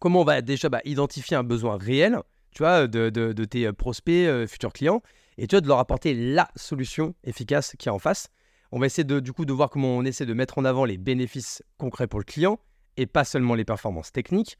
comment 0.00 0.20
on 0.20 0.24
va 0.24 0.42
déjà 0.42 0.68
bah, 0.68 0.80
identifier 0.84 1.36
un 1.36 1.42
besoin 1.42 1.76
réel, 1.76 2.18
tu 2.52 2.62
vois, 2.62 2.86
de, 2.86 3.44
tes 3.44 3.72
prospects, 3.72 4.46
futurs 4.46 4.72
clients, 4.72 5.02
et 5.38 5.46
tu 5.46 5.56
vois, 5.56 5.60
de 5.60 5.68
leur 5.68 5.78
apporter 5.78 6.14
la 6.14 6.48
solution 6.56 7.14
efficace 7.24 7.74
qui 7.78 7.88
est 7.88 7.92
en 7.92 7.98
face. 7.98 8.28
On 8.70 8.78
va 8.78 8.86
essayer 8.86 9.04
de, 9.04 9.20
du 9.20 9.32
coup 9.32 9.44
de 9.44 9.52
voir 9.52 9.70
comment 9.70 9.96
on 9.96 10.04
essaie 10.04 10.26
de 10.26 10.34
mettre 10.34 10.58
en 10.58 10.64
avant 10.64 10.84
les 10.84 10.98
bénéfices 10.98 11.62
concrets 11.78 12.06
pour 12.06 12.18
le 12.18 12.24
client 12.24 12.58
et 12.96 13.06
pas 13.06 13.24
seulement 13.24 13.54
les 13.54 13.64
performances 13.64 14.12
techniques. 14.12 14.58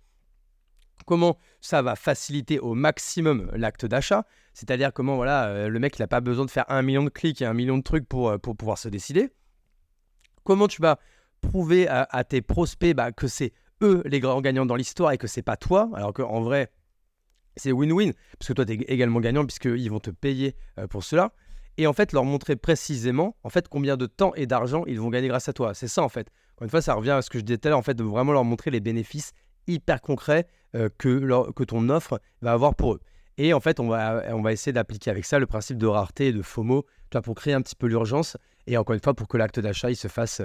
Comment 1.06 1.38
ça 1.60 1.82
va 1.82 1.96
faciliter 1.96 2.58
au 2.58 2.74
maximum 2.74 3.50
l'acte 3.54 3.84
d'achat, 3.84 4.24
c'est-à-dire 4.54 4.92
comment 4.92 5.16
voilà, 5.16 5.48
euh, 5.48 5.68
le 5.68 5.78
mec 5.78 5.98
n'a 5.98 6.06
pas 6.06 6.20
besoin 6.20 6.44
de 6.44 6.50
faire 6.50 6.64
un 6.68 6.82
million 6.82 7.02
de 7.02 7.10
clics 7.10 7.42
et 7.42 7.46
un 7.46 7.52
million 7.52 7.76
de 7.76 7.82
trucs 7.82 8.08
pour, 8.08 8.30
euh, 8.30 8.38
pour 8.38 8.56
pouvoir 8.56 8.78
se 8.78 8.88
décider. 8.88 9.30
Comment 10.44 10.68
tu 10.68 10.80
vas 10.80 10.98
prouver 11.40 11.88
à, 11.88 12.24
tes 12.24 12.40
prospects 12.40 12.94
bah, 12.94 13.12
que 13.12 13.26
c'est 13.26 13.52
eux 13.82 14.02
les 14.06 14.20
grands 14.20 14.40
gagnants 14.40 14.64
dans 14.64 14.76
l'histoire 14.76 15.12
et 15.12 15.18
que 15.18 15.26
c'est 15.26 15.42
pas 15.42 15.56
toi, 15.56 15.90
alors 15.94 16.12
qu'en 16.12 16.40
vrai 16.40 16.70
c'est 17.56 17.70
win-win, 17.70 18.12
parce 18.38 18.48
que 18.48 18.52
toi 18.54 18.64
tu 18.64 18.72
es 18.72 18.76
également 18.88 19.20
gagnant 19.20 19.44
puisqu'ils 19.44 19.90
vont 19.90 20.00
te 20.00 20.10
payer 20.10 20.56
euh, 20.78 20.86
pour 20.86 21.04
cela. 21.04 21.32
Et 21.76 21.86
en 21.86 21.92
fait 21.92 22.12
leur 22.12 22.24
montrer 22.24 22.56
précisément 22.56 23.36
en 23.42 23.50
fait 23.50 23.68
combien 23.68 23.96
de 23.96 24.06
temps 24.06 24.34
et 24.34 24.46
d'argent 24.46 24.84
ils 24.86 25.00
vont 25.00 25.10
gagner 25.10 25.28
grâce 25.28 25.48
à 25.48 25.52
toi. 25.52 25.74
C'est 25.74 25.88
ça 25.88 26.02
en 26.02 26.08
fait. 26.08 26.30
Encore 26.54 26.66
une 26.66 26.70
fois, 26.70 26.82
ça 26.82 26.94
revient 26.94 27.10
à 27.10 27.22
ce 27.22 27.30
que 27.30 27.38
je 27.38 27.44
disais 27.44 27.58
tout 27.58 27.68
à 27.68 27.70
l'heure, 27.70 27.78
en 27.78 27.82
fait, 27.82 27.94
de 27.94 28.04
vraiment 28.04 28.32
leur 28.32 28.44
montrer 28.44 28.70
les 28.70 28.80
bénéfices 28.80 29.32
hyper 29.66 30.00
concrets 30.00 30.46
euh, 30.74 30.88
que, 30.98 31.64
ton 31.64 31.88
offre 31.88 32.20
va 32.42 32.52
avoir 32.52 32.74
pour 32.74 32.94
eux. 32.94 33.00
Et 33.38 33.52
en 33.52 33.60
fait, 33.60 33.80
on 33.80 33.88
va, 33.88 34.52
essayer 34.52 34.72
d'appliquer 34.72 35.10
avec 35.10 35.24
ça 35.24 35.38
le 35.38 35.46
principe 35.46 35.78
de 35.78 35.86
rareté 35.86 36.28
et 36.28 36.32
de 36.32 36.42
FOMO, 36.42 36.86
toi, 37.10 37.22
pour 37.22 37.34
créer 37.34 37.54
un 37.54 37.62
petit 37.62 37.74
peu 37.74 37.88
l'urgence 37.88 38.36
et 38.66 38.76
encore 38.76 38.94
une 38.94 39.00
fois, 39.00 39.14
pour 39.14 39.26
que 39.26 39.36
l'acte 39.36 39.58
d'achat 39.58 39.92
se 39.94 40.08
fasse 40.08 40.40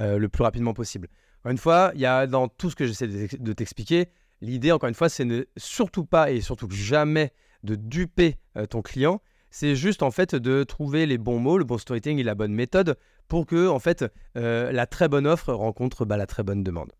euh, 0.00 0.18
le 0.18 0.28
plus 0.28 0.42
rapidement 0.42 0.74
possible. 0.74 1.08
Encore 1.40 1.52
une 1.52 1.58
fois, 1.58 1.92
il 1.94 2.00
y 2.00 2.06
a 2.06 2.26
dans 2.26 2.48
tout 2.48 2.70
ce 2.70 2.76
que 2.76 2.86
j'essaie 2.86 3.06
de 3.06 3.52
t'expliquer, 3.52 4.08
l'idée, 4.40 4.72
encore 4.72 4.88
une 4.88 4.94
fois, 4.94 5.08
c'est 5.08 5.26
surtout 5.56 6.04
pas 6.04 6.30
et 6.30 6.40
surtout 6.40 6.68
jamais 6.70 7.32
de 7.62 7.76
duper 7.76 8.36
euh, 8.56 8.66
ton 8.66 8.82
client. 8.82 9.22
C'est 9.50 9.76
juste 9.76 10.02
en 10.02 10.10
fait 10.10 10.34
de 10.34 10.64
trouver 10.64 11.06
les 11.06 11.18
bons 11.18 11.38
mots, 11.38 11.58
le 11.58 11.64
bon 11.64 11.78
storytelling 11.78 12.18
et 12.18 12.22
la 12.22 12.34
bonne 12.34 12.54
méthode 12.54 12.96
pour 13.32 13.46
que 13.46 13.66
en 13.66 13.78
fait 13.78 14.04
la 14.34 14.86
très 14.86 15.08
bonne 15.08 15.26
offre 15.26 15.54
rencontre 15.54 16.04
bah, 16.04 16.18
la 16.18 16.26
très 16.26 16.42
bonne 16.42 16.62
demande. 16.62 16.92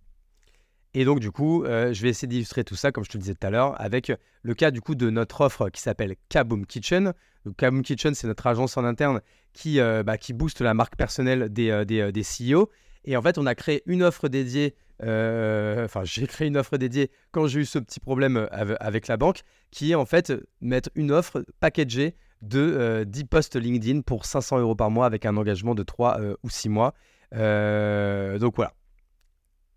Et 0.94 1.04
donc, 1.04 1.20
du 1.20 1.30
coup, 1.30 1.64
euh, 1.64 1.92
je 1.92 2.02
vais 2.02 2.08
essayer 2.08 2.28
d'illustrer 2.28 2.64
tout 2.64 2.74
ça, 2.74 2.90
comme 2.90 3.04
je 3.04 3.10
te 3.10 3.18
le 3.18 3.22
disais 3.22 3.34
tout 3.34 3.46
à 3.46 3.50
l'heure, 3.50 3.78
avec 3.78 4.10
le 4.42 4.54
cas 4.54 4.70
du 4.70 4.80
coup 4.80 4.94
de 4.94 5.10
notre 5.10 5.42
offre 5.42 5.68
qui 5.68 5.82
s'appelle 5.82 6.14
Kaboom 6.30 6.64
Kitchen. 6.64 7.12
Kaboom 7.58 7.82
Kitchen, 7.82 8.14
c'est 8.14 8.26
notre 8.26 8.46
agence 8.46 8.78
en 8.78 8.84
interne 8.84 9.20
qui, 9.52 9.78
euh, 9.78 10.02
bah, 10.02 10.16
qui 10.16 10.32
booste 10.32 10.62
la 10.62 10.72
marque 10.72 10.96
personnelle 10.96 11.50
des, 11.50 11.68
euh, 11.70 11.84
des, 11.84 12.12
des, 12.12 12.22
CEO. 12.22 12.70
Et 13.04 13.14
en 13.14 13.20
fait, 13.20 13.36
on 13.36 13.44
a 13.44 13.54
créé 13.54 13.82
une 13.84 14.02
offre 14.02 14.28
dédiée. 14.28 14.74
Enfin, 15.00 16.04
j'ai 16.04 16.26
créé 16.26 16.48
une 16.48 16.56
offre 16.56 16.78
dédiée 16.78 17.10
quand 17.30 17.46
j'ai 17.46 17.60
eu 17.60 17.64
ce 17.66 17.78
petit 17.78 18.00
problème 18.00 18.48
avec 18.50 19.08
la 19.08 19.18
banque, 19.18 19.40
qui 19.70 19.92
est 19.92 19.96
en 19.96 20.06
fait 20.06 20.32
mettre 20.62 20.88
une 20.94 21.10
offre 21.10 21.44
packagée 21.60 22.14
de 22.42 23.04
10 23.06 23.24
posts 23.24 23.56
LinkedIn 23.56 24.02
pour 24.02 24.26
500 24.26 24.58
euros 24.58 24.74
par 24.74 24.90
mois 24.90 25.06
avec 25.06 25.24
un 25.26 25.36
engagement 25.36 25.74
de 25.74 25.82
3 25.82 26.20
ou 26.42 26.50
6 26.50 26.68
mois. 26.68 26.94
donc 27.32 28.56
voilà. 28.56 28.72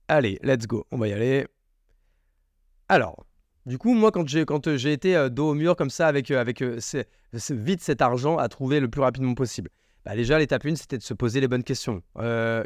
Allez, 0.08 0.40
let's 0.44 0.68
go, 0.68 0.86
on 0.92 0.98
va 0.98 1.08
y 1.08 1.14
aller. 1.14 1.48
Alors, 2.90 3.26
du 3.66 3.80
coup, 3.80 3.96
moi, 3.96 4.12
quand 4.12 4.28
j'ai, 4.28 4.46
euh, 4.48 4.92
été 4.92 5.16
euh, 5.16 5.30
dos 5.30 5.50
au 5.50 5.54
mur 5.56 5.76
comme 5.76 5.90
ça, 5.90 6.08
avec, 6.08 6.30
euh, 6.30 6.40
avec 6.40 6.64
vite 7.50 7.82
cet 7.82 8.02
argent 8.04 8.38
à 8.38 8.48
trouver 8.48 8.80
le 8.80 8.88
plus 8.88 9.02
rapidement 9.02 9.34
possible, 9.34 9.72
bah 10.06 10.16
déjà, 10.16 10.38
l'étape 10.38 10.64
1, 10.64 10.76
c'était 10.76 11.00
de 11.00 11.04
se 11.04 11.16
poser 11.16 11.42
les 11.42 11.48
bonnes 11.48 11.64
questions. 11.64 12.04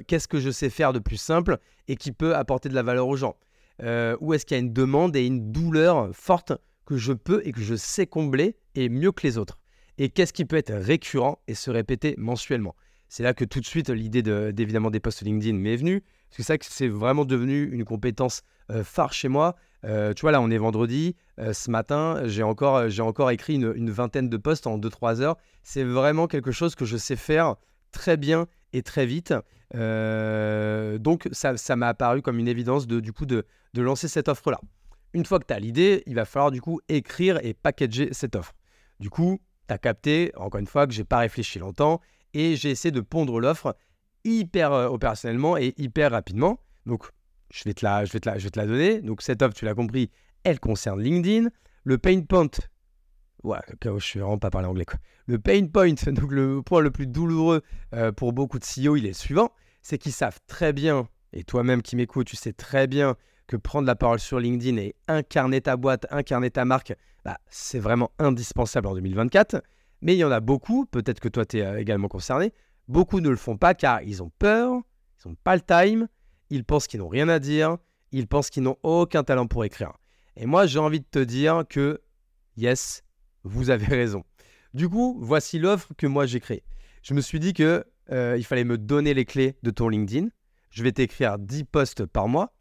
qu'est-ce 0.07 0.27
que 0.27 0.41
je 0.41 0.49
sais 0.49 0.69
faire 0.69 0.91
de 0.91 0.99
plus 0.99 1.15
simple 1.15 1.57
et 1.87 1.95
qui 1.95 2.11
peut 2.11 2.35
apporter 2.35 2.67
de 2.67 2.75
la 2.75 2.83
valeur 2.83 3.07
aux 3.07 3.15
gens? 3.15 3.37
Où 3.81 4.33
est-ce 4.33 4.45
qu'il 4.45 4.57
y 4.57 4.59
a 4.59 4.61
une 4.61 4.73
demande 4.73 5.15
et 5.15 5.25
une 5.25 5.53
douleur 5.53 6.09
forte 6.11 6.51
que 6.85 6.97
je 6.97 7.13
peux 7.13 7.41
et 7.45 7.53
que 7.53 7.61
je 7.61 7.75
sais 7.75 8.07
combler 8.07 8.57
et 8.75 8.89
mieux 8.89 9.13
que 9.13 9.25
les 9.25 9.37
autres? 9.37 9.57
Et 9.99 10.09
qu'est-ce 10.09 10.31
qui 10.31 10.45
peut 10.45 10.55
être 10.55 10.73
récurrent 10.73 11.39
et 11.47 11.53
se 11.53 11.69
répéter 11.69 12.15
mensuellement 12.17 12.73
C'est 13.09 13.21
là 13.21 13.33
que 13.33 13.43
tout 13.43 13.59
de 13.59 13.65
suite, 13.65 13.89
l'idée 13.89 14.23
d'évidemment 14.23 14.91
des 14.91 15.01
posts 15.01 15.21
LinkedIn 15.21 15.57
m'est 15.57 15.75
venue. 15.75 16.01
Parce 16.29 16.37
que 16.37 16.43
c'est 16.43 16.57
que 16.57 16.65
c'est 16.67 16.87
vraiment 16.87 17.25
devenu 17.25 17.69
une 17.69 17.83
compétence 17.83 18.43
euh, 18.71 18.85
phare 18.85 19.11
chez 19.11 19.27
moi. 19.27 19.57
Euh, 19.83 20.13
tu 20.13 20.21
vois, 20.21 20.31
là, 20.31 20.41
on 20.41 20.49
est 20.49 20.57
vendredi. 20.57 21.17
Euh, 21.37 21.51
ce 21.51 21.69
matin, 21.69 22.21
j'ai 22.25 22.43
encore, 22.43 22.87
j'ai 22.87 23.01
encore 23.01 23.29
écrit 23.29 23.55
une, 23.55 23.89
vingtaine 23.89 24.29
de 24.29 24.37
posts 24.37 24.67
en 24.67 24.79
2-3 24.79 25.19
heures. 25.19 25.35
C'est 25.63 25.83
vraiment 25.83 26.27
quelque 26.27 26.51
chose 26.51 26.75
que 26.75 26.85
je 26.85 26.95
sais 26.95 27.17
faire 27.17 27.55
très 27.91 28.15
bien 28.15 28.47
et 28.71 28.83
très 28.83 29.05
vite. 29.05 29.33
donc, 29.73 31.27
ça, 31.33 31.75
m'a 31.75 31.89
apparu 31.89 32.21
comme 32.21 32.39
une 32.39 32.47
évidence 32.47 32.87
de, 32.87 33.01
du 33.01 33.11
coup, 33.11 33.25
de, 33.25 33.45
de 33.73 33.81
lancer 33.81 34.07
cette 34.07 34.29
offre-là. 34.29 34.61
Une 35.13 35.25
fois 35.25 35.39
que 35.39 35.45
tu 35.45 35.53
as 35.53 35.59
l'idée, 35.59 36.03
il 36.05 36.15
va 36.15 36.23
falloir 36.23 36.51
du 36.51 36.61
coup 36.61 36.79
écrire 36.87 37.43
et 37.43 37.53
packager 37.53 38.09
cette 38.13 38.35
offre. 38.35 38.53
Du 38.99 39.09
coup, 39.09 39.39
tu 39.69 39.73
as 39.73 39.77
capté, 39.77 40.31
encore 40.35 40.59
une 40.59 40.67
fois, 40.67 40.85
que 40.87 40.93
j'ai 40.93 41.03
pas 41.03 41.19
réfléchi 41.19 41.59
longtemps 41.59 42.01
et 42.33 42.55
j'ai 42.55 42.71
essayé 42.71 42.91
de 42.91 43.01
pondre 43.01 43.39
l'offre 43.39 43.75
hyper 44.23 44.73
euh, 44.73 44.87
opérationnellement 44.87 45.57
et 45.57 45.73
hyper 45.77 46.11
rapidement. 46.11 46.59
Donc, 46.85 47.05
je 47.51 47.63
vais, 47.63 47.73
te 47.73 47.85
la, 47.85 48.05
je, 48.05 48.13
vais 48.13 48.19
te 48.19 48.29
la, 48.29 48.37
je 48.37 48.43
vais 48.43 48.51
te 48.51 48.59
la 48.59 48.67
donner. 48.67 49.01
Donc, 49.01 49.21
cette 49.21 49.41
offre, 49.41 49.55
tu 49.55 49.65
l'as 49.65 49.73
compris, 49.73 50.11
elle 50.43 50.59
concerne 50.59 51.01
LinkedIn. 51.01 51.49
Le 51.83 51.97
pain 51.97 52.21
point, 52.21 52.49
ouais, 53.43 53.59
je 53.83 53.99
suis 53.99 54.19
vraiment 54.19 54.37
pas 54.37 54.49
parler 54.49 54.67
anglais. 54.67 54.85
Quoi. 54.85 54.99
Le 55.25 55.39
pain 55.39 55.65
point, 55.67 55.93
donc 56.07 56.31
le 56.31 56.61
point 56.61 56.81
le 56.81 56.91
plus 56.91 57.07
douloureux 57.07 57.63
euh, 57.93 58.11
pour 58.11 58.33
beaucoup 58.33 58.59
de 58.59 58.65
CEO, 58.65 58.97
il 58.97 59.05
est 59.05 59.13
suivant 59.13 59.51
c'est 59.81 59.97
qu'ils 59.97 60.13
savent 60.13 60.39
très 60.47 60.73
bien, 60.73 61.07
et 61.33 61.43
toi-même 61.43 61.81
qui 61.81 61.95
m'écoutes, 61.95 62.27
tu 62.27 62.35
sais 62.35 62.53
très 62.53 62.87
bien 62.87 63.15
que 63.49 63.57
prendre 63.57 63.87
la 63.87 63.95
parole 63.95 64.19
sur 64.19 64.39
LinkedIn 64.39 64.77
et 64.77 64.95
incarner 65.07 65.59
ta 65.59 65.75
boîte, 65.75 66.05
incarner 66.11 66.51
ta 66.51 66.65
marque, 66.65 66.93
bah, 67.25 67.39
c'est 67.49 67.79
vraiment 67.79 68.11
indispensable 68.19 68.87
en 68.87 68.93
2024. 68.93 69.61
Mais 70.01 70.15
il 70.15 70.19
y 70.19 70.23
en 70.23 70.31
a 70.31 70.39
beaucoup, 70.39 70.85
peut-être 70.85 71.19
que 71.19 71.27
toi 71.27 71.45
tu 71.45 71.57
es 71.57 71.65
euh, 71.65 71.79
également 71.79 72.07
concerné, 72.07 72.53
Beaucoup 72.89 73.19
ne 73.19 73.29
le 73.29 73.35
font 73.35 73.55
pas 73.55 73.75
car 73.75 74.01
ils 74.01 74.23
ont 74.23 74.31
peur, 74.39 74.81
ils 75.23 75.27
n'ont 75.27 75.35
pas 75.43 75.55
le 75.55 75.61
time, 75.61 76.07
ils 76.49 76.63
pensent 76.63 76.87
qu'ils 76.87 77.01
n'ont 77.01 77.07
rien 77.07 77.29
à 77.29 77.37
dire, 77.37 77.77
ils 78.11 78.25
pensent 78.25 78.49
qu'ils 78.49 78.63
n'ont 78.63 78.77
aucun 78.81 79.23
talent 79.23 79.45
pour 79.45 79.63
écrire. 79.63 79.93
Et 80.35 80.47
moi, 80.47 80.65
j'ai 80.65 80.79
envie 80.79 80.99
de 80.99 81.05
te 81.05 81.19
dire 81.19 81.65
que, 81.69 82.01
yes, 82.57 83.03
vous 83.43 83.69
avez 83.69 83.85
raison. 83.95 84.23
Du 84.73 84.89
coup, 84.89 85.19
voici 85.21 85.59
l'offre 85.59 85.93
que 85.97 86.07
moi 86.07 86.25
j'ai 86.25 86.39
créée. 86.39 86.63
Je 87.03 87.13
me 87.13 87.21
suis 87.21 87.39
dit 87.39 87.53
que 87.53 87.85
euh, 88.11 88.35
il 88.39 88.43
fallait 88.43 88.63
me 88.63 88.79
donner 88.79 89.13
les 89.13 89.25
clés 89.25 89.55
de 89.61 89.69
ton 89.69 89.87
LinkedIn. 89.87 90.29
Je 90.71 90.81
vais 90.81 90.91
t'écrire 90.91 91.37
10 91.37 91.65
posts 91.65 92.07
par 92.07 92.27
mois 92.27 92.55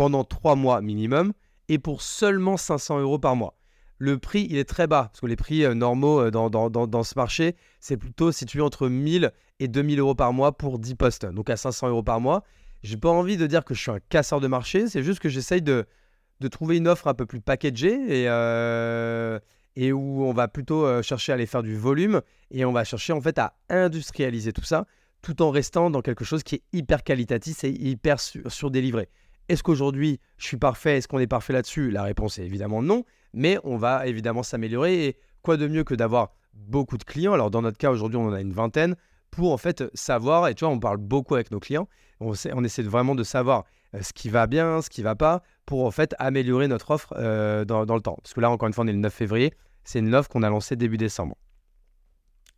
pendant 0.00 0.24
3 0.24 0.56
mois 0.56 0.80
minimum 0.80 1.34
et 1.68 1.78
pour 1.78 2.00
seulement 2.00 2.56
500 2.56 3.00
euros 3.00 3.18
par 3.18 3.36
mois 3.36 3.58
le 3.98 4.16
prix, 4.16 4.46
il 4.48 4.56
est 4.56 4.64
très 4.64 4.86
bas. 4.86 5.10
Parce 5.12 5.20
que 5.20 5.26
les 5.26 5.36
prix 5.36 5.62
euh, 5.62 5.74
normaux 5.74 6.22
euh, 6.22 6.30
dans, 6.30 7.02
ce 7.02 7.12
marché, 7.16 7.54
c'est 7.80 7.98
plutôt 7.98 8.32
situé 8.32 8.62
entre 8.62 8.88
1000 8.88 9.30
et 9.58 9.68
2000 9.68 10.00
euros 10.00 10.14
par 10.14 10.32
mois 10.32 10.56
pour 10.56 10.78
10 10.78 10.94
postes. 10.94 11.26
Donc 11.26 11.50
à 11.50 11.58
500 11.58 11.90
euros 11.90 12.02
par 12.02 12.18
mois. 12.18 12.44
J'ai 12.82 12.96
pas 12.96 13.10
envie 13.10 13.36
de 13.36 13.46
dire 13.46 13.62
que 13.62 13.74
je 13.74 13.82
suis 13.82 13.90
un 13.90 14.00
casseur 14.08 14.40
de 14.40 14.46
marché. 14.46 14.88
C'est 14.88 15.02
juste 15.02 15.20
que 15.20 15.28
j'essaye 15.28 15.60
de, 15.60 15.84
trouver 16.50 16.78
une 16.78 16.88
offre 16.88 17.06
un 17.06 17.12
peu 17.12 17.26
plus 17.26 17.42
packagée 17.42 18.22
et, 18.22 18.24
euh, 18.26 19.38
et 19.76 19.92
où 19.92 20.24
on 20.24 20.32
va 20.32 20.48
plutôt 20.48 21.02
chercher 21.02 21.32
à 21.32 21.34
aller 21.34 21.44
faire 21.44 21.62
du 21.62 21.76
volume. 21.76 22.22
Et 22.50 22.64
on 22.64 22.72
va 22.72 22.84
chercher 22.84 23.12
en 23.12 23.20
fait 23.20 23.38
à 23.38 23.52
industrialiser 23.68 24.54
tout 24.54 24.64
ça 24.64 24.86
tout 25.22 25.42
en 25.42 25.50
restant 25.50 25.90
dans 25.90 26.00
quelque 26.00 26.24
chose 26.24 26.42
qui 26.42 26.54
est 26.54 26.62
hyper 26.72 27.04
qualitatif 27.04 27.64
et 27.64 27.70
hyper 27.70 28.18
surdélivré. 28.18 29.10
Est-ce 29.50 29.62
qu'aujourd'hui 29.62 30.20
je 30.38 30.46
suis 30.46 30.56
parfait 30.56 30.98
Est-ce 30.98 31.08
qu'on 31.08 31.18
est 31.18 31.26
parfait 31.26 31.52
là-dessus? 31.52 31.90
La 31.90 32.04
réponse 32.04 32.38
est 32.38 32.44
évidemment 32.44 32.82
non 32.82 33.04
mais 33.32 33.58
on 33.64 33.76
va 33.76 34.06
évidemment 34.06 34.42
s'améliorer. 34.42 35.06
Et 35.06 35.16
quoi 35.42 35.56
de 35.56 35.66
mieux 35.66 35.84
que 35.84 35.94
d'avoir 35.94 36.32
beaucoup 36.54 36.98
de 36.98 37.04
clients? 37.04 37.32
Alors 37.32 37.50
dans 37.50 37.62
notre 37.62 37.78
cas 37.78 37.90
aujourd'hui, 37.90 38.18
on 38.18 38.28
en 38.28 38.32
a 38.32 38.40
une 38.40 38.52
vingtaine 38.52 38.96
pour 39.30 39.52
en 39.52 39.58
fait 39.58 39.84
savoir, 39.94 40.48
et 40.48 40.54
tu 40.54 40.64
vois, 40.64 40.74
on 40.74 40.80
parle 40.80 40.96
beaucoup 40.98 41.34
avec 41.34 41.50
nos 41.50 41.60
clients, 41.60 41.88
on, 42.18 42.34
essaie 42.34 42.82
vraiment 42.82 43.14
de 43.14 43.22
savoir 43.22 43.64
euh, 43.94 44.02
ce 44.02 44.12
qui 44.12 44.28
va 44.28 44.46
bien, 44.46 44.82
ce 44.82 44.90
qui 44.90 45.02
va 45.02 45.14
pas, 45.14 45.42
pour 45.66 45.84
en 45.84 45.90
fait 45.90 46.14
améliorer 46.18 46.68
notre 46.68 46.90
offre 46.90 47.14
euh, 47.16 47.64
dans, 47.64 47.82
le 47.82 48.00
temps. 48.00 48.18
Parce 48.22 48.34
que 48.34 48.40
là, 48.40 48.50
encore 48.50 48.66
une 48.66 48.74
fois, 48.74 48.84
on 48.84 48.88
est 48.88 48.92
le 48.92 48.98
9 48.98 49.12
février, 49.12 49.54
c'est 49.84 50.00
une 50.00 50.14
offre 50.14 50.28
qu'on 50.28 50.42
a 50.42 50.50
lancée 50.50 50.76
début 50.76 50.98
décembre. 50.98 51.36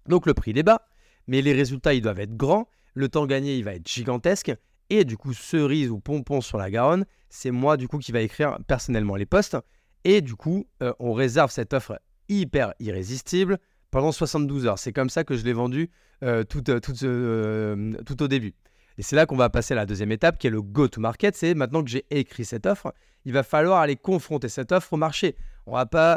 Donc 0.08 0.26
le 0.26 0.34
prix 0.34 0.52
est 0.56 0.62
bas, 0.62 0.88
mais 1.26 1.42
les 1.42 1.52
résultats, 1.52 1.94
ils 1.94 2.00
doivent 2.00 2.20
être 2.20 2.36
grands, 2.36 2.68
le 2.94 3.08
temps 3.08 3.26
gagné, 3.26 3.56
il 3.56 3.64
va 3.64 3.74
être 3.74 3.86
gigantesque, 3.86 4.54
et 4.92 5.06
du 5.06 5.16
coup, 5.16 5.32
cerise 5.32 5.88
ou 5.88 6.00
pompon 6.00 6.42
sur 6.42 6.58
la 6.58 6.70
Garonne, 6.70 7.06
c'est 7.30 7.50
moi 7.50 7.78
du 7.78 7.88
coup 7.88 7.98
qui 7.98 8.12
va 8.12 8.20
écrire 8.20 8.58
personnellement 8.66 9.16
les 9.16 9.24
posts. 9.24 9.56
Et 10.04 10.20
du 10.20 10.34
coup, 10.34 10.66
euh, 10.82 10.92
on 10.98 11.14
réserve 11.14 11.50
cette 11.50 11.72
offre 11.72 11.98
hyper 12.28 12.74
irrésistible 12.78 13.58
pendant 13.90 14.12
72 14.12 14.66
heures. 14.66 14.78
C'est 14.78 14.92
comme 14.92 15.08
ça 15.08 15.24
que 15.24 15.34
je 15.34 15.44
l'ai 15.46 15.54
vendu 15.54 15.90
euh, 16.22 16.44
euh, 16.54 17.92
tout, 18.04 18.22
au 18.22 18.28
début. 18.28 18.52
Et 18.98 19.02
c'est 19.02 19.16
là 19.16 19.24
qu'on 19.24 19.36
va 19.36 19.48
passer 19.48 19.72
à 19.72 19.78
la 19.78 19.86
deuxième 19.86 20.12
étape 20.12 20.36
qui 20.36 20.48
est 20.48 20.50
le 20.50 20.60
go-to-market. 20.60 21.34
C'est 21.34 21.54
maintenant 21.54 21.82
que 21.82 21.88
j'ai 21.88 22.04
écrit 22.10 22.44
cette 22.44 22.66
offre, 22.66 22.92
il 23.24 23.32
va 23.32 23.44
falloir 23.44 23.80
aller 23.80 23.96
confronter 23.96 24.50
cette 24.50 24.72
offre 24.72 24.92
au 24.92 24.98
marché 24.98 25.36
On 25.66 25.72
va 25.74 25.86
pas 25.86 26.16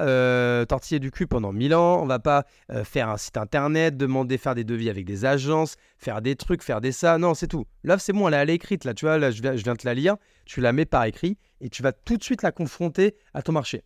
tortiller 0.66 1.00
du 1.00 1.12
cul 1.12 1.28
pendant 1.28 1.52
1000 1.54 1.76
ans. 1.76 2.02
On 2.02 2.08
va 2.08 2.20
pas 2.20 2.46
faire 2.84 3.10
un 3.10 3.18
site 3.18 3.38
internet, 3.38 3.96
demander 3.96 4.38
faire 4.38 4.56
des 4.56 4.64
devis 4.64 4.90
avec 4.90 5.06
des 5.06 5.26
agences, 5.26 5.76
faire 5.98 6.22
des 6.22 6.36
trucs, 6.36 6.64
faire 6.64 6.82
des 6.82 6.92
ça. 6.92 7.18
Non, 7.18 7.36
c'est 7.36 7.48
tout. 7.48 7.66
L'offre, 7.84 8.02
c'est 8.02 8.14
bon, 8.14 8.28
elle 8.28 8.34
est 8.34 8.38
à 8.38 8.46
l'écrite. 8.46 8.86
Là, 8.86 8.94
tu 8.94 9.06
vois, 9.06 9.18
là, 9.18 9.30
je 9.30 9.42
viens, 9.42 9.56
je 9.56 9.64
viens 9.64 9.76
te 9.76 9.86
la 9.86 9.94
lire. 9.94 10.16
Tu 10.46 10.62
la 10.62 10.74
mets 10.74 10.86
par 10.86 11.06
écrit 11.06 11.38
et 11.62 11.70
tu 11.70 11.84
vas 11.84 11.92
tout 11.92 12.18
de 12.18 12.24
suite 12.24 12.42
la 12.42 12.52
confronter 12.52 13.16
à 13.34 13.42
ton 13.42 13.52
marché. 13.52 13.84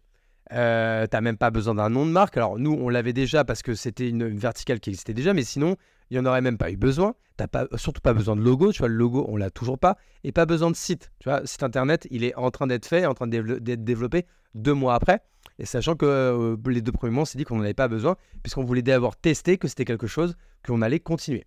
Euh, 0.51 1.05
tu 1.05 1.15
n'as 1.15 1.21
même 1.21 1.37
pas 1.37 1.51
besoin 1.51 1.75
d'un 1.75 1.89
nom 1.89 2.05
de 2.05 2.11
marque. 2.11 2.37
Alors 2.37 2.57
nous, 2.57 2.73
on 2.73 2.89
l'avait 2.89 3.13
déjà 3.13 3.43
parce 3.43 3.61
que 3.61 3.75
c'était 3.75 4.09
une, 4.09 4.37
verticale 4.37 4.79
qui 4.79 4.89
existait 4.89 5.13
déjà, 5.13 5.33
mais 5.33 5.43
sinon, 5.43 5.75
il 6.09 6.19
n'y 6.19 6.19
en 6.19 6.29
aurait 6.29 6.41
même 6.41 6.57
pas 6.57 6.71
eu 6.71 6.77
besoin. 6.77 7.13
Tu 7.37 7.43
n'as 7.43 7.47
pas, 7.47 7.67
surtout 7.75 8.01
pas 8.01 8.13
besoin 8.13 8.35
de 8.35 8.41
logo. 8.41 8.71
Tu 8.71 8.79
vois, 8.79 8.87
le 8.87 8.95
logo, 8.95 9.25
on 9.29 9.37
l'a 9.37 9.51
toujours 9.51 9.77
pas. 9.77 9.97
Et 10.23 10.31
pas 10.31 10.45
besoin 10.45 10.71
de 10.71 10.75
site. 10.75 11.11
Tu 11.19 11.29
vois, 11.29 11.45
site 11.45 11.63
internet, 11.63 12.07
il 12.09 12.23
est 12.23 12.35
en 12.35 12.49
train 12.51 12.67
d'être 12.67 12.87
fait, 12.87 13.05
en 13.05 13.13
train 13.13 13.27
d'être 13.27 13.83
développé 13.83 14.25
deux 14.55 14.73
mois 14.73 14.95
après. 14.95 15.21
Et 15.59 15.65
sachant 15.65 15.95
que 15.95 16.05
euh, 16.05 16.57
les 16.67 16.81
deux 16.81 16.93
premiers 16.93 17.13
mois, 17.13 17.23
on 17.23 17.25
s'est 17.25 17.37
dit 17.37 17.43
qu'on 17.43 17.57
n'en 17.57 17.63
avait 17.63 17.73
pas 17.73 17.89
besoin, 17.89 18.15
puisqu'on 18.41 18.63
voulait 18.63 18.81
d'abord 18.81 19.17
tester 19.17 19.57
que 19.57 19.67
c'était 19.67 19.85
quelque 19.85 20.07
chose 20.07 20.35
qu'on 20.65 20.81
allait 20.81 21.01
continuer. 21.01 21.45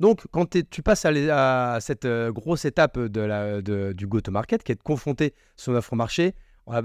Donc, 0.00 0.26
quand 0.32 0.56
tu 0.70 0.82
passes 0.82 1.04
à, 1.04 1.78
cette 1.80 2.06
euh, 2.06 2.32
grosse 2.32 2.64
étape 2.64 2.98
du 2.98 4.06
go-to-market, 4.06 4.64
qui 4.64 4.72
est 4.72 4.74
de 4.74 4.82
confronter 4.82 5.34
son 5.56 5.74
offre 5.74 5.92
au 5.92 5.96
marché, 5.96 6.34
on 6.66 6.72
va 6.72 6.82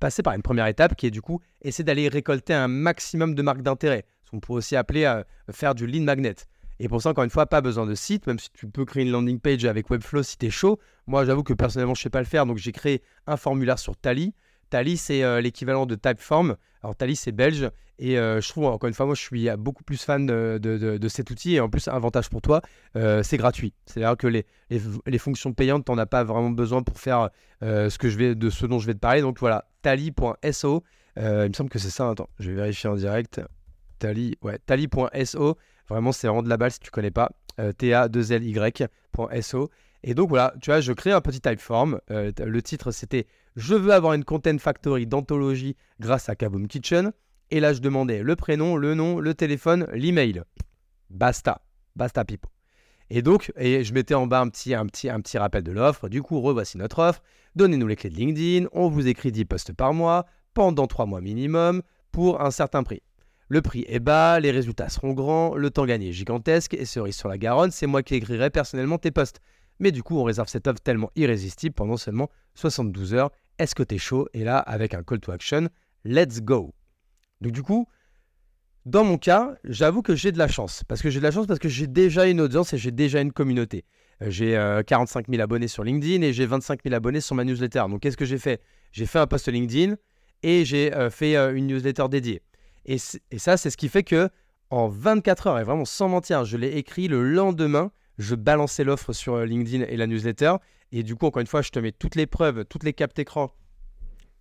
passer 0.00 0.22
par 0.22 0.34
une 0.34 0.42
première 0.42 0.66
étape 0.66 0.96
qui 0.96 1.06
est 1.06 1.12
du 1.12 1.22
coup 1.22 1.40
essayer 1.62 1.84
d'aller 1.84 2.08
récolter 2.08 2.52
un 2.52 2.66
maximum 2.66 3.34
de 3.36 3.42
marques 3.42 3.62
d'intérêt. 3.62 4.04
Ce 4.24 4.32
qu'on 4.32 4.40
pourrait 4.40 4.58
aussi 4.58 4.76
appeler 4.76 5.04
euh, 5.04 5.22
faire 5.50 5.74
du 5.74 5.86
lead 5.86 6.02
magnet. 6.02 6.34
Et 6.80 6.88
pour 6.88 7.00
ça, 7.00 7.10
encore 7.10 7.22
une 7.22 7.30
fois, 7.30 7.46
pas 7.46 7.60
besoin 7.60 7.86
de 7.86 7.94
site, 7.94 8.26
même 8.26 8.40
si 8.40 8.50
tu 8.52 8.66
peux 8.66 8.84
créer 8.84 9.04
une 9.04 9.12
landing 9.12 9.38
page 9.38 9.64
avec 9.64 9.88
Webflow 9.88 10.24
si 10.24 10.36
tu 10.36 10.46
es 10.46 10.50
chaud. 10.50 10.80
Moi, 11.06 11.24
j'avoue 11.24 11.44
que 11.44 11.52
personnellement, 11.52 11.94
je 11.94 12.00
ne 12.00 12.02
sais 12.02 12.10
pas 12.10 12.18
le 12.18 12.26
faire, 12.26 12.44
donc 12.44 12.58
j'ai 12.58 12.72
créé 12.72 13.02
un 13.28 13.36
formulaire 13.36 13.78
sur 13.78 13.96
Tally. 13.96 14.34
Tally, 14.72 14.96
c'est 14.96 15.22
euh, 15.22 15.42
l'équivalent 15.42 15.84
de 15.84 15.96
Typeform. 15.96 16.56
Alors, 16.82 16.96
Tally, 16.96 17.14
c'est 17.14 17.30
belge. 17.30 17.68
Et 17.98 18.18
euh, 18.18 18.40
je 18.40 18.48
trouve, 18.48 18.64
encore 18.64 18.88
une 18.88 18.94
fois, 18.94 19.04
moi, 19.04 19.14
je 19.14 19.20
suis 19.20 19.50
euh, 19.50 19.58
beaucoup 19.58 19.84
plus 19.84 20.02
fan 20.02 20.24
de, 20.24 21.08
cet 21.08 21.30
outil. 21.30 21.56
Et 21.56 21.60
en 21.60 21.68
plus, 21.68 21.88
avantage 21.88 22.30
pour 22.30 22.40
toi, 22.40 22.62
c'est 22.94 23.36
gratuit. 23.36 23.74
C'est-à-dire 23.84 24.16
que 24.16 24.26
les, 24.26 24.46
les, 24.70 25.18
fonctions 25.18 25.52
payantes, 25.52 25.84
tu 25.84 25.92
n'en 25.92 25.98
as 25.98 26.06
pas 26.06 26.24
vraiment 26.24 26.48
besoin 26.48 26.82
pour 26.82 26.98
faire 26.98 27.28
ce, 27.60 27.98
que 27.98 28.08
je 28.08 28.16
vais, 28.16 28.34
de 28.34 28.48
ce 28.48 28.64
dont 28.64 28.78
je 28.78 28.86
vais 28.86 28.94
te 28.94 28.98
parler. 28.98 29.20
Donc, 29.20 29.38
voilà, 29.40 29.66
tally.so. 29.82 30.82
il 31.18 31.22
me 31.22 31.52
semble 31.52 31.68
que 31.68 31.78
c'est 31.78 31.90
ça. 31.90 32.08
Attends, 32.08 32.30
je 32.38 32.50
vais 32.50 32.56
vérifier 32.56 32.88
en 32.88 32.94
direct. 32.94 33.42
Tally, 33.98 34.38
ouais, 34.40 34.58
tally.so. 34.64 35.58
Vraiment, 35.90 36.12
c'est 36.12 36.28
vraiment 36.28 36.42
de 36.42 36.48
la 36.48 36.56
balle 36.56 36.70
si 36.70 36.80
tu 36.80 36.90
connais 36.90 37.10
pas. 37.10 37.30
ta2ly.so. 37.58 39.68
Et 40.04 40.14
donc 40.14 40.28
voilà, 40.28 40.54
tu 40.60 40.70
vois, 40.70 40.80
je 40.80 40.92
crée 40.92 41.12
un 41.12 41.20
petit 41.20 41.40
typeform. 41.40 42.00
Euh, 42.10 42.32
le 42.38 42.62
titre 42.62 42.90
c'était 42.90 43.26
Je 43.56 43.74
veux 43.74 43.92
avoir 43.92 44.14
une 44.14 44.24
content 44.24 44.58
factory 44.58 45.06
d'anthologie 45.06 45.76
grâce 46.00 46.28
à 46.28 46.34
Kaboom 46.34 46.66
Kitchen. 46.66 47.12
Et 47.50 47.60
là, 47.60 47.72
je 47.72 47.80
demandais 47.80 48.22
le 48.22 48.34
prénom, 48.34 48.76
le 48.76 48.94
nom, 48.94 49.20
le 49.20 49.34
téléphone, 49.34 49.86
l'email. 49.92 50.42
Basta. 51.10 51.60
Basta 51.94 52.24
pipo. 52.24 52.48
Et 53.10 53.20
donc, 53.20 53.52
et 53.56 53.84
je 53.84 53.92
mettais 53.92 54.14
en 54.14 54.26
bas 54.26 54.40
un 54.40 54.48
petit, 54.48 54.74
un 54.74 54.86
petit, 54.86 55.10
un 55.10 55.20
petit 55.20 55.36
rappel 55.36 55.62
de 55.62 55.70
l'offre. 55.70 56.08
Du 56.08 56.22
coup, 56.22 56.40
revoici 56.40 56.78
notre 56.78 57.00
offre. 57.00 57.22
Donnez-nous 57.54 57.86
les 57.86 57.96
clés 57.96 58.08
de 58.08 58.16
LinkedIn. 58.16 58.68
On 58.72 58.88
vous 58.88 59.06
écrit 59.06 59.30
10 59.30 59.44
posts 59.44 59.72
par 59.74 59.92
mois 59.92 60.24
pendant 60.54 60.86
3 60.86 61.04
mois 61.04 61.20
minimum 61.20 61.82
pour 62.10 62.40
un 62.40 62.50
certain 62.50 62.82
prix. 62.82 63.02
Le 63.48 63.60
prix 63.60 63.84
est 63.86 64.00
bas, 64.00 64.40
les 64.40 64.50
résultats 64.50 64.88
seront 64.88 65.12
grands, 65.12 65.54
le 65.54 65.68
temps 65.68 65.84
gagné 65.84 66.08
est 66.08 66.12
gigantesque 66.12 66.72
et 66.72 66.86
cerise 66.86 67.16
sur 67.16 67.28
la 67.28 67.36
Garonne, 67.36 67.70
c'est 67.70 67.86
moi 67.86 68.02
qui 68.02 68.14
écrirai 68.14 68.48
personnellement 68.48 68.96
tes 68.96 69.10
posts. 69.10 69.40
Mais 69.82 69.90
du 69.90 70.04
coup, 70.04 70.16
on 70.16 70.22
réserve 70.22 70.48
cette 70.48 70.68
offre 70.68 70.80
tellement 70.80 71.10
irrésistible 71.16 71.74
pendant 71.74 71.96
seulement 71.96 72.30
72 72.54 73.14
heures. 73.14 73.32
Est-ce 73.58 73.74
que 73.74 73.82
tu 73.82 73.96
es 73.96 73.98
chaud? 73.98 74.28
Et 74.32 74.44
là, 74.44 74.58
avec 74.58 74.94
un 74.94 75.02
call 75.02 75.18
to 75.18 75.32
action, 75.32 75.68
let's 76.04 76.40
go. 76.40 76.72
Donc 77.40 77.50
du 77.50 77.64
coup, 77.64 77.88
dans 78.86 79.02
mon 79.02 79.18
cas, 79.18 79.56
j'avoue 79.64 80.00
que 80.00 80.14
j'ai 80.14 80.30
de 80.30 80.38
la 80.38 80.46
chance. 80.46 80.84
Parce 80.86 81.02
que 81.02 81.10
j'ai 81.10 81.18
de 81.18 81.24
la 81.24 81.32
chance 81.32 81.48
parce 81.48 81.58
que 81.58 81.68
j'ai 81.68 81.88
déjà 81.88 82.28
une 82.28 82.40
audience 82.40 82.72
et 82.72 82.78
j'ai 82.78 82.92
déjà 82.92 83.20
une 83.20 83.32
communauté. 83.32 83.84
Euh, 84.22 84.30
j'ai 84.30 84.52
45 84.86 85.28
euh, 85.28 85.32
000 85.32 85.42
abonnés 85.42 85.66
sur 85.66 85.82
LinkedIn 85.82 86.22
et 86.22 86.32
j'ai 86.32 86.46
25 86.46 86.84
000 86.84 86.94
abonnés 86.94 87.20
sur 87.20 87.34
ma 87.34 87.42
newsletter. 87.42 87.82
Donc 87.90 88.02
qu'est-ce 88.02 88.16
que 88.16 88.24
j'ai 88.24 88.38
fait? 88.38 88.60
J'ai 88.92 89.06
fait 89.06 89.18
un 89.18 89.26
post 89.26 89.48
LinkedIn 89.48 89.96
et 90.44 90.64
j'ai 90.64 90.94
euh, 90.94 91.10
fait 91.10 91.34
une 91.34 91.66
newsletter 91.66 92.04
dédiée. 92.08 92.40
Et, 92.86 92.98
et 93.32 93.38
ça, 93.40 93.56
c'est 93.56 93.70
ce 93.70 93.76
qui 93.76 93.88
fait 93.88 94.04
que 94.04 94.28
en 94.70 94.86
24 94.86 95.48
heures, 95.48 95.58
et 95.58 95.64
vraiment 95.64 95.84
sans 95.84 96.08
mentir, 96.08 96.44
je 96.44 96.56
l'ai 96.56 96.76
écrit 96.76 97.08
le 97.08 97.28
lendemain 97.28 97.90
je 98.18 98.34
balançais 98.34 98.84
l'offre 98.84 99.12
sur 99.12 99.34
euh, 99.34 99.44
LinkedIn 99.44 99.84
et 99.84 99.96
la 99.96 100.06
newsletter. 100.06 100.56
Et 100.92 101.02
du 101.02 101.16
coup, 101.16 101.26
encore 101.26 101.40
une 101.40 101.46
fois, 101.46 101.62
je 101.62 101.70
te 101.70 101.78
mets 101.78 101.92
toutes 101.92 102.14
les 102.14 102.26
preuves, 102.26 102.64
toutes 102.66 102.84
les 102.84 102.92
captes 102.92 103.18
écran 103.18 103.54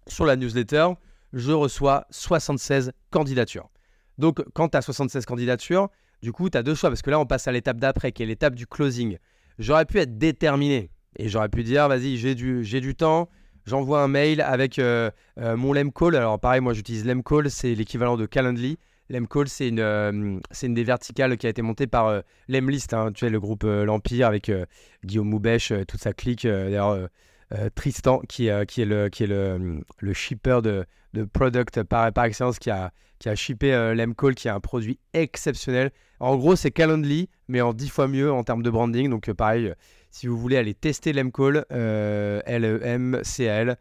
sur 0.07 0.25
la 0.25 0.35
newsletter. 0.35 0.89
Je 1.33 1.51
reçois 1.51 2.05
76 2.09 2.91
candidatures. 3.09 3.69
Donc, 4.17 4.43
quand 4.53 4.69
tu 4.69 4.77
as 4.77 4.81
76 4.81 5.25
candidatures, 5.25 5.89
du 6.21 6.31
coup, 6.31 6.49
tu 6.49 6.57
as 6.57 6.63
deux 6.63 6.75
choix. 6.75 6.89
Parce 6.89 7.01
que 7.01 7.09
là, 7.09 7.19
on 7.19 7.25
passe 7.25 7.47
à 7.47 7.51
l'étape 7.51 7.77
d'après, 7.77 8.11
qui 8.11 8.23
est 8.23 8.25
l'étape 8.25 8.55
du 8.55 8.67
closing. 8.67 9.17
J'aurais 9.59 9.85
pu 9.85 9.99
être 9.99 10.17
déterminé. 10.17 10.91
Et 11.17 11.29
j'aurais 11.29 11.49
pu 11.49 11.63
dire, 11.63 11.87
vas-y, 11.87 12.17
j'ai 12.17 12.35
du, 12.35 12.95
temps. 12.95 13.29
J'envoie 13.65 14.01
un 14.01 14.07
mail 14.07 14.41
avec 14.41 14.79
euh, 14.79 15.11
euh, 15.39 15.55
mon 15.55 15.73
Lemcall. 15.73 16.15
Alors, 16.15 16.39
pareil, 16.39 16.61
moi, 16.61 16.73
j'utilise 16.73 17.05
Lemcall. 17.05 17.49
C'est 17.49 17.75
l'équivalent 17.75 18.17
de 18.17 18.25
Calendly. 18.25 18.77
L'Emcall, 19.11 19.47
c'est 19.49 19.67
une, 19.67 19.81
euh, 19.81 20.39
une 20.63 20.73
des 20.73 20.83
verticales 20.85 21.37
qui 21.37 21.45
a 21.45 21.49
été 21.49 21.61
montée 21.61 21.85
par 21.85 22.07
euh, 22.07 22.21
l'Emlist, 22.47 22.93
hein, 22.93 23.11
tu 23.13 23.25
sais, 23.25 23.29
le 23.29 23.41
groupe 23.41 23.65
euh, 23.65 23.83
L'Empire 23.83 24.27
avec 24.27 24.49
Guillaume 25.03 25.27
Moubèche, 25.27 25.73
toute 25.87 25.99
sa 25.99 26.13
clique. 26.13 26.47
D'ailleurs, 26.47 27.09
Tristan, 27.75 28.19
qui, 28.29 28.49
qui 28.67 28.81
est 28.81 28.85
le, 28.85 29.09
qui 29.09 29.23
est 29.23 29.27
le, 29.27 29.83
le 29.99 30.13
shipper 30.13 30.61
de, 30.63 30.85
de 31.13 31.23
product 31.25 31.83
par, 31.83 32.13
par 32.13 32.23
excellence, 32.23 32.57
qui 32.59 32.69
a, 32.69 32.93
qui 33.19 33.27
a 33.27 33.35
shippé 33.35 33.71
l'Emcall, 33.93 34.35
qui 34.35 34.47
est 34.47 34.51
un 34.51 34.61
produit 34.61 34.97
exceptionnel. 35.13 35.91
En 36.21 36.37
gros, 36.37 36.55
c'est 36.55 36.71
Calendly, 36.71 37.27
mais 37.49 37.59
en 37.59 37.73
10 37.73 37.89
fois 37.89 38.07
mieux 38.07 38.31
en 38.31 38.43
termes 38.45 38.63
de 38.63 38.69
branding. 38.69 39.09
Donc, 39.09 39.29
pareil, 39.33 39.73
si 40.11 40.27
vous 40.27 40.37
voulez 40.37 40.55
aller 40.55 40.73
tester 40.73 41.11
l'Emcall, 41.11 41.65
L-E-M-C-A-L, 42.45 43.75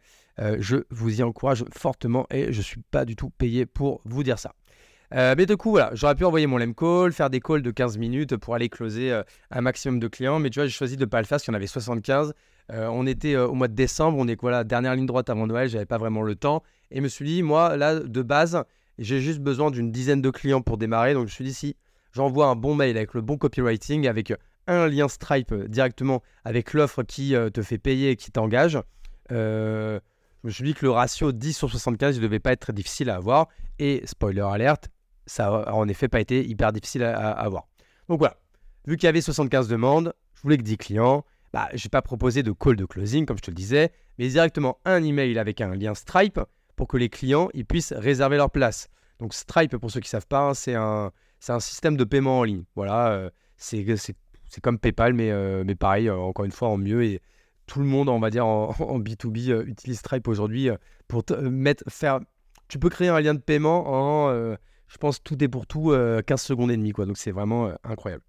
je 0.59 0.77
vous 0.89 1.21
y 1.21 1.23
encourage 1.23 1.63
fortement 1.73 2.27
et 2.31 2.51
je 2.51 2.57
ne 2.57 2.63
suis 2.63 2.81
pas 2.91 3.05
du 3.05 3.15
tout 3.15 3.29
payé 3.29 3.65
pour 3.65 4.01
vous 4.03 4.23
dire 4.23 4.39
ça. 4.39 4.53
Euh, 5.13 5.35
mais 5.37 5.45
du 5.45 5.57
coup, 5.57 5.71
voilà, 5.71 5.91
j'aurais 5.93 6.15
pu 6.15 6.23
envoyer 6.23 6.47
mon 6.47 6.57
lem 6.57 6.73
call, 6.73 7.11
faire 7.11 7.29
des 7.29 7.41
calls 7.41 7.61
de 7.61 7.71
15 7.71 7.97
minutes 7.97 8.37
pour 8.37 8.55
aller 8.55 8.69
closer 8.69 9.11
euh, 9.11 9.23
un 9.49 9.61
maximum 9.61 9.99
de 9.99 10.07
clients. 10.07 10.39
Mais 10.39 10.49
tu 10.49 10.59
vois, 10.59 10.67
j'ai 10.67 10.71
choisi 10.71 10.95
de 10.95 11.01
ne 11.01 11.09
pas 11.09 11.19
le 11.19 11.25
faire 11.25 11.35
parce 11.35 11.43
qu'il 11.43 11.51
y 11.51 11.55
en 11.55 11.57
avait 11.57 11.67
75. 11.67 12.33
Euh, 12.71 12.87
on 12.87 13.05
était 13.05 13.35
au 13.35 13.53
mois 13.53 13.67
de 13.67 13.73
décembre, 13.73 14.17
on 14.17 14.27
est 14.27 14.39
voilà, 14.39 14.63
dernière 14.63 14.95
ligne 14.95 15.05
droite 15.05 15.29
avant 15.29 15.47
Noël, 15.47 15.67
j'avais 15.67 15.85
pas 15.85 15.97
vraiment 15.97 16.21
le 16.21 16.35
temps. 16.35 16.63
Et 16.91 16.97
je 16.97 17.01
me 17.01 17.07
suis 17.09 17.25
dit, 17.25 17.43
moi, 17.43 17.75
là, 17.75 17.99
de 17.99 18.21
base, 18.21 18.63
j'ai 18.97 19.19
juste 19.19 19.39
besoin 19.39 19.71
d'une 19.71 19.91
dizaine 19.91 20.21
de 20.21 20.29
clients 20.29 20.61
pour 20.61 20.77
démarrer. 20.77 21.13
Donc 21.13 21.23
je 21.23 21.31
me 21.31 21.31
suis 21.31 21.45
dit, 21.45 21.53
si 21.53 21.75
j'envoie 22.13 22.47
un 22.47 22.55
bon 22.55 22.75
mail 22.75 22.95
avec 22.95 23.13
le 23.13 23.21
bon 23.21 23.37
copywriting, 23.37 24.07
avec 24.07 24.33
un 24.67 24.87
lien 24.87 25.09
Stripe 25.09 25.53
directement 25.53 26.21
avec 26.45 26.73
l'offre 26.73 27.03
qui 27.03 27.33
te 27.53 27.61
fait 27.61 27.79
payer 27.79 28.11
et 28.11 28.15
qui 28.15 28.31
t'engage, 28.31 28.79
je 29.29 29.99
me 30.43 30.51
suis 30.51 30.63
dit 30.63 30.73
que 30.73 30.85
le 30.85 30.91
ratio 30.91 31.31
10 31.31 31.53
sur 31.53 31.69
75 31.69 32.17
ne 32.17 32.23
devait 32.23 32.39
pas 32.39 32.53
être 32.53 32.61
très 32.61 32.73
difficile 32.73 33.09
à 33.09 33.15
avoir. 33.15 33.47
Et 33.79 34.03
spoiler 34.05 34.41
alerte, 34.41 34.89
ça 35.31 35.47
a 35.47 35.73
en 35.73 35.87
effet 35.87 36.09
pas 36.09 36.19
été 36.19 36.45
hyper 36.45 36.73
difficile 36.73 37.03
à, 37.03 37.31
avoir. 37.31 37.67
Donc 38.09 38.19
voilà, 38.19 38.35
vu 38.85 38.97
qu'il 38.97 39.07
y 39.07 39.09
avait 39.09 39.21
75 39.21 39.69
demandes, 39.69 40.13
je 40.33 40.41
voulais 40.41 40.57
que 40.57 40.63
10 40.63 40.77
clients, 40.77 41.23
bah, 41.53 41.69
je 41.73 41.85
n'ai 41.85 41.89
pas 41.89 42.01
proposé 42.01 42.43
de 42.43 42.51
call 42.51 42.75
de 42.75 42.83
closing 42.83 43.25
comme 43.25 43.37
je 43.37 43.43
te 43.43 43.51
le 43.51 43.55
disais, 43.55 43.91
mais 44.19 44.27
directement 44.27 44.79
un 44.83 45.01
email 45.01 45.39
avec 45.39 45.61
un 45.61 45.73
lien 45.73 45.95
Stripe 45.95 46.41
pour 46.75 46.89
que 46.89 46.97
les 46.97 47.07
clients 47.07 47.47
ils 47.53 47.65
puissent 47.65 47.93
réserver 47.93 48.35
leur 48.35 48.51
place. 48.51 48.89
Donc 49.19 49.33
Stripe, 49.33 49.77
pour 49.77 49.89
ceux 49.89 50.01
qui 50.01 50.07
ne 50.07 50.11
savent 50.11 50.27
pas, 50.27 50.49
hein, 50.49 50.53
c'est 50.53 50.75
un, 50.75 51.11
un 51.47 51.59
système 51.61 51.95
de 51.95 52.03
paiement 52.03 52.39
en 52.39 52.43
ligne. 52.43 52.63
Voilà, 52.75 53.11
euh, 53.11 53.29
c'est 53.55 53.85
comme 54.61 54.79
PayPal, 54.79 55.13
mais, 55.13 55.31
euh, 55.31 55.63
mais 55.65 55.75
pareil, 55.75 56.09
euh, 56.09 56.17
encore 56.17 56.43
une 56.43 56.51
fois, 56.51 56.67
en 56.67 56.77
mieux. 56.77 57.05
Et 57.05 57.21
tout 57.67 57.79
le 57.79 57.85
monde, 57.85 58.09
on 58.09 58.19
va 58.19 58.31
dire, 58.31 58.45
en, 58.45 58.75
en 58.79 58.99
B2B 58.99 59.63
utilise 59.65 59.99
Stripe 59.99 60.27
aujourd'hui 60.27 60.69
pour 61.07 61.23
mettre, 61.39 61.85
faire... 61.89 62.19
Tu 62.67 62.79
peux 62.79 62.89
créer 62.89 63.09
un 63.09 63.19
lien 63.21 63.33
de 63.33 63.39
paiement 63.39 64.27
en 64.27 64.55
je 64.91 64.97
pense 64.97 65.23
tout 65.23 65.41
est 65.41 65.47
pour 65.47 65.65
tout 65.65 65.89
15 65.89 65.91
euh, 65.91 66.21
secondes 66.37 66.71
et 66.71 66.77
demie. 66.77 66.91
Donc 66.91 67.17
c'est 67.17 67.31
vraiment 67.31 67.67
euh, 67.67 67.73
incroyable. 67.83 68.23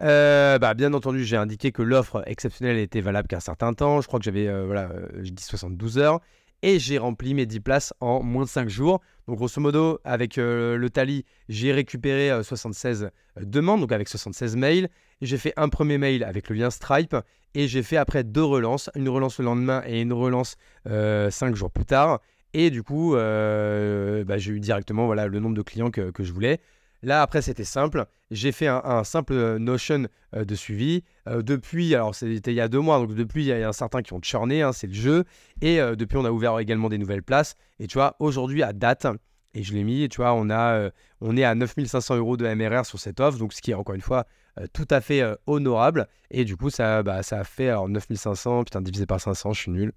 Euh, 0.00 0.58
bah, 0.58 0.72
bien 0.72 0.94
entendu, 0.94 1.24
j'ai 1.24 1.36
indiqué 1.36 1.70
que 1.70 1.82
l'offre 1.82 2.22
exceptionnelle 2.26 2.78
était 2.78 3.02
valable 3.02 3.28
qu'un 3.28 3.40
certain 3.40 3.74
temps. 3.74 4.00
Je 4.00 4.06
crois 4.06 4.18
que 4.18 4.24
j'avais, 4.24 4.64
voilà, 4.64 4.90
j'ai 5.20 5.30
dit 5.30 5.42
72 5.42 5.98
heures. 5.98 6.20
Et 6.62 6.78
j'ai 6.78 6.98
rempli 6.98 7.32
mes 7.32 7.46
10 7.46 7.60
places 7.60 7.94
en 8.00 8.22
moins 8.22 8.44
de 8.44 8.48
5 8.48 8.68
jours. 8.68 9.00
Donc 9.26 9.36
grosso 9.36 9.60
modo, 9.60 9.98
avec 10.04 10.36
le 10.36 10.88
Tali, 10.88 11.24
j'ai 11.48 11.72
récupéré 11.72 12.42
76 12.42 13.10
demandes, 13.40 13.80
donc 13.80 13.92
avec 13.92 14.08
76 14.08 14.56
mails. 14.56 14.88
J'ai 15.22 15.38
fait 15.38 15.54
un 15.56 15.68
premier 15.68 15.96
mail 15.96 16.22
avec 16.24 16.48
le 16.48 16.56
lien 16.56 16.70
Stripe. 16.70 17.16
Et 17.54 17.66
j'ai 17.66 17.82
fait 17.82 17.96
après 17.96 18.24
deux 18.24 18.44
relances, 18.44 18.90
une 18.94 19.08
relance 19.08 19.38
le 19.38 19.46
lendemain 19.46 19.82
et 19.86 20.00
une 20.00 20.12
relance 20.14 20.56
5 20.86 21.54
jours 21.54 21.70
plus 21.70 21.86
tard. 21.86 22.20
Et 22.52 22.70
du 22.70 22.82
coup, 22.82 23.14
euh, 23.14 24.24
bah, 24.24 24.38
j'ai 24.38 24.52
eu 24.52 24.60
directement 24.60 25.06
voilà, 25.06 25.26
le 25.26 25.38
nombre 25.38 25.56
de 25.56 25.62
clients 25.62 25.90
que, 25.90 26.12
je 26.18 26.32
voulais. 26.32 26.60
Là, 27.02 27.22
après, 27.22 27.42
c'était 27.42 27.64
simple. 27.64 28.06
J'ai 28.30 28.52
fait 28.52 28.66
un, 28.66 29.04
simple 29.04 29.56
Notion 29.58 30.06
euh, 30.34 30.44
de 30.44 30.54
suivi. 30.54 31.02
Euh, 31.28 31.42
depuis, 31.42 31.94
alors 31.94 32.14
c'était 32.14 32.52
il 32.52 32.56
y 32.56 32.60
a 32.60 32.68
deux 32.68 32.80
mois, 32.80 32.98
donc 32.98 33.14
depuis, 33.14 33.44
il 33.44 33.46
y 33.46 33.52
a 33.52 33.68
un 33.68 33.72
certain 33.72 34.02
qui 34.02 34.12
ont 34.12 34.20
churné, 34.20 34.62
hein, 34.62 34.72
c'est 34.72 34.88
le 34.88 34.92
jeu. 34.92 35.24
Et 35.62 35.78
depuis, 35.96 36.18
on 36.18 36.24
a 36.24 36.30
ouvert 36.30 36.58
également 36.58 36.88
des 36.88 36.98
nouvelles 36.98 37.22
places. 37.22 37.54
Et 37.78 37.86
tu 37.86 37.94
vois, 37.94 38.16
aujourd'hui, 38.18 38.62
à 38.62 38.72
date, 38.72 39.06
et 39.54 39.62
je 39.62 39.72
l'ai 39.72 39.82
mis, 39.82 40.08
tu 40.08 40.18
vois, 40.18 40.32
on, 40.34 40.50
a, 40.50 40.90
on 41.20 41.36
est 41.36 41.44
à 41.44 41.54
9500 41.54 42.16
euros 42.16 42.36
de 42.36 42.46
MRR 42.46 42.84
sur 42.84 42.98
cette 42.98 43.20
offre, 43.20 43.38
donc 43.38 43.52
ce 43.52 43.62
qui 43.62 43.72
est 43.72 43.74
encore 43.74 43.94
une 43.94 44.00
fois 44.00 44.26
tout 44.72 44.86
à 44.90 45.00
fait 45.00 45.22
honorable. 45.46 46.08
Et 46.30 46.44
du 46.44 46.56
coup, 46.56 46.70
ça, 46.70 47.02
bah, 47.02 47.22
ça 47.22 47.40
a 47.40 47.44
fait 47.44 47.68
alors 47.68 47.88
9500, 47.88 48.64
putain, 48.64 48.82
divisé 48.82 49.06
par 49.06 49.20
500, 49.20 49.52
je 49.52 49.60
suis 49.60 49.70
nul. 49.70 49.92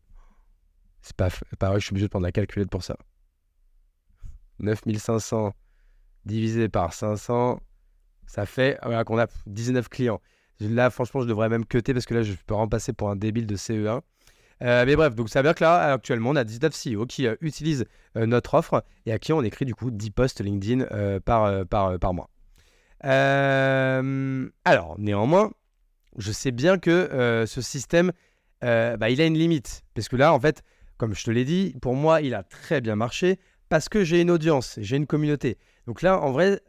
C'est 1.04 1.16
pas, 1.16 1.28
vrai, 1.28 1.80
je 1.80 1.86
suis 1.86 1.94
obligé 1.94 2.08
de 2.08 2.10
prendre 2.10 2.26
la 2.26 2.32
calculette 2.32 2.70
pour 2.70 2.84
ça. 2.84 2.98
9500 4.60 5.54
divisé 6.26 6.70
par 6.70 6.94
500, 6.94 7.60
ça 8.26 8.46
fait 8.46 8.80
voilà, 8.82 9.04
qu'on 9.04 9.20
a 9.20 9.28
19 9.46 9.90
clients. 9.90 10.22
Là, 10.62 10.90
franchement, 10.90 11.22
je 11.22 11.28
devrais 11.28 11.50
même 11.50 11.66
cuter 11.66 11.94
parce 11.94 12.06
que 12.06 12.14
là, 12.14 12.24
je 12.24 12.34
peux 12.48 12.54
remplacer 12.54 12.94
pour 12.94 13.10
un 13.10 13.18
débile 13.18 13.46
de 13.46 13.58
CE1. 13.58 14.00
Euh, 14.62 14.86
mais 14.86 14.96
bref, 14.96 15.14
donc 15.14 15.28
ça 15.30 15.42
veut 15.42 15.50
dire 15.50 15.56
que 15.56 15.64
là, 15.64 15.92
actuellement, 15.92 16.30
on 16.30 16.36
a 16.38 16.46
19 16.46 16.74
CEO 16.74 17.06
qui 17.06 17.28
euh, 17.28 17.36
utilisent 17.42 17.86
euh, 18.16 18.26
notre 18.26 18.54
offre 18.54 18.86
et 19.06 19.12
à 19.12 19.20
qui 19.20 19.34
on 19.34 19.44
écrit 19.44 19.66
du 19.66 19.76
coup 19.76 19.92
10 19.92 20.12
posts 20.12 20.40
LinkedIn 20.40 20.86
par, 21.20 21.66
par, 21.66 22.00
par 22.00 22.14
mois. 22.14 22.30
alors, 23.02 24.98
néanmoins, 25.00 25.52
je 26.18 26.32
sais 26.32 26.52
bien 26.52 26.78
que 26.78 27.44
ce 27.46 27.62
système, 27.62 28.14
bah, 28.62 29.10
il 29.10 29.20
a 29.20 29.26
une 29.26 29.38
limite. 29.38 29.84
Parce 29.96 30.08
que 30.08 30.16
là, 30.16 30.34
en 30.34 30.40
fait, 30.40 30.64
comme 31.04 31.16
je 31.16 31.26
te 31.26 31.32
l'ai 31.32 31.44
dit, 31.44 31.76
pour 31.82 31.96
moi, 31.96 32.22
il 32.22 32.34
a 32.34 32.44
très 32.44 32.80
bien 32.80 32.96
marché 32.96 33.38
parce 33.68 33.90
que 33.90 34.06
j'ai 34.06 34.22
une 34.22 34.32
audience, 34.32 34.80
j'ai 34.82 34.96
une 34.96 35.06
communauté. 35.06 35.58
Donc 35.86 36.02
là, 36.02 36.18
en 36.18 36.32
vrai, 36.32 36.62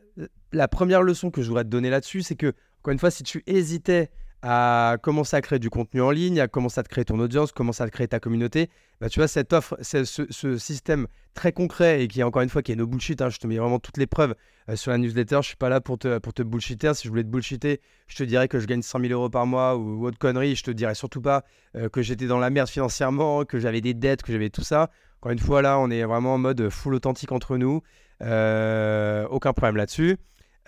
la 0.50 0.66
première 0.66 1.04
leçon 1.04 1.30
que 1.30 1.40
je 1.40 1.46
voudrais 1.46 1.62
te 1.62 1.68
donner 1.68 1.88
là-dessus, 1.88 2.22
c'est 2.22 2.34
que, 2.34 2.52
encore 2.80 2.90
une 2.90 2.98
fois, 2.98 3.12
si 3.12 3.22
tu 3.22 3.44
hésitais 3.46 4.10
à 4.46 4.98
commencer 5.02 5.36
à 5.36 5.40
créer 5.40 5.58
du 5.58 5.70
contenu 5.70 6.02
en 6.02 6.10
ligne, 6.10 6.38
à 6.38 6.48
commencer 6.48 6.78
à 6.78 6.82
te 6.82 6.90
créer 6.90 7.06
ton 7.06 7.18
audience, 7.18 7.50
commencer 7.50 7.82
à 7.82 7.86
te 7.86 7.90
créer 7.90 8.06
ta 8.06 8.20
communauté, 8.20 8.68
bah, 9.00 9.08
tu 9.08 9.18
vois, 9.18 9.26
cette 9.26 9.54
offre, 9.54 9.78
ce, 9.80 10.58
système 10.58 11.06
très 11.32 11.52
concret 11.52 12.02
et 12.02 12.08
qui, 12.08 12.22
encore 12.22 12.42
une 12.42 12.50
fois, 12.50 12.60
qui 12.62 12.70
est 12.70 12.76
no 12.76 12.86
bullshit, 12.86 13.22
hein, 13.22 13.30
je 13.30 13.38
te 13.38 13.46
mets 13.46 13.56
vraiment 13.56 13.78
toutes 13.78 13.96
les 13.96 14.06
preuves 14.06 14.34
euh, 14.68 14.76
sur 14.76 14.90
la 14.90 14.98
newsletter, 14.98 15.38
je 15.40 15.48
suis 15.48 15.56
pas 15.56 15.70
là 15.70 15.80
pour 15.80 15.98
te, 15.98 16.18
pour 16.18 16.34
te 16.34 16.42
bullshiter. 16.42 16.92
Si 16.92 17.04
je 17.04 17.08
voulais 17.08 17.22
te 17.22 17.28
bullshiter, 17.28 17.80
je 18.06 18.16
te 18.16 18.22
dirais 18.22 18.46
que 18.46 18.60
je 18.60 18.66
gagne 18.66 18.82
100 18.82 19.00
000 19.00 19.12
euros 19.14 19.30
par 19.30 19.46
mois 19.46 19.76
ou, 19.76 20.04
autre 20.06 20.18
connerie. 20.18 20.54
Je 20.56 20.62
te 20.62 20.70
dirais 20.70 20.94
surtout 20.94 21.22
pas 21.22 21.44
euh, 21.74 21.88
que 21.88 22.02
j'étais 22.02 22.26
dans 22.26 22.38
la 22.38 22.50
merde 22.50 22.68
financièrement, 22.68 23.46
que 23.46 23.58
j'avais 23.58 23.80
des 23.80 23.94
dettes, 23.94 24.22
que 24.22 24.30
j'avais 24.30 24.50
tout 24.50 24.62
ça. 24.62 24.90
Encore 25.20 25.32
une 25.32 25.38
fois, 25.38 25.62
là, 25.62 25.78
on 25.78 25.88
est 25.88 26.04
vraiment 26.04 26.34
en 26.34 26.38
mode 26.38 26.68
full 26.68 26.94
authentique 26.94 27.32
entre 27.32 27.56
nous. 27.56 27.80
Euh, 28.20 29.26
aucun 29.30 29.54
problème 29.54 29.76
là-dessus. 29.76 30.18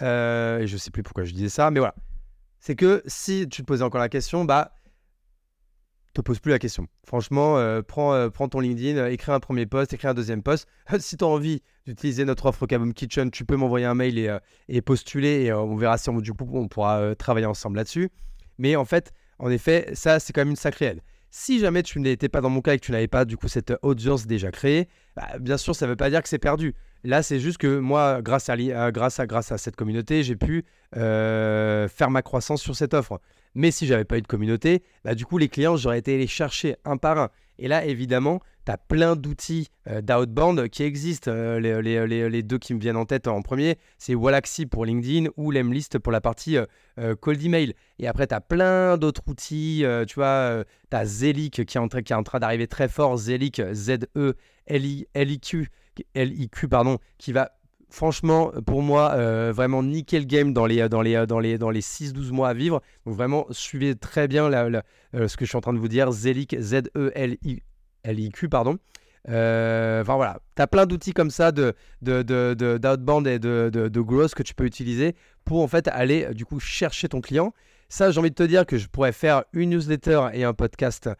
Et 0.01 0.65
je 0.67 0.77
sais 0.79 0.91
plus 0.91 1.03
pourquoi 1.03 1.25
je 1.25 1.33
disais 1.33 1.51
ça, 1.51 1.71
mais 1.71 1.81
voilà. 1.81 1.95
C'est 2.61 2.77
que 2.77 3.03
si 3.07 3.49
tu 3.49 3.63
te 3.63 3.67
posais 3.67 3.83
encore 3.83 4.01
la 4.01 4.09
question, 4.09 4.45
bah, 4.45 4.73
te 6.13 6.21
pose 6.21 6.41
plus 6.41 6.51
la 6.51 6.59
question. 6.59 6.87
Franchement, 7.05 7.59
euh, 7.59 7.83
prends, 7.83 8.31
prends, 8.31 8.49
ton 8.49 8.61
LinkedIn, 8.61 9.07
écris 9.09 9.33
un 9.33 9.41
premier 9.41 9.67
post, 9.67 9.93
écris 9.93 10.09
un 10.09 10.15
deuxième 10.15 10.43
post. 10.43 10.67
si 10.99 11.17
tu 11.17 11.25
as 11.25 11.29
envie 11.29 11.63
d'utiliser 11.87 12.25
notre 12.25 12.47
offre 12.47 12.67
Kaboom 12.67 12.95
Kitchen, 12.95 13.31
tu 13.31 13.45
peux 13.45 13.57
m'envoyer 13.57 13.87
un 13.87 13.95
mail 13.95 14.19
et, 14.19 14.35
et 14.69 14.81
postuler 14.81 15.45
et 15.45 15.53
on 15.53 15.77
verra 15.77 15.99
si 15.99 16.09
on, 16.09 16.21
du 16.21 16.33
coup 16.33 16.49
on 16.55 16.69
pourra 16.69 17.15
travailler 17.17 17.47
ensemble 17.47 17.77
là-dessus. 17.77 18.11
Mais 18.59 18.77
en 18.77 18.85
fait, 18.85 19.13
en 19.39 19.51
effet, 19.51 19.91
ça 19.95 20.19
c'est 20.19 20.33
quand 20.33 20.41
même 20.41 20.51
une 20.51 20.57
sacrée 20.57 20.87
aide. 20.87 21.03
Si 21.31 21.59
jamais 21.59 21.83
tu 21.83 22.01
n'étais 22.01 22.31
pas 22.31 22.41
dans 22.41 22.49
mon 22.49 22.63
cas 22.63 22.75
et 22.75 22.79
que 22.79 22.85
tu 22.85 22.93
n'avais 22.93 23.09
pas 23.09 23.25
du 23.25 23.37
coup 23.37 23.49
cette 23.49 23.75
audience 23.83 24.27
déjà 24.27 24.51
créée, 24.51 24.89
bah, 25.17 25.39
bien 25.39 25.59
sûr, 25.59 25.75
ça 25.75 25.85
ne 25.87 25.91
veut 25.91 25.97
pas 25.97 26.09
dire 26.09 26.23
que 26.23 26.29
c'est 26.29 26.39
perdu. 26.39 26.75
Là, 27.07 27.23
c'est 27.23 27.39
juste 27.39 27.59
que 27.59 27.79
moi, 27.79 28.21
grâce 28.21 28.51
à, 28.51 28.55
à 28.55 29.59
cette 29.59 29.77
communauté, 29.77 30.25
j'ai 30.25 30.35
pu 30.35 30.65
euh, 30.97 31.87
faire 31.87 32.11
ma 32.11 32.21
croissance 32.21 32.61
sur 32.61 32.75
cette 32.75 32.95
offre. 32.95 33.21
Mais 33.55 33.71
si 33.71 33.87
j'avais 33.87 34.05
pas 34.05 34.19
eu 34.19 34.23
de 34.23 34.27
communauté, 34.27 34.83
bah, 35.05 35.15
du 35.15 35.25
coup, 35.25 35.39
les 35.39 35.49
clients, 35.49 35.77
j'aurais 35.77 36.01
été 36.01 36.19
les 36.19 36.27
chercher 36.27 36.75
un 36.85 36.97
par 36.97 37.17
un. 37.19 37.29
Et 37.61 37.69
là, 37.69 37.85
évidemment, 37.85 38.41
tu 38.67 38.73
as 38.73 38.77
plein 38.77 39.15
d'outils 39.15 39.69
euh, 39.89 40.01
d'outbound 40.01 40.69
qui 40.69 40.83
existent. 40.83 41.31
Euh, 41.33 41.61
les, 41.81 42.43
deux 42.43 42.59
qui 42.59 42.75
me 42.75 42.81
viennent 42.81 42.97
en 42.97 43.05
tête 43.05 43.29
en 43.29 43.41
premier, 43.41 43.79
c'est 43.99 44.17
Wallaxy 44.17 44.67
pour 44.67 44.85
LinkedIn 44.85 45.29
ou 45.37 45.53
Lemlist 45.53 46.01
pour 46.01 46.11
la 46.11 46.21
partie 46.21 46.57
cold 47.21 47.41
email. 47.41 47.75
Et 48.01 48.09
après, 48.09 48.27
tu 48.27 48.35
as 48.35 48.41
plein 48.41 48.99
d'autres 48.99 49.23
outils. 49.29 49.85
tu 50.09 50.15
vois, 50.17 50.65
tu 50.91 50.97
as 50.97 51.05
Zelic 51.05 51.65
qui 51.67 51.79
est 51.79 51.81
en, 51.81 51.87
en 51.87 52.23
train 52.25 52.41
d'arriver 52.41 52.67
très 52.67 52.89
fort. 52.89 53.17
Zelic, 53.17 53.63
Z-E-L-I-Q, 53.73 55.69
L-I-Q, 56.15 56.69
pardon, 56.69 56.99
qui 57.19 57.33
va 57.33 57.53
franchement, 57.89 58.53
pour 58.67 58.83
moi, 58.83 59.13
euh, 59.15 59.53
vraiment 59.55 59.83
nickel 59.83 60.27
game 60.27 60.53
dans 60.53 60.67
les, 60.67 60.89
dans 60.89 61.03
les, 61.03 61.27
dans 61.27 61.39
les, 61.39 61.59
dans 61.59 61.71
les 61.71 61.81
6-12 61.81 62.31
mois 62.33 62.49
à 62.51 62.55
vivre. 62.55 62.83
Donc 63.05 63.17
vraiment, 63.17 63.47
suivez 63.51 63.95
très 63.95 64.29
bien 64.29 64.51
euh, 64.53 64.83
ce 65.29 65.37
que 65.37 65.45
je 65.45 65.51
suis 65.51 65.57
en 65.57 65.61
train 65.61 65.73
de 65.73 65.79
vous 65.79 65.89
dire. 65.89 66.11
Zelic, 66.13 66.57
Z-E-L-I-Q, 66.59 68.49
pardon. 68.49 68.79
Euh, 69.29 70.03
enfin 70.03 70.15
voilà, 70.15 70.39
tu 70.55 70.63
as 70.63 70.69
plein 70.69 70.87
d'outils 70.87 71.13
comme 71.13 71.31
ça 71.31 71.51
de, 71.51 71.75
d'outbound 72.01 73.25
de, 73.25 73.31
et 73.31 73.41
de, 73.41 73.71
de, 73.73 74.01
growth 74.01 74.35
que 74.35 74.45
tu 74.45 74.55
peux 74.55 74.67
utiliser 74.67 75.17
pour 75.45 75.65
en 75.65 75.67
fait 75.67 75.89
aller 75.89 76.33
du 76.33 76.45
coup 76.45 76.61
chercher 76.61 77.09
ton 77.09 77.21
client. 77.21 77.53
Ça, 77.89 78.13
j'ai 78.13 78.21
envie 78.21 78.31
de 78.31 78.37
te 78.37 78.45
dire 78.45 78.67
que 78.67 78.79
je 78.79 78.87
pourrais 78.87 79.11
faire 79.11 79.43
une 79.53 79.71
newsletter 79.71 80.29
et 80.33 80.45
un 80.45 80.55
podcast 80.55 81.11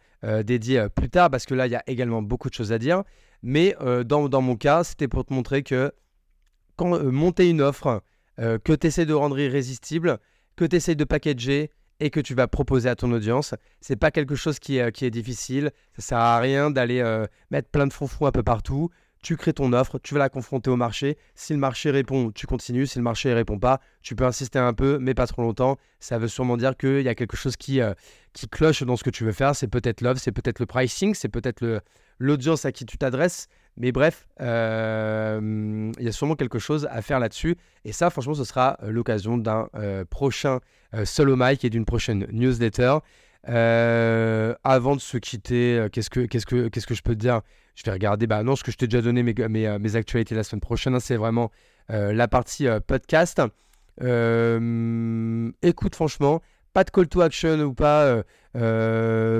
dédié 0.45 0.87
plus 0.93 1.09
tard 1.09 1.29
parce 1.29 1.45
que 1.45 1.53
là, 1.53 1.67
il 1.67 1.71
y 1.71 1.75
a 1.75 1.83
également 1.87 2.21
beaucoup 2.21 2.49
de 2.49 2.53
choses 2.53 2.71
à 2.71 2.77
dire. 2.77 3.03
Mais 3.43 3.75
dans, 4.05 4.27
dans, 4.29 4.41
mon 4.41 4.55
cas, 4.55 4.83
c'était 4.83 5.07
pour 5.07 5.23
te 5.25 5.33
montrer 5.33 5.63
que 5.63 5.91
quand 6.77 6.95
euh, 6.95 7.11
monter 7.11 7.49
une 7.49 7.61
offre 7.61 8.01
euh, 8.39 8.57
que 8.59 8.71
tu 8.71 8.87
essaies 8.87 9.05
de 9.05 9.13
rendre 9.13 9.37
irrésistible, 9.37 10.19
que 10.55 10.63
tu 10.63 10.77
essaies 10.77 10.95
de 10.95 11.03
packager 11.03 11.71
et 11.99 12.11
que 12.11 12.19
tu 12.19 12.35
vas 12.35 12.47
proposer 12.47 12.87
à 12.87 12.95
ton 12.95 13.11
audience, 13.11 13.55
c'est 13.81 13.95
pas 13.95 14.11
quelque 14.11 14.35
chose 14.35 14.59
qui 14.59 14.77
est, 14.77 14.91
qui 14.91 15.03
est 15.03 15.09
difficile. 15.09 15.71
Ça 15.97 16.01
sert 16.01 16.17
à 16.19 16.39
rien 16.39 16.69
d'aller 16.69 17.01
euh, 17.01 17.25
mettre 17.49 17.69
plein 17.69 17.87
de 17.87 17.93
fronfons 17.93 18.27
un 18.27 18.31
peu 18.31 18.43
partout. 18.43 18.89
Tu 19.23 19.35
crées 19.35 19.53
ton 19.53 19.73
offre, 19.73 19.97
tu 19.97 20.13
vas 20.13 20.19
la 20.19 20.29
confronter 20.29 20.69
au 20.69 20.75
marché. 20.75 21.17
Si 21.33 21.51
le 21.51 21.59
marché 21.59 21.89
répond, 21.89 22.31
tu 22.31 22.45
continues. 22.45 22.85
Si 22.85 22.99
le 22.99 23.03
marché 23.03 23.29
ne 23.29 23.33
répond 23.33 23.57
pas, 23.57 23.81
tu 24.03 24.15
peux 24.15 24.25
insister 24.25 24.59
un 24.59 24.73
peu, 24.73 24.99
mais 24.99 25.15
pas 25.15 25.25
trop 25.25 25.41
longtemps. 25.41 25.77
Ça 25.99 26.19
veut 26.19 26.27
sûrement 26.27 26.55
dire 26.55 26.77
qu'il 26.77 27.01
y 27.01 27.09
a 27.09 27.15
quelque 27.15 27.35
chose 27.35 27.57
qui, 27.57 27.81
qui 28.33 28.47
cloche 28.47 28.83
dans 28.83 28.95
ce 28.95 29.03
que 29.03 29.09
tu 29.09 29.23
veux 29.23 29.31
faire. 29.31 29.55
C'est 29.55 29.67
peut-être 29.67 30.01
l'offre, 30.01 30.21
c'est 30.21 30.31
peut-être 30.31 30.59
le 30.59 30.67
pricing, 30.67 31.15
c'est 31.15 31.29
peut-être 31.29 31.81
l'audience 32.19 32.65
à 32.65 32.71
qui 32.71 32.85
tu 32.85 32.97
t'adresses. 32.97 33.47
Mais 33.77 33.91
bref, 33.91 34.27
euh, 34.41 35.91
il 35.99 36.03
y 36.03 36.07
a 36.07 36.11
sûrement 36.11 36.35
quelque 36.35 36.57
chose 36.57 36.87
à 36.91 37.01
faire 37.03 37.19
là-dessus. 37.19 37.55
Et 37.85 37.91
ça, 37.91 38.09
franchement, 38.09 38.33
ce 38.33 38.43
sera 38.43 38.77
euh, 38.81 38.91
l'occasion 38.91 39.37
d'un 39.37 39.69
euh, 39.75 40.03
prochain 40.03 40.59
solo 41.03 41.35
mic 41.35 41.63
et 41.65 41.69
d'une 41.69 41.85
prochaine 41.85 42.25
newsletter. 42.31 42.99
avant 43.43 44.95
de 44.95 45.01
se 45.01 45.17
quitter, 45.17 45.85
qu'est-ce 45.91 46.09
que, 46.09 46.21
qu'est-ce, 46.21 46.45
que, 46.45 46.69
qu'est-ce 46.69 46.87
que 46.87 46.95
je 46.95 47.03
peux 47.03 47.13
te 47.13 47.19
dire? 47.19 47.41
Je 47.75 47.83
vais 47.83 47.91
regarder. 47.91 48.25
Bah 48.25 48.41
non, 48.41 48.55
ce 48.55 48.63
que 48.63 48.71
je 48.71 48.77
t'ai 48.77 48.87
déjà 48.87 49.01
donné, 49.01 49.21
mes, 49.21 49.33
mes, 49.79 49.95
actualités 49.95 50.33
la 50.33 50.43
semaine 50.43 50.61
prochaine, 50.61 50.95
hein, 50.95 50.99
c'est 50.99 51.17
vraiment 51.17 51.51
la 51.89 52.27
partie 52.29 52.67
podcast. 52.87 53.41
écoute, 53.99 55.95
franchement, 55.95 56.41
pas 56.73 56.83
de 56.85 56.89
call 56.89 57.07
to 57.09 57.21
action 57.21 57.59
ou 57.59 57.73
pas 57.73 58.23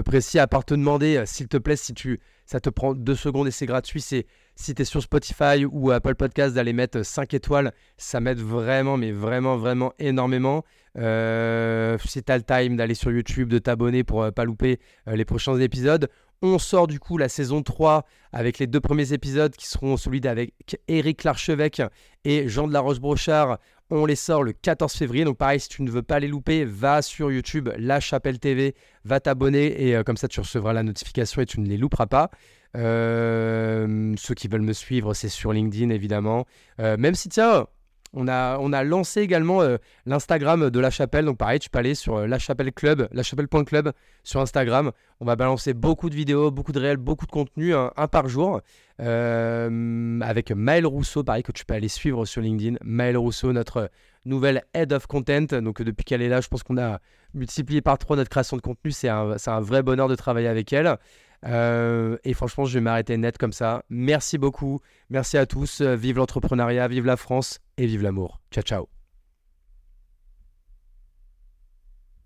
précis 0.03 0.39
à 0.39 0.47
part 0.47 0.65
te 0.65 0.73
demander, 0.73 1.23
s'il 1.25 1.47
te 1.47 1.57
plaît, 1.57 1.75
si 1.75 1.93
tu 1.93 2.19
ça 2.47 2.61
te 2.61 2.69
prend 2.69 2.93
deux 2.93 3.15
secondes 3.15 3.47
et 3.47 3.51
c'est 3.51 3.65
gratuit. 3.65 4.01
C'est 4.01 4.25
si 4.55 4.73
tu 4.73 4.81
es 4.81 4.85
sur 4.85 5.03
Spotify 5.03 5.65
ou 5.69 5.91
Apple 5.91 6.15
Podcast 6.15 6.55
d'aller 6.55 6.73
mettre 6.73 7.03
5 7.05 7.33
étoiles, 7.33 7.73
ça 7.97 8.19
m'aide 8.21 8.39
vraiment, 8.39 8.97
mais 8.97 9.11
vraiment, 9.11 9.57
vraiment 9.57 9.93
énormément. 9.99 10.63
Euh, 10.97 11.97
si 12.05 12.23
tu 12.23 12.31
as 12.31 12.37
le 12.37 12.43
time 12.43 12.77
d'aller 12.77 12.95
sur 12.95 13.11
YouTube, 13.11 13.49
de 13.49 13.59
t'abonner 13.59 14.03
pour 14.03 14.23
euh, 14.23 14.31
pas 14.31 14.45
louper 14.45 14.79
euh, 15.07 15.15
les 15.15 15.25
prochains 15.25 15.59
épisodes. 15.59 16.09
On 16.43 16.59
sort 16.59 16.85
du 16.85 16.99
coup 16.99 17.17
la 17.17 17.29
saison 17.29 17.63
3 17.63 18.05
avec 18.31 18.59
les 18.59 18.67
deux 18.67 18.79
premiers 18.79 19.11
épisodes 19.11 19.55
qui 19.55 19.67
seront 19.67 19.97
celui 19.97 20.25
avec 20.27 20.53
Eric 20.87 21.23
Larchevêque 21.23 21.81
et 22.25 22.47
Jean 22.47 22.67
de 22.67 22.73
la 22.73 22.79
Roche-Brochard. 22.79 23.57
On 23.89 24.05
les 24.05 24.15
sort 24.15 24.43
le 24.43 24.53
14 24.53 24.93
février. 24.93 25.23
Donc 25.23 25.37
pareil, 25.37 25.59
si 25.59 25.69
tu 25.69 25.81
ne 25.81 25.89
veux 25.89 26.03
pas 26.03 26.19
les 26.19 26.27
louper, 26.27 26.63
va 26.63 27.01
sur 27.01 27.31
YouTube, 27.31 27.69
La 27.77 27.99
Chapelle 27.99 28.37
TV, 28.37 28.75
va 29.03 29.19
t'abonner 29.19 29.87
et 29.87 29.95
euh, 29.95 30.03
comme 30.03 30.17
ça 30.17 30.27
tu 30.27 30.39
recevras 30.39 30.73
la 30.73 30.83
notification 30.83 31.41
et 31.41 31.45
tu 31.47 31.59
ne 31.59 31.67
les 31.67 31.77
louperas 31.77 32.05
pas. 32.05 32.29
Euh, 32.75 34.13
ceux 34.17 34.35
qui 34.35 34.47
veulent 34.47 34.61
me 34.61 34.73
suivre, 34.73 35.15
c'est 35.15 35.29
sur 35.29 35.53
LinkedIn 35.53 35.89
évidemment. 35.89 36.45
Euh, 36.79 36.97
même 36.97 37.15
si 37.15 37.29
tiens, 37.29 37.65
on 38.13 38.27
a, 38.27 38.57
on 38.59 38.73
a 38.73 38.83
lancé 38.83 39.21
également 39.21 39.61
euh, 39.61 39.77
l'Instagram 40.05 40.69
de 40.69 40.79
La 40.79 40.89
Chapelle. 40.89 41.25
Donc 41.25 41.37
pareil, 41.37 41.59
tu 41.59 41.69
peux 41.69 41.79
aller 41.79 41.95
sur 41.95 42.17
euh, 42.17 42.27
La 42.27 42.39
Chapelle 42.39 42.71
Club, 42.71 43.07
lachapelle.club 43.11 43.91
sur 44.23 44.39
Instagram. 44.39 44.91
On 45.19 45.25
va 45.25 45.35
balancer 45.35 45.73
beaucoup 45.73 46.09
de 46.09 46.15
vidéos, 46.15 46.51
beaucoup 46.51 46.71
de 46.71 46.79
réels, 46.79 46.97
beaucoup 46.97 47.25
de 47.25 47.31
contenu, 47.31 47.73
un, 47.75 47.89
par 48.07 48.27
jour. 48.27 48.61
Euh, 48.99 50.19
avec 50.21 50.51
Maël 50.51 50.85
Rousseau, 50.85 51.23
pareil, 51.23 51.43
que 51.43 51.51
tu 51.51 51.65
peux 51.65 51.73
aller 51.73 51.87
suivre 51.87 52.25
sur 52.25 52.41
LinkedIn. 52.41 52.77
Maël 52.83 53.17
Rousseau, 53.17 53.51
notre 53.51 53.89
nouvelle 54.25 54.63
Head 54.73 54.93
of 54.93 55.07
Content. 55.07 55.61
Donc 55.61 55.81
depuis 55.81 56.03
qu'elle 56.03 56.21
est 56.21 56.29
là, 56.29 56.41
je 56.41 56.47
pense 56.47 56.63
qu'on 56.63 56.77
a 56.77 56.99
multiplié 57.33 57.81
par 57.81 57.97
trois 57.97 58.15
notre 58.15 58.29
création 58.29 58.57
de 58.57 58.61
contenu. 58.61 58.91
C'est 58.91 59.09
un, 59.09 59.35
un, 59.45 59.59
vrai 59.59 59.83
bonheur 59.83 60.07
de 60.07 60.15
travailler 60.15 60.47
avec 60.47 60.71
elle. 60.73 60.97
Et 61.43 62.33
franchement, 62.33 62.65
je 62.65 62.73
vais 62.73 62.81
m'arrêter 62.81 63.17
net 63.17 63.37
comme 63.37 63.53
ça. 63.53 63.83
Merci 63.89 64.37
beaucoup. 64.37 64.79
Merci 65.09 65.37
à 65.37 65.45
tous. 65.45 65.81
Vive 65.81 66.17
l'entrepreneuriat, 66.17 66.87
vive 66.87 67.05
la 67.05 67.17
France 67.17 67.59
et 67.77 67.85
vive 67.85 68.03
l'amour. 68.03 68.41
Ciao, 68.51 68.63
ciao. 68.63 68.96